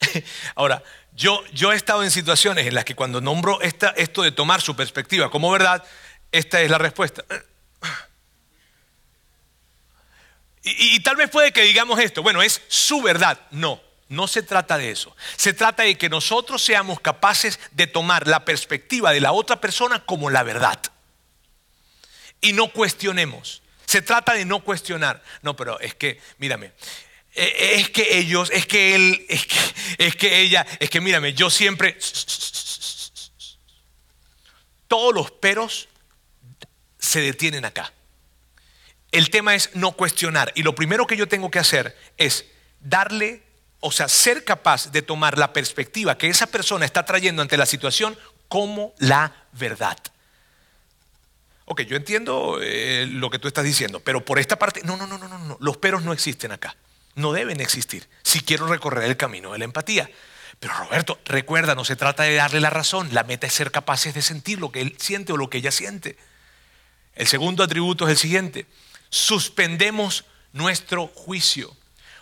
Ahora, 0.54 0.82
Yo, 1.12 1.42
yo 1.52 1.72
he 1.72 1.76
estado 1.76 2.02
en 2.02 2.10
situaciones 2.10 2.66
en 2.66 2.74
las 2.74 2.84
que 2.84 2.94
cuando 2.94 3.20
nombro 3.20 3.60
esta, 3.60 3.90
esto 3.90 4.22
de 4.22 4.32
tomar 4.32 4.62
su 4.62 4.74
perspectiva 4.74 5.30
como 5.30 5.50
verdad, 5.50 5.84
esta 6.32 6.62
es 6.62 6.70
la 6.70 6.78
respuesta. 6.78 7.24
Y, 10.62 11.00
tal 11.00 11.16
vez 11.16 11.30
puede 11.30 11.52
que 11.52 11.62
digamos 11.62 11.98
esto, 12.00 12.22
bueno, 12.22 12.42
es 12.42 12.60
su 12.68 13.00
verdad. 13.00 13.40
No, 13.50 13.80
no 14.08 14.28
se 14.28 14.42
trata 14.42 14.76
de 14.76 14.90
eso. 14.90 15.16
Se 15.36 15.54
trata 15.54 15.84
de 15.84 15.96
que 15.96 16.10
nosotros 16.10 16.62
seamos 16.62 17.00
capaces 17.00 17.58
de 17.72 17.86
tomar 17.86 18.26
la 18.26 18.44
perspectiva 18.44 19.12
de 19.12 19.20
la 19.20 19.32
otra 19.32 19.60
persona 19.60 20.04
como 20.04 20.28
la 20.28 20.42
verdad. 20.42 20.80
Y 22.42 22.52
no 22.52 22.72
cuestionemos. 22.72 23.62
Se 23.86 24.02
trata 24.02 24.34
de 24.34 24.44
no 24.44 24.60
cuestionar. 24.60 25.22
No, 25.42 25.56
pero 25.56 25.80
es 25.80 25.94
que, 25.94 26.20
mírame, 26.38 26.72
e, 27.34 27.76
es 27.76 27.90
que 27.90 28.18
ellos, 28.18 28.50
es 28.52 28.66
que 28.66 28.94
él, 28.94 29.26
es 29.28 29.46
que, 29.46 29.58
es 29.98 30.16
que 30.16 30.40
ella, 30.40 30.66
es 30.78 30.90
que 30.90 31.00
mírame, 31.00 31.32
yo 31.32 31.48
siempre... 31.48 31.98
Todos 34.88 35.14
los 35.14 35.30
peros 35.30 35.88
se 36.98 37.20
detienen 37.20 37.64
acá. 37.64 37.92
El 39.12 39.30
tema 39.30 39.54
es 39.54 39.70
no 39.74 39.92
cuestionar. 39.92 40.52
Y 40.54 40.62
lo 40.62 40.74
primero 40.74 41.06
que 41.06 41.16
yo 41.16 41.28
tengo 41.28 41.50
que 41.50 41.58
hacer 41.58 41.96
es 42.16 42.44
darle, 42.80 43.42
o 43.80 43.90
sea, 43.90 44.08
ser 44.08 44.44
capaz 44.44 44.92
de 44.92 45.02
tomar 45.02 45.38
la 45.38 45.52
perspectiva 45.52 46.16
que 46.16 46.28
esa 46.28 46.46
persona 46.46 46.84
está 46.84 47.04
trayendo 47.04 47.42
ante 47.42 47.56
la 47.56 47.66
situación 47.66 48.16
como 48.48 48.94
la 48.98 49.46
verdad. 49.52 49.98
Ok, 51.64 51.82
yo 51.82 51.96
entiendo 51.96 52.58
eh, 52.60 53.06
lo 53.08 53.30
que 53.30 53.38
tú 53.38 53.46
estás 53.46 53.64
diciendo, 53.64 54.00
pero 54.00 54.24
por 54.24 54.40
esta 54.40 54.58
parte, 54.58 54.80
no, 54.82 54.96
no, 54.96 55.06
no, 55.06 55.18
no, 55.18 55.28
no, 55.28 55.56
los 55.60 55.76
peros 55.76 56.02
no 56.02 56.12
existen 56.12 56.50
acá. 56.50 56.76
No 57.14 57.32
deben 57.32 57.60
existir 57.60 58.08
si 58.22 58.40
quiero 58.40 58.66
recorrer 58.66 59.04
el 59.04 59.16
camino 59.16 59.52
de 59.52 59.58
la 59.58 59.64
empatía. 59.64 60.10
Pero 60.58 60.74
Roberto, 60.74 61.18
recuerda, 61.24 61.74
no 61.74 61.84
se 61.84 61.96
trata 61.96 62.24
de 62.24 62.34
darle 62.34 62.60
la 62.60 62.70
razón, 62.70 63.08
la 63.12 63.24
meta 63.24 63.46
es 63.46 63.54
ser 63.54 63.70
capaces 63.70 64.14
de 64.14 64.22
sentir 64.22 64.58
lo 64.58 64.70
que 64.72 64.80
él 64.80 64.96
siente 64.98 65.32
o 65.32 65.36
lo 65.36 65.48
que 65.48 65.58
ella 65.58 65.70
siente. 65.70 66.16
El 67.14 67.26
segundo 67.26 67.62
atributo 67.62 68.06
es 68.06 68.10
el 68.10 68.18
siguiente, 68.18 68.66
suspendemos 69.10 70.24
nuestro 70.52 71.08
juicio. 71.08 71.76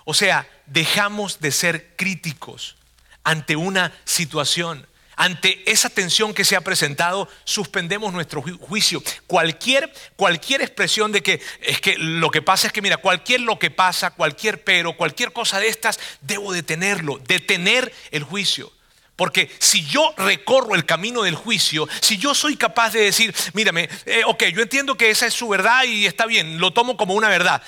O 0.04 0.14
sea, 0.14 0.48
dejamos 0.66 1.40
de 1.40 1.52
ser 1.52 1.94
críticos 1.96 2.76
ante 3.24 3.56
una 3.56 3.92
situación. 4.04 4.86
Ante 5.16 5.68
esa 5.70 5.90
tensión 5.90 6.32
que 6.32 6.44
se 6.44 6.54
ha 6.54 6.60
presentado, 6.60 7.28
suspendemos 7.42 8.12
nuestro 8.12 8.40
juicio. 8.40 9.02
Cualquier, 9.26 9.92
cualquier 10.14 10.62
expresión 10.62 11.10
de 11.10 11.22
que 11.22 11.42
es 11.60 11.80
que 11.80 11.98
lo 11.98 12.30
que 12.30 12.40
pasa 12.40 12.68
es 12.68 12.72
que, 12.72 12.80
mira, 12.80 12.98
cualquier 12.98 13.40
lo 13.40 13.58
que 13.58 13.70
pasa, 13.70 14.12
cualquier 14.12 14.62
pero, 14.62 14.96
cualquier 14.96 15.32
cosa 15.32 15.58
de 15.58 15.68
estas, 15.68 15.98
debo 16.20 16.52
detenerlo, 16.52 17.18
detener 17.18 17.92
el 18.12 18.22
juicio. 18.22 18.72
Porque 19.18 19.50
si 19.58 19.84
yo 19.84 20.14
recorro 20.16 20.76
el 20.76 20.86
camino 20.86 21.22
del 21.24 21.34
juicio, 21.34 21.88
si 22.00 22.18
yo 22.18 22.36
soy 22.36 22.54
capaz 22.54 22.92
de 22.92 23.00
decir, 23.00 23.34
mírame, 23.52 23.88
eh, 24.06 24.22
ok, 24.24 24.44
yo 24.54 24.62
entiendo 24.62 24.94
que 24.94 25.10
esa 25.10 25.26
es 25.26 25.34
su 25.34 25.48
verdad 25.48 25.82
y 25.82 26.06
está 26.06 26.24
bien, 26.24 26.60
lo 26.60 26.72
tomo 26.72 26.96
como 26.96 27.14
una 27.14 27.28
verdad. 27.28 27.60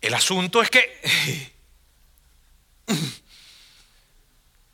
El 0.00 0.14
asunto 0.14 0.60
es 0.60 0.68
que 0.68 1.52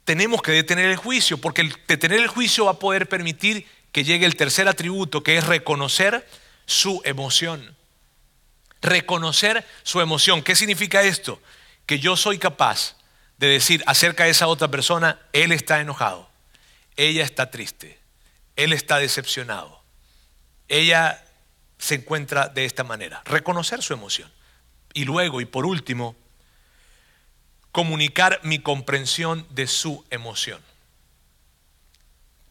tenemos 0.06 0.40
que 0.40 0.52
detener 0.52 0.86
el 0.86 0.96
juicio, 0.96 1.36
porque 1.36 1.60
el 1.60 1.76
detener 1.86 2.20
el 2.20 2.28
juicio 2.28 2.64
va 2.64 2.70
a 2.70 2.78
poder 2.78 3.10
permitir 3.10 3.66
que 3.92 4.02
llegue 4.02 4.24
el 4.24 4.36
tercer 4.36 4.68
atributo, 4.68 5.22
que 5.22 5.36
es 5.36 5.46
reconocer 5.46 6.26
su 6.64 7.02
emoción. 7.04 7.76
Reconocer 8.80 9.66
su 9.82 10.00
emoción. 10.00 10.42
¿Qué 10.42 10.56
significa 10.56 11.02
esto? 11.02 11.42
Que 11.84 11.98
yo 11.98 12.16
soy 12.16 12.38
capaz 12.38 12.95
de 13.38 13.48
decir 13.48 13.82
acerca 13.86 14.24
de 14.24 14.30
esa 14.30 14.46
otra 14.46 14.68
persona, 14.68 15.20
él 15.32 15.52
está 15.52 15.80
enojado, 15.80 16.28
ella 16.96 17.24
está 17.24 17.50
triste, 17.50 17.98
él 18.56 18.72
está 18.72 18.98
decepcionado, 18.98 19.82
ella 20.68 21.22
se 21.78 21.96
encuentra 21.96 22.48
de 22.48 22.64
esta 22.64 22.84
manera. 22.84 23.22
Reconocer 23.24 23.82
su 23.82 23.92
emoción. 23.92 24.32
Y 24.94 25.04
luego, 25.04 25.40
y 25.40 25.44
por 25.44 25.66
último, 25.66 26.16
comunicar 27.72 28.40
mi 28.42 28.58
comprensión 28.58 29.46
de 29.50 29.66
su 29.66 30.04
emoción. 30.10 30.62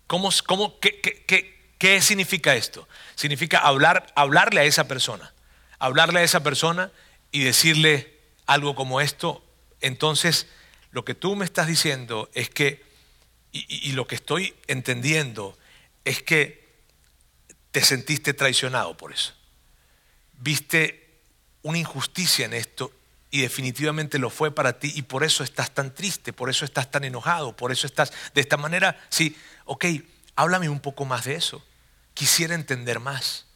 ¿Cómo, 0.07 0.29
cómo, 0.45 0.79
qué, 0.79 1.01
qué, 1.01 1.73
qué, 1.79 2.01
significa 2.01 2.53
esto? 2.53 2.87
Significa 3.15 3.57
hablar, 3.57 4.13
hablarle 4.15 4.61
a 4.61 4.65
esa 4.65 4.87
persona, 4.87 5.33
hablarle 5.79 6.19
a 6.19 6.23
esa 6.23 6.43
persona 6.43 6.91
y 7.31 7.43
decirle 7.43 8.19
algo 8.45 8.75
como 8.75 9.01
esto. 9.01 9.43
Entonces, 9.81 10.47
lo 10.95 11.03
que 11.03 11.13
tú 11.13 11.35
me 11.35 11.43
estás 11.43 11.67
diciendo 11.67 12.29
es 12.33 12.49
que, 12.49 12.81
y, 13.51 13.91
lo 13.91 14.07
que 14.07 14.15
estoy 14.15 14.55
entendiendo, 14.67 15.57
es 16.05 16.23
que 16.23 16.73
te 17.71 17.81
sentiste 17.83 18.33
traicionado 18.33 18.95
por 18.95 19.11
eso. 19.11 19.33
Viste 20.39 21.19
una 21.63 21.79
injusticia 21.79 22.45
en 22.45 22.53
esto 22.53 22.93
y 23.29 23.41
definitivamente 23.41 24.19
lo 24.19 24.29
fue 24.29 24.55
para 24.55 24.79
ti 24.79 24.93
y 24.95 25.01
por 25.01 25.25
eso 25.25 25.43
estás 25.43 25.73
tan 25.73 25.93
triste, 25.93 26.31
por 26.31 26.49
eso 26.49 26.63
estás 26.63 26.89
tan 26.89 27.03
enojado, 27.03 27.57
por 27.57 27.73
eso 27.73 27.87
estás 27.87 28.13
de 28.33 28.39
esta 28.39 28.55
manera. 28.55 28.97
Sí, 29.09 29.35
ok, 29.65 29.85
háblame 30.37 30.69
un 30.69 30.79
poco 30.79 31.03
más 31.03 31.25
de 31.25 31.35
eso. 31.35 31.61
Quisiera 32.13 32.55
entender 32.55 33.01
más. 33.01 33.47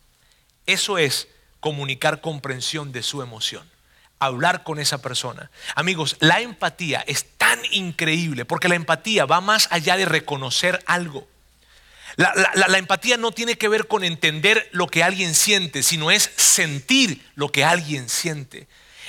Eso 0.65 0.97
es 0.97 1.29
comunicar 1.61 2.19
comprensión 2.19 2.91
de 2.91 3.01
su 3.01 3.21
emoción. 3.21 3.65
Hablar 4.19 4.63
con 4.63 4.79
esa 4.79 5.01
persona. 5.01 5.49
Amigos, 5.75 6.17
la 6.19 6.41
empatía 6.41 7.03
es 7.07 7.25
tan 7.37 7.59
increíble 7.71 8.45
porque 8.45 8.67
la 8.67 8.75
empatía 8.75 9.25
va 9.25 9.41
más 9.41 9.67
allá 9.71 9.97
de 9.97 10.05
reconocer 10.05 10.83
algo. 10.85 11.27
La, 12.15 12.33
la, 12.53 12.77
empatía 12.77 13.15
no 13.15 13.31
tiene 13.31 13.57
que 13.57 13.69
ver 13.69 13.87
con 13.87 14.03
entender 14.03 14.67
lo 14.73 14.87
que 14.87 15.03
alguien 15.03 15.33
siente, 15.35 15.83
sino 15.83 16.11
es 16.11 16.29
sentir 16.35 17.25
lo 17.35 17.49
que 17.49 17.63
alguien 17.63 18.09
siente 18.09 18.67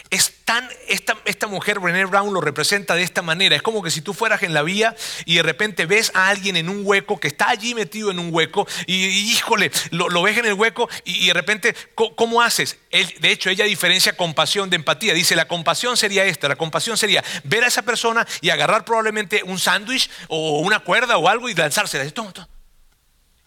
es 0.09 0.45
tan, 0.45 0.69
esta, 0.89 1.17
esta 1.25 1.47
mujer, 1.47 1.79
Brené 1.79 2.05
Brown, 2.05 2.33
lo 2.33 2.41
representa 2.41 2.95
de 2.95 3.03
esta 3.03 3.23
manera. 3.23 3.55
Es 3.55 3.63
como 3.63 3.83
que 3.83 3.91
si 3.91 4.01
tú 4.01 4.15
fueras 4.15 4.43
en 4.43 4.55
la 4.55 4.63
vía 4.63 4.97
y 5.25 5.37
de 5.37 5.43
repente 5.43 5.87
ves 5.87 6.11
a 6.15 6.29
alguien 6.29 6.57
en 6.57 6.69
un 6.69 6.83
hueco, 6.85 7.21
que 7.21 7.29
está 7.29 7.51
allí 7.51 7.75
metido 7.75 8.11
en 8.11 8.19
un 8.19 8.33
hueco, 8.33 8.67
y, 8.87 9.07
híjole, 9.33 9.71
lo, 9.91 10.23
ves 10.23 10.39
en 10.39 10.47
el 10.47 10.55
hueco 10.55 10.89
y, 11.05 11.29
de 11.29 11.35
repente, 11.35 11.75
¿cómo, 11.95 12.43
haces? 12.43 12.79
de 12.91 13.31
hecho, 13.31 13.51
ella 13.51 13.65
diferencia 13.65 14.17
compasión 14.17 14.71
de 14.71 14.77
empatía. 14.77 15.15
Dice, 15.15 15.37
la 15.37 15.47
compasión 15.47 15.97
sería 15.97 16.25
esta, 16.25 16.49
la 16.49 16.57
compasión 16.57 16.97
sería 16.97 17.23
ver 17.45 17.65
a 17.65 17.69
esa 17.69 17.83
persona 17.83 18.27
y 18.41 18.51
agarrar 18.51 18.85
probablemente 18.85 19.43
un 19.45 19.59
sándwich 19.59 20.11
o 20.29 20.61
una 20.61 20.81
cuerda 20.81 21.17
o 21.19 21.29
algo 21.29 21.49
y 21.49 21.55
lanzársela. 21.55 22.05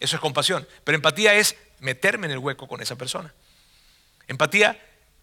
Eso 0.00 0.16
es 0.16 0.20
compasión. 0.20 0.66
Pero 0.84 0.96
empatía 0.96 1.34
es 1.34 1.56
meterme 1.80 2.26
en 2.26 2.32
el 2.32 2.38
hueco 2.38 2.66
con 2.68 2.80
esa 2.80 2.96
persona. 2.96 3.32
Empatía 4.26 4.78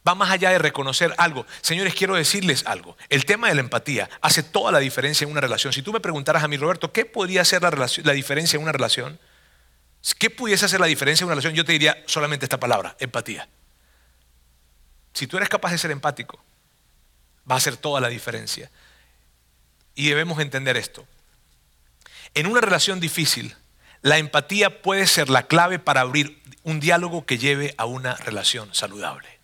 va 0.08 0.16
más 0.16 0.32
allá 0.32 0.50
de 0.50 0.60
reconocer 0.60 1.14
algo. 1.18 1.46
Señores, 1.62 1.94
quiero 1.94 2.16
decirles 2.16 2.66
algo. 2.66 2.98
El 3.10 3.26
tema 3.26 3.48
de 3.48 3.56
la 3.56 3.62
empatía 3.62 4.10
hace 4.22 4.44
toda 4.44 4.72
la 4.72 4.80
diferencia 4.80 5.26
en 5.26 5.32
una 5.32 5.42
relación. 5.42 5.74
Si 5.74 5.82
tú 5.82 5.94
me 5.94 6.00
preguntaras 6.00 6.44
a 6.44 6.48
mí, 6.48 6.58
Roberto, 6.58 6.92
¿qué 6.92 7.06
podría 7.06 7.42
hacer 7.42 7.62
la, 7.62 7.88
la 8.04 8.14
diferencia 8.14 8.58
en 8.58 8.64
una 8.64 8.72
relación? 8.72 9.20
¿Qué 10.18 10.30
pudiese 10.30 10.66
hacer 10.66 10.80
la 10.80 10.88
diferencia 10.88 11.24
en 11.24 11.28
una 11.28 11.36
relación? 11.36 11.54
Yo 11.54 11.66
te 11.66 11.74
diría 11.74 12.04
solamente 12.08 12.46
esta 12.46 12.60
palabra, 12.60 12.96
empatía. 13.00 13.48
Si 15.14 15.28
tú 15.28 15.38
eres 15.38 15.50
capaz 15.50 15.72
de 15.72 15.78
ser 15.78 15.92
empático, 15.92 16.44
va 17.50 17.56
a 17.56 17.58
hacer 17.58 17.78
toda 17.78 18.02
la 18.02 18.08
diferencia. 18.08 18.72
Y 19.94 20.10
debemos 20.10 20.40
entender 20.40 20.78
esto. 20.78 21.06
En 22.34 22.48
una 22.48 22.62
relación 22.62 23.00
difícil, 23.00 23.56
la 24.02 24.18
empatía 24.18 24.82
puede 24.82 25.06
ser 25.06 25.30
la 25.30 25.44
clave 25.44 25.78
para 25.78 26.02
abrir 26.02 26.42
un 26.64 26.80
diálogo 26.80 27.26
que 27.26 27.38
lleve 27.38 27.76
a 27.78 27.86
una 27.86 28.16
relación 28.16 28.74
saludable. 28.74 29.41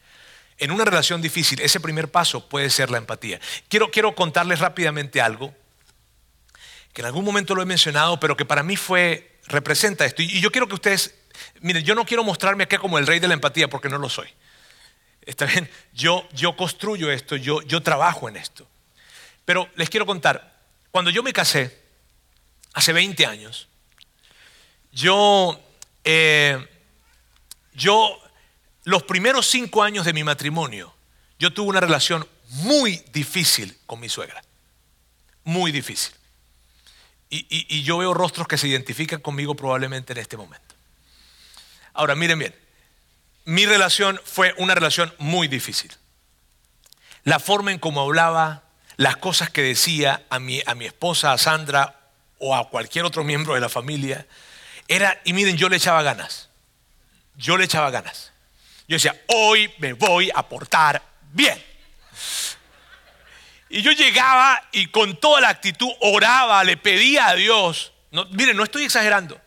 En 0.57 0.71
una 0.71 0.85
relación 0.85 1.21
difícil, 1.21 1.61
ese 1.61 1.79
primer 1.79 2.09
paso 2.09 2.47
puede 2.47 2.69
ser 2.69 2.89
la 2.89 2.97
empatía. 2.97 3.39
Quiero, 3.69 3.91
quiero 3.91 4.15
contarles 4.15 4.59
rápidamente 4.59 5.21
algo, 5.21 5.53
que 6.93 7.01
en 7.01 7.05
algún 7.05 7.23
momento 7.23 7.53
lo 7.53 7.61
he 7.61 7.65
mencionado, 7.65 8.19
pero 8.19 8.35
que 8.35 8.45
para 8.45 8.63
mí 8.63 8.75
fue, 8.75 9.39
representa 9.45 10.05
esto. 10.05 10.23
Y 10.23 10.39
yo 10.41 10.51
quiero 10.51 10.67
que 10.67 10.73
ustedes, 10.73 11.13
miren, 11.61 11.83
yo 11.83 11.93
no 11.93 12.05
quiero 12.05 12.23
mostrarme 12.23 12.63
aquí 12.63 12.77
como 12.77 12.97
el 12.97 13.05
rey 13.05 13.19
de 13.19 13.27
la 13.27 13.35
empatía, 13.35 13.67
porque 13.67 13.87
no 13.87 13.99
lo 13.99 14.09
soy. 14.09 14.27
Está 15.21 15.45
bien, 15.45 15.69
yo, 15.93 16.27
yo 16.33 16.55
construyo 16.55 17.11
esto, 17.11 17.35
yo, 17.35 17.61
yo 17.61 17.83
trabajo 17.83 18.27
en 18.29 18.37
esto. 18.37 18.67
Pero 19.45 19.69
les 19.75 19.89
quiero 19.89 20.05
contar, 20.05 20.57
cuando 20.89 21.11
yo 21.11 21.21
me 21.21 21.33
casé, 21.33 21.77
hace 22.73 22.93
20 22.93 23.25
años, 23.25 23.67
yo, 24.91 25.59
eh, 26.03 26.67
yo 27.73 28.19
los 28.87 29.03
primeros 29.03 29.45
cinco 29.45 29.83
años 29.83 30.05
de 30.05 30.13
mi 30.13 30.23
matrimonio, 30.23 30.95
yo 31.39 31.51
tuve 31.51 31.67
una 31.67 31.81
relación 31.81 32.25
muy 32.47 33.03
difícil 33.11 33.77
con 33.85 33.99
mi 33.99 34.07
suegra. 34.07 34.41
Muy 35.43 35.73
difícil. 35.73 36.13
Y, 37.29 37.83
yo 37.83 37.97
veo 37.97 38.13
rostros 38.13 38.47
que 38.47 38.57
se 38.57 38.69
identifican 38.69 39.19
conmigo 39.19 39.55
probablemente 39.55 40.13
en 40.13 40.19
este 40.19 40.37
momento. 40.37 40.73
Ahora, 41.93 42.15
miren 42.15 42.39
bien, 42.39 42.55
mi 43.43 43.65
relación 43.65 44.21
fue 44.23 44.53
una 44.57 44.73
relación 44.73 45.13
muy 45.17 45.49
difícil. 45.49 45.91
La 47.25 47.39
forma 47.39 47.73
en 47.73 47.79
cómo 47.79 47.99
hablaba, 47.99 48.63
las 48.95 49.17
cosas 49.17 49.49
que 49.49 49.63
decía 49.63 50.25
a 50.29 50.39
mi, 50.39 50.61
a 50.65 50.75
mi 50.75 50.85
esposa, 50.85 51.33
a 51.33 51.37
Sandra, 51.37 51.99
o 52.39 52.55
a 52.55 52.69
cualquier 52.69 53.03
otro 53.03 53.25
miembro 53.25 53.53
de 53.53 53.59
la 53.59 53.67
familia, 53.67 54.25
era, 54.87 55.19
y 55.25 55.33
miren, 55.33 55.57
yo 55.57 55.67
le 55.67 55.75
echaba 55.75 56.03
ganas. 56.03 56.47
Yo 57.35 57.57
le 57.57 57.65
echaba 57.65 57.91
ganas. 57.91 58.31
Yo 58.87 58.95
decía, 58.95 59.19
hoy 59.27 59.71
me 59.79 59.93
voy 59.93 60.31
a 60.33 60.47
portar 60.47 61.01
bien. 61.33 61.61
Y 63.69 63.81
yo 63.81 63.91
llegaba 63.91 64.63
y 64.71 64.87
con 64.87 65.19
toda 65.19 65.41
la 65.41 65.49
actitud 65.49 65.91
oraba, 65.99 66.63
le 66.63 66.77
pedía 66.77 67.27
a 67.27 67.35
Dios. 67.35 67.91
No, 68.11 68.25
miren, 68.31 68.55
no 68.55 68.63
estoy 68.63 68.85
exagerando, 68.85 69.39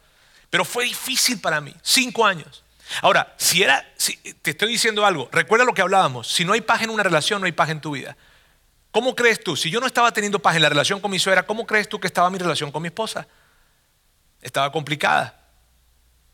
pero 0.51 0.65
fue 0.65 0.85
difícil 0.85 1.41
para 1.41 1.61
mí, 1.61 1.75
cinco 1.83 2.27
años. 2.27 2.65
Ahora, 3.01 3.35
si 3.39 3.63
era, 3.63 3.89
te 4.43 4.51
estoy 4.51 4.73
diciendo 4.73 5.07
algo, 5.07 5.29
recuerda 5.33 5.65
lo 5.65 5.73
que 5.73 5.81
hablábamos, 5.81 6.29
si 6.29 6.45
no 6.45 6.53
hay 6.53 6.61
paz 6.61 6.83
en 6.83 6.91
una 6.91 7.03
relación, 7.03 7.41
no 7.41 7.47
hay 7.47 7.53
paz 7.53 7.71
en 7.71 7.81
tu 7.81 7.93
vida. 7.93 8.17
¿Cómo 8.91 9.15
crees 9.15 9.43
tú? 9.43 9.57
Si 9.57 9.71
yo 9.71 9.81
no 9.81 9.87
estaba 9.87 10.13
teniendo 10.13 10.41
paz 10.41 10.57
en 10.57 10.63
la 10.63 10.69
relación 10.69 11.01
con 11.01 11.11
mi 11.11 11.19
suegra, 11.19 11.45
¿cómo 11.45 11.67
crees 11.67 11.89
tú 11.89 11.99
que 11.99 12.09
estaba 12.09 12.29
mi 12.29 12.39
relación 12.39 12.73
con 12.73 12.83
mi 12.83 12.89
esposa? 12.89 13.27
Estaba 14.43 14.71
complicada. 14.73 15.49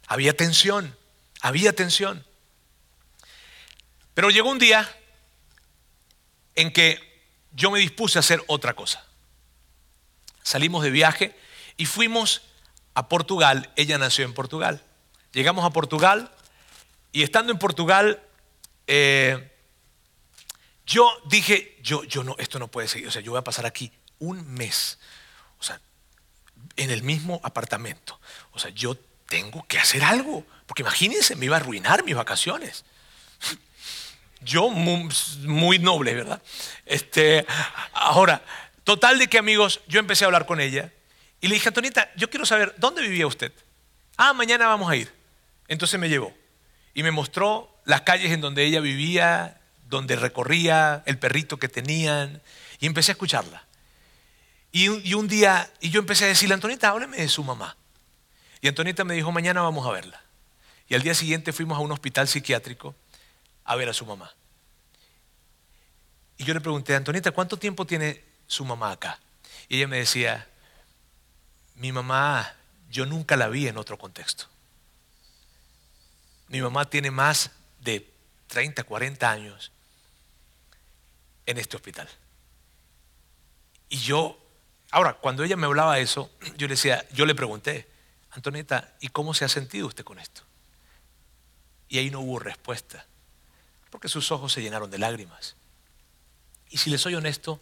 Había 0.08 0.34
tensión, 0.34 0.96
había 1.40 1.74
tensión. 1.74 2.25
Pero 4.16 4.30
llegó 4.30 4.50
un 4.50 4.58
día 4.58 4.90
en 6.54 6.72
que 6.72 6.98
yo 7.52 7.70
me 7.70 7.78
dispuse 7.80 8.18
a 8.18 8.20
hacer 8.20 8.42
otra 8.46 8.72
cosa. 8.72 9.04
Salimos 10.42 10.82
de 10.82 10.90
viaje 10.90 11.38
y 11.76 11.84
fuimos 11.84 12.40
a 12.94 13.10
Portugal. 13.10 13.70
Ella 13.76 13.98
nació 13.98 14.24
en 14.24 14.32
Portugal. 14.32 14.82
Llegamos 15.32 15.66
a 15.66 15.70
Portugal 15.70 16.32
y 17.12 17.24
estando 17.24 17.52
en 17.52 17.58
Portugal, 17.58 18.22
eh, 18.86 19.52
yo 20.86 21.12
dije, 21.28 21.76
yo, 21.82 22.02
yo 22.04 22.24
no, 22.24 22.36
esto 22.38 22.58
no 22.58 22.68
puede 22.68 22.88
seguir. 22.88 23.08
O 23.08 23.10
sea, 23.10 23.20
yo 23.20 23.32
voy 23.32 23.38
a 23.40 23.44
pasar 23.44 23.66
aquí 23.66 23.92
un 24.18 24.50
mes. 24.50 24.98
O 25.58 25.62
sea, 25.62 25.78
en 26.76 26.90
el 26.90 27.02
mismo 27.02 27.38
apartamento. 27.42 28.18
O 28.52 28.58
sea, 28.58 28.70
yo 28.70 28.96
tengo 29.28 29.66
que 29.68 29.78
hacer 29.78 30.02
algo. 30.02 30.46
Porque 30.64 30.80
imagínense, 30.80 31.36
me 31.36 31.44
iba 31.44 31.58
a 31.58 31.60
arruinar 31.60 32.02
mis 32.02 32.16
vacaciones. 32.16 32.86
Yo 34.40 34.68
muy, 34.68 35.78
noble, 35.78 36.14
¿verdad? 36.14 36.42
Este, 36.84 37.46
ahora, 37.92 38.42
total 38.84 39.18
de 39.18 39.28
que 39.28 39.38
amigos, 39.38 39.80
yo 39.88 39.98
empecé 39.98 40.24
a 40.24 40.26
hablar 40.26 40.46
con 40.46 40.60
ella 40.60 40.92
y 41.40 41.48
le 41.48 41.54
dije, 41.54 41.68
Antonita, 41.68 42.10
yo 42.16 42.30
quiero 42.30 42.46
saber, 42.46 42.74
¿dónde 42.78 43.02
vivía 43.02 43.26
usted? 43.26 43.52
Ah, 44.16 44.32
mañana 44.32 44.66
vamos 44.66 44.90
a 44.90 44.96
ir. 44.96 45.12
Entonces 45.68 45.98
me 45.98 46.08
llevó 46.08 46.32
y 46.94 47.02
me 47.02 47.10
mostró 47.10 47.80
las 47.84 48.02
calles 48.02 48.32
en 48.32 48.40
donde 48.40 48.64
ella 48.64 48.80
vivía, 48.80 49.60
donde 49.88 50.16
recorría, 50.16 51.02
el 51.06 51.18
perrito 51.18 51.58
que 51.58 51.68
tenían, 51.68 52.42
y 52.80 52.86
empecé 52.86 53.12
a 53.12 53.14
escucharla. 53.14 53.64
Y 54.72 54.88
un, 54.88 55.00
y 55.04 55.14
un 55.14 55.28
día, 55.28 55.70
y 55.80 55.90
yo 55.90 56.00
empecé 56.00 56.24
a 56.24 56.28
decirle, 56.28 56.54
Antonita, 56.54 56.88
hábleme 56.90 57.16
de 57.16 57.28
su 57.28 57.42
mamá. 57.42 57.76
Y 58.60 58.68
Antonita 58.68 59.04
me 59.04 59.14
dijo, 59.14 59.32
mañana 59.32 59.62
vamos 59.62 59.86
a 59.86 59.90
verla. 59.90 60.22
Y 60.88 60.94
al 60.94 61.02
día 61.02 61.14
siguiente 61.14 61.52
fuimos 61.52 61.78
a 61.78 61.80
un 61.80 61.92
hospital 61.92 62.28
psiquiátrico 62.28 62.94
a 63.66 63.76
ver 63.76 63.88
a 63.88 63.92
su 63.92 64.06
mamá. 64.06 64.32
Y 66.38 66.44
yo 66.44 66.54
le 66.54 66.60
pregunté, 66.60 66.94
Antonieta, 66.94 67.32
¿cuánto 67.32 67.58
tiempo 67.58 67.86
tiene 67.86 68.24
su 68.46 68.64
mamá 68.64 68.92
acá? 68.92 69.18
Y 69.68 69.78
ella 69.78 69.88
me 69.88 69.98
decía, 69.98 70.48
mi 71.74 71.92
mamá, 71.92 72.54
yo 72.90 73.06
nunca 73.06 73.36
la 73.36 73.48
vi 73.48 73.66
en 73.66 73.76
otro 73.76 73.98
contexto. 73.98 74.46
Mi 76.48 76.60
mamá 76.60 76.88
tiene 76.88 77.10
más 77.10 77.50
de 77.80 78.08
30, 78.46 78.84
40 78.84 79.30
años 79.30 79.72
en 81.46 81.58
este 81.58 81.76
hospital. 81.76 82.08
Y 83.88 83.98
yo, 83.98 84.38
ahora, 84.90 85.14
cuando 85.14 85.42
ella 85.42 85.56
me 85.56 85.66
hablaba 85.66 85.98
eso, 85.98 86.30
yo 86.56 86.68
le 86.68 86.74
decía, 86.74 87.06
yo 87.10 87.26
le 87.26 87.34
pregunté, 87.34 87.88
Antonieta, 88.30 88.94
¿y 89.00 89.08
cómo 89.08 89.34
se 89.34 89.44
ha 89.44 89.48
sentido 89.48 89.88
usted 89.88 90.04
con 90.04 90.18
esto? 90.20 90.42
Y 91.88 91.98
ahí 91.98 92.10
no 92.10 92.20
hubo 92.20 92.38
respuesta 92.38 93.06
porque 93.96 94.10
sus 94.10 94.30
ojos 94.30 94.52
se 94.52 94.60
llenaron 94.60 94.90
de 94.90 94.98
lágrimas. 94.98 95.56
Y 96.68 96.76
si 96.76 96.90
les 96.90 97.00
soy 97.00 97.14
honesto, 97.14 97.58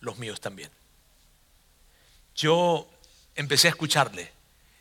los 0.00 0.18
míos 0.18 0.38
también. 0.38 0.70
Yo 2.34 2.86
empecé 3.34 3.68
a 3.68 3.70
escucharle, 3.70 4.30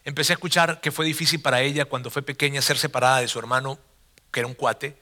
empecé 0.04 0.34
a 0.34 0.36
escuchar 0.36 0.82
que 0.82 0.92
fue 0.92 1.06
difícil 1.06 1.42
para 1.42 1.62
ella 1.62 1.86
cuando 1.86 2.10
fue 2.10 2.24
pequeña 2.24 2.62
ser 2.62 2.78
separada 2.78 3.22
de 3.22 3.30
su 3.30 3.40
hermano, 3.40 3.80
que 4.34 4.42
era 4.42 4.48
un 4.48 4.54
cuate, 4.54 4.98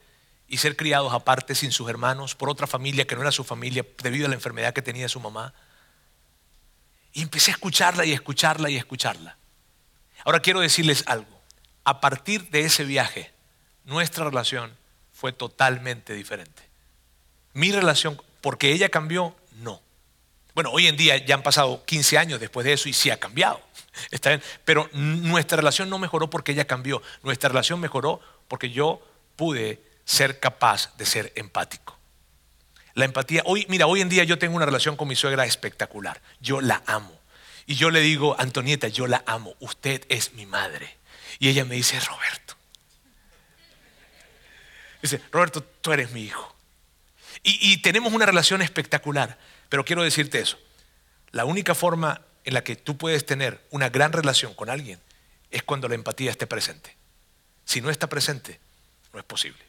y 0.46 0.58
ser 0.58 0.76
criados 0.76 1.12
aparte 1.12 1.56
sin 1.56 1.72
sus 1.72 1.90
hermanos, 1.90 2.36
por 2.36 2.50
otra 2.50 2.68
familia 2.68 3.04
que 3.04 3.16
no 3.16 3.22
era 3.22 3.32
su 3.32 3.42
familia, 3.42 3.84
debido 4.00 4.26
a 4.26 4.28
la 4.28 4.36
enfermedad 4.36 4.72
que 4.72 4.82
tenía 4.82 5.08
su 5.08 5.18
mamá. 5.18 5.54
Y 7.14 7.22
empecé 7.22 7.50
a 7.50 7.54
escucharla 7.54 8.04
y 8.04 8.12
escucharla 8.12 8.70
y 8.70 8.76
escucharla. 8.76 9.38
Ahora 10.24 10.38
quiero 10.38 10.60
decirles 10.60 11.02
algo. 11.08 11.42
A 11.82 12.00
partir 12.00 12.48
de 12.50 12.60
ese 12.60 12.84
viaje, 12.84 13.32
nuestra 13.84 14.24
relación 14.24 14.85
fue 15.16 15.32
totalmente 15.32 16.12
diferente. 16.12 16.62
Mi 17.54 17.72
relación, 17.72 18.20
porque 18.42 18.72
ella 18.72 18.90
cambió, 18.90 19.34
no. 19.60 19.80
Bueno, 20.54 20.70
hoy 20.70 20.88
en 20.88 20.96
día 20.98 21.16
ya 21.16 21.36
han 21.36 21.42
pasado 21.42 21.86
15 21.86 22.18
años 22.18 22.38
después 22.38 22.66
de 22.66 22.74
eso 22.74 22.90
y 22.90 22.92
sí 22.92 23.08
ha 23.08 23.18
cambiado. 23.18 23.62
Está 24.10 24.28
bien, 24.28 24.42
pero 24.66 24.90
nuestra 24.92 25.56
relación 25.56 25.88
no 25.88 25.98
mejoró 25.98 26.28
porque 26.28 26.52
ella 26.52 26.66
cambió. 26.66 27.00
Nuestra 27.22 27.48
relación 27.48 27.80
mejoró 27.80 28.20
porque 28.46 28.68
yo 28.68 29.00
pude 29.36 29.80
ser 30.04 30.38
capaz 30.38 30.94
de 30.98 31.06
ser 31.06 31.32
empático. 31.34 31.98
La 32.92 33.06
empatía, 33.06 33.42
hoy, 33.46 33.64
mira, 33.70 33.86
hoy 33.86 34.02
en 34.02 34.10
día 34.10 34.24
yo 34.24 34.38
tengo 34.38 34.54
una 34.56 34.66
relación 34.66 34.96
con 34.96 35.08
mi 35.08 35.16
suegra 35.16 35.46
espectacular. 35.46 36.20
Yo 36.40 36.60
la 36.60 36.82
amo. 36.86 37.18
Y 37.64 37.74
yo 37.74 37.90
le 37.90 38.00
digo, 38.00 38.36
Antonieta, 38.38 38.88
yo 38.88 39.06
la 39.06 39.24
amo. 39.26 39.54
Usted 39.60 40.04
es 40.10 40.34
mi 40.34 40.44
madre. 40.44 40.98
Y 41.38 41.48
ella 41.48 41.64
me 41.64 41.74
dice, 41.74 41.98
Roberto, 42.00 42.55
Dice, 45.02 45.20
Roberto, 45.30 45.62
tú 45.62 45.92
eres 45.92 46.10
mi 46.12 46.22
hijo. 46.22 46.54
Y, 47.42 47.76
tenemos 47.78 48.12
una 48.12 48.26
relación 48.26 48.60
espectacular, 48.60 49.38
pero 49.68 49.84
quiero 49.84 50.02
decirte 50.02 50.40
eso. 50.40 50.58
La 51.30 51.44
única 51.44 51.74
forma 51.76 52.22
en 52.44 52.54
la 52.54 52.64
que 52.64 52.74
tú 52.74 52.96
puedes 52.96 53.24
tener 53.24 53.64
una 53.70 53.88
gran 53.88 54.12
relación 54.12 54.52
con 54.54 54.68
alguien 54.68 55.00
es 55.50 55.62
cuando 55.62 55.86
la 55.88 55.94
empatía 55.94 56.30
esté 56.30 56.46
presente. 56.46 56.96
Si 57.64 57.80
no 57.80 57.90
está 57.90 58.08
presente, 58.08 58.58
no 59.12 59.20
es 59.20 59.24
posible. 59.24 59.62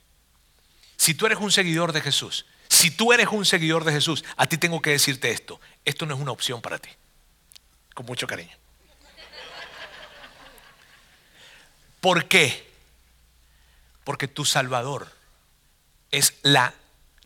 Si 0.96 1.14
tú 1.14 1.28
eres 1.28 1.38
un 1.38 1.52
seguidor 1.52 1.92
de 1.92 2.02
Jesús, 2.02 2.46
si 2.70 2.90
tú 2.90 3.14
eres 3.14 3.28
un 3.28 3.46
seguidor 3.46 3.84
de 3.84 3.92
Jesús, 3.92 4.26
a 4.38 4.48
ti 4.48 4.58
tengo 4.58 4.82
que 4.82 4.92
decirte 4.92 5.32
esto. 5.32 5.60
Esto 5.86 6.06
no 6.06 6.16
es 6.16 6.20
una 6.20 6.32
opción 6.32 6.62
para 6.62 6.80
ti. 6.80 6.90
Con 7.94 8.06
mucho 8.06 8.28
cariño. 8.28 8.56
¿Por 12.02 12.28
qué? 12.28 12.72
Porque 14.04 14.28
tu 14.28 14.46
Salvador 14.46 15.17
es 16.12 16.36
la 16.42 16.74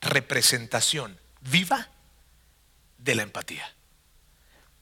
representación 0.02 1.20
viva 1.42 1.90
de 2.98 3.16
la 3.16 3.24
empatía. 3.24 3.74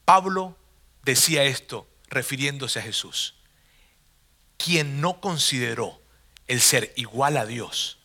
Pablo 0.04 0.56
decía 1.02 1.44
esto 1.44 1.88
refiriéndose 2.08 2.80
a 2.80 2.82
Jesús, 2.82 3.34
quien 4.56 5.00
no 5.00 5.20
consideró 5.20 6.00
el 6.46 6.60
ser 6.60 6.92
igual 6.96 7.36
a 7.36 7.46
Dios 7.46 7.98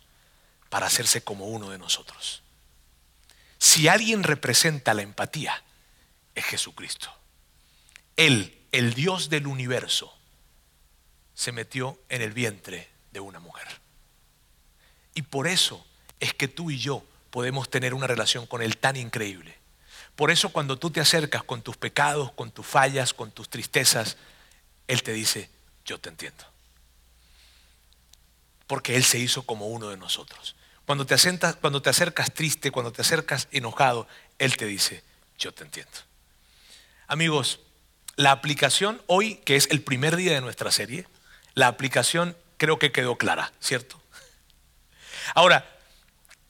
para 0.70 0.88
hacerse 0.88 1.24
como 1.24 1.48
uno 1.48 1.70
de 1.70 1.78
nosotros. 1.78 2.44
Si 3.58 3.88
alguien 3.88 4.24
representa 4.24 4.94
la 4.94 5.02
empatía, 5.02 5.64
es 6.36 6.46
Jesucristo. 6.46 7.12
Él, 8.16 8.62
el 8.72 8.94
Dios 8.94 9.30
del 9.30 9.48
universo, 9.48 10.16
se 11.34 11.52
metió 11.52 12.00
en 12.10 12.22
el 12.22 12.34
vientre 12.34 12.90
de 13.12 13.20
una 13.20 13.40
mujer. 13.40 13.85
Y 15.16 15.24
por 15.24 15.48
eso 15.48 15.84
es 16.20 16.34
que 16.34 16.48
tú 16.48 16.70
y 16.70 16.78
yo 16.78 17.04
podemos 17.32 17.70
tener 17.70 17.94
una 17.94 18.06
relación 18.08 18.46
con 18.46 18.62
Él 18.62 18.78
tan 18.78 18.96
increíble. 18.96 19.58
Por 20.16 20.32
eso 20.32 20.50
cuando 20.50 20.78
tú 20.78 20.92
te 20.92 21.02
acercas 21.02 21.44
con 21.44 21.62
tus 21.62 21.76
pecados, 21.76 22.32
con 22.34 22.52
tus 22.52 22.66
fallas, 22.66 23.14
con 23.14 23.32
tus 23.32 23.50
tristezas, 23.50 24.18
Él 24.88 25.04
te 25.04 25.14
dice, 25.14 25.50
yo 25.86 26.00
te 26.00 26.10
entiendo. 26.10 26.46
Porque 28.68 28.96
Él 28.96 29.04
se 29.04 29.20
hizo 29.20 29.44
como 29.44 29.68
uno 29.68 29.90
de 29.90 29.98
nosotros. 29.98 30.56
Cuando 30.86 31.06
te, 31.06 31.16
cuando 31.60 31.82
te 31.82 31.90
acercas 31.90 32.34
triste, 32.34 32.72
cuando 32.72 32.92
te 32.92 33.02
acercas 33.02 33.48
enojado, 33.52 34.08
Él 34.38 34.56
te 34.56 34.66
dice, 34.66 35.04
yo 35.38 35.52
te 35.52 35.64
entiendo. 35.64 35.92
Amigos, 37.08 37.60
la 38.16 38.32
aplicación 38.32 39.02
hoy, 39.08 39.36
que 39.38 39.56
es 39.56 39.68
el 39.72 39.82
primer 39.82 40.16
día 40.16 40.34
de 40.34 40.42
nuestra 40.42 40.72
serie, 40.72 41.08
la 41.54 41.68
aplicación 41.68 42.38
creo 42.58 42.80
que 42.80 42.92
quedó 42.92 43.18
clara, 43.18 43.52
¿cierto? 43.60 44.00
Ahora, 45.34 45.66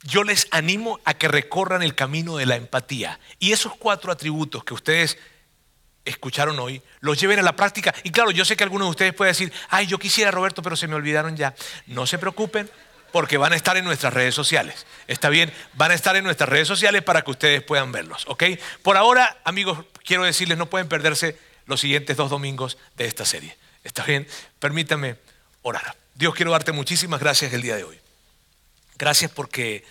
yo 0.03 0.23
les 0.23 0.47
animo 0.51 0.99
a 1.05 1.15
que 1.15 1.27
recorran 1.27 1.81
el 1.81 1.95
camino 1.95 2.37
de 2.37 2.45
la 2.45 2.55
empatía. 2.55 3.19
Y 3.39 3.51
esos 3.53 3.75
cuatro 3.75 4.11
atributos 4.11 4.63
que 4.63 4.73
ustedes 4.73 5.17
escucharon 6.05 6.59
hoy, 6.59 6.81
los 6.99 7.19
lleven 7.19 7.39
a 7.39 7.41
la 7.41 7.55
práctica. 7.55 7.93
Y 8.03 8.11
claro, 8.11 8.31
yo 8.31 8.45
sé 8.45 8.55
que 8.55 8.63
algunos 8.63 8.87
de 8.87 8.91
ustedes 8.91 9.13
pueden 9.13 9.31
decir, 9.31 9.51
ay, 9.69 9.87
yo 9.87 9.97
quisiera 9.97 10.29
Roberto, 10.29 10.61
pero 10.61 10.75
se 10.75 10.87
me 10.87 10.95
olvidaron 10.95 11.35
ya. 11.35 11.55
No 11.87 12.05
se 12.05 12.19
preocupen, 12.19 12.69
porque 13.15 13.37
van 13.37 13.53
a 13.53 13.55
estar 13.55 13.77
en 13.77 13.85
nuestras 13.85 14.13
redes 14.13 14.35
sociales. 14.35 14.85
¿Está 15.07 15.29
bien? 15.29 15.49
Van 15.73 15.89
a 15.89 15.93
estar 15.93 16.17
en 16.17 16.25
nuestras 16.25 16.49
redes 16.49 16.67
sociales 16.67 17.01
para 17.01 17.21
que 17.21 17.31
ustedes 17.31 17.63
puedan 17.63 17.93
verlos, 17.93 18.25
¿ok? 18.27 18.43
Por 18.83 18.97
ahora, 18.97 19.39
amigos, 19.45 19.85
quiero 20.03 20.25
decirles, 20.25 20.57
no 20.57 20.65
pueden 20.65 20.89
perderse 20.89 21.39
los 21.65 21.79
siguientes 21.79 22.17
dos 22.17 22.29
domingos 22.29 22.77
de 22.97 23.05
esta 23.05 23.23
serie. 23.23 23.57
¿Está 23.85 24.03
bien? 24.03 24.27
Permítame 24.59 25.15
orar. 25.61 25.95
Dios, 26.13 26.35
quiero 26.35 26.51
darte 26.51 26.73
muchísimas 26.73 27.21
gracias 27.21 27.53
el 27.53 27.61
día 27.61 27.77
de 27.77 27.85
hoy. 27.85 27.99
Gracias 28.97 29.31
porque, 29.31 29.83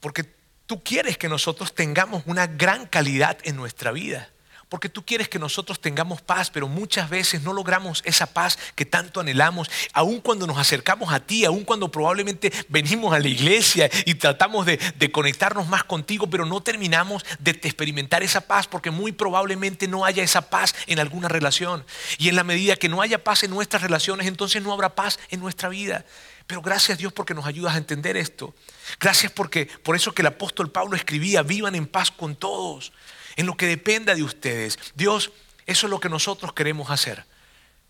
porque 0.00 0.24
tú 0.66 0.82
quieres 0.82 1.18
que 1.18 1.28
nosotros 1.28 1.74
tengamos 1.74 2.22
una 2.26 2.46
gran 2.46 2.86
calidad 2.86 3.38
en 3.44 3.56
nuestra 3.56 3.92
vida 3.92 4.30
porque 4.74 4.88
tú 4.88 5.04
quieres 5.04 5.28
que 5.28 5.38
nosotros 5.38 5.80
tengamos 5.80 6.20
paz, 6.20 6.50
pero 6.50 6.66
muchas 6.66 7.08
veces 7.08 7.42
no 7.42 7.52
logramos 7.52 8.02
esa 8.04 8.26
paz 8.26 8.58
que 8.74 8.84
tanto 8.84 9.20
anhelamos, 9.20 9.70
aun 9.92 10.20
cuando 10.20 10.48
nos 10.48 10.58
acercamos 10.58 11.12
a 11.12 11.20
ti, 11.20 11.44
aun 11.44 11.62
cuando 11.62 11.92
probablemente 11.92 12.52
venimos 12.68 13.14
a 13.14 13.20
la 13.20 13.28
iglesia 13.28 13.88
y 14.04 14.16
tratamos 14.16 14.66
de, 14.66 14.78
conectarnos 15.12 15.68
más 15.68 15.84
contigo, 15.84 16.28
pero 16.28 16.44
no 16.44 16.60
terminamos 16.60 17.24
de 17.38 17.52
experimentar 17.52 18.24
esa 18.24 18.40
paz 18.40 18.66
porque 18.66 18.90
muy 18.90 19.12
probablemente 19.12 19.86
no 19.86 20.04
haya 20.04 20.24
esa 20.24 20.50
paz 20.50 20.74
en 20.88 20.98
alguna 20.98 21.28
relación. 21.28 21.84
Y 22.18 22.28
en 22.28 22.34
la 22.34 22.42
medida 22.42 22.74
que 22.74 22.88
no 22.88 23.00
haya 23.00 23.22
paz 23.22 23.44
en 23.44 23.50
nuestras 23.50 23.80
relaciones, 23.80 24.26
entonces 24.26 24.60
no 24.60 24.72
habrá 24.72 24.96
paz 24.96 25.20
en 25.30 25.38
nuestra 25.38 25.68
vida. 25.68 26.04
Pero 26.46 26.60
gracias 26.60 26.98
Dios 26.98 27.12
porque 27.12 27.34
nos 27.34 27.46
ayudas 27.46 27.74
a 27.74 27.78
entender 27.78 28.16
esto. 28.16 28.54
Gracias 29.00 29.32
porque 29.32 29.66
por 29.66 29.96
eso 29.96 30.12
que 30.12 30.22
el 30.22 30.26
apóstol 30.26 30.70
Pablo 30.70 30.96
escribía, 30.96 31.42
vivan 31.42 31.74
en 31.74 31.86
paz 31.86 32.10
con 32.10 32.36
todos 32.36 32.92
en 33.36 33.46
lo 33.46 33.56
que 33.56 33.66
dependa 33.66 34.14
de 34.14 34.22
ustedes. 34.22 34.78
Dios, 34.94 35.32
eso 35.66 35.86
es 35.86 35.90
lo 35.90 36.00
que 36.00 36.08
nosotros 36.08 36.52
queremos 36.52 36.90
hacer. 36.90 37.24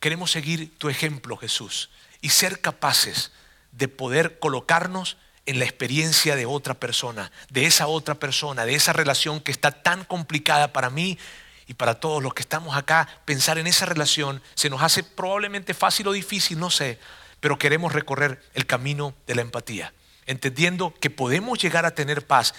Queremos 0.00 0.30
seguir 0.30 0.76
tu 0.78 0.88
ejemplo, 0.88 1.36
Jesús, 1.36 1.90
y 2.20 2.30
ser 2.30 2.60
capaces 2.60 3.32
de 3.72 3.88
poder 3.88 4.38
colocarnos 4.38 5.16
en 5.46 5.58
la 5.58 5.64
experiencia 5.64 6.36
de 6.36 6.46
otra 6.46 6.74
persona, 6.74 7.30
de 7.50 7.66
esa 7.66 7.86
otra 7.86 8.14
persona, 8.14 8.64
de 8.64 8.74
esa 8.74 8.92
relación 8.92 9.40
que 9.40 9.52
está 9.52 9.70
tan 9.70 10.04
complicada 10.04 10.72
para 10.72 10.90
mí 10.90 11.18
y 11.66 11.74
para 11.74 12.00
todos 12.00 12.22
los 12.22 12.34
que 12.34 12.42
estamos 12.42 12.76
acá. 12.76 13.08
Pensar 13.24 13.58
en 13.58 13.66
esa 13.66 13.86
relación 13.86 14.42
se 14.54 14.70
nos 14.70 14.82
hace 14.82 15.02
probablemente 15.02 15.74
fácil 15.74 16.08
o 16.08 16.12
difícil, 16.12 16.58
no 16.58 16.70
sé, 16.70 16.98
pero 17.44 17.58
queremos 17.58 17.92
recorrer 17.92 18.40
el 18.54 18.64
camino 18.64 19.12
de 19.26 19.34
la 19.34 19.42
empatía, 19.42 19.92
entendiendo 20.24 20.94
que 20.98 21.10
podemos 21.10 21.58
llegar 21.58 21.84
a 21.84 21.94
tener 21.94 22.26
paz 22.26 22.54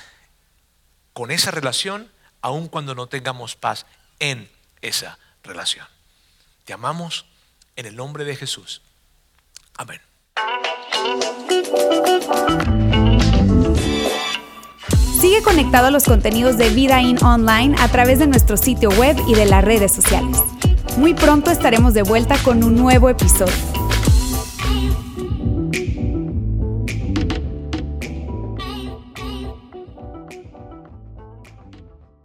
con 1.12 1.32
esa 1.32 1.50
relación 1.50 2.12
aun 2.40 2.68
cuando 2.68 2.94
no 2.94 3.08
tengamos 3.08 3.56
paz 3.56 3.88
en 4.20 4.48
esa 4.84 5.18
relación. 5.44 5.88
Te 6.66 6.74
amamos 6.74 7.26
en 7.76 7.88
el 7.88 7.96
nombre 7.96 8.26
de 8.26 8.36
Jesús. 8.36 8.84
Amén. 9.76 10.00
Sigue 15.20 15.42
conectado 15.42 15.88
a 15.88 15.90
los 15.90 16.04
contenidos 16.04 16.60
de 16.60 16.70
Vida 16.70 17.02
In 17.02 17.24
Online 17.24 17.76
a 17.80 17.88
través 17.88 18.20
de 18.20 18.28
nuestro 18.28 18.56
sitio 18.56 18.90
web 18.92 19.18
y 19.28 19.34
de 19.34 19.48
las 19.48 19.64
redes 19.64 19.92
sociales. 19.92 20.38
Muy 20.96 21.16
pronto 21.16 21.50
estaremos 21.50 21.96
de 21.96 22.04
vuelta 22.04 22.38
con 22.44 22.64
un 22.64 22.76
nuevo 22.76 23.10
episodio. 23.10 23.85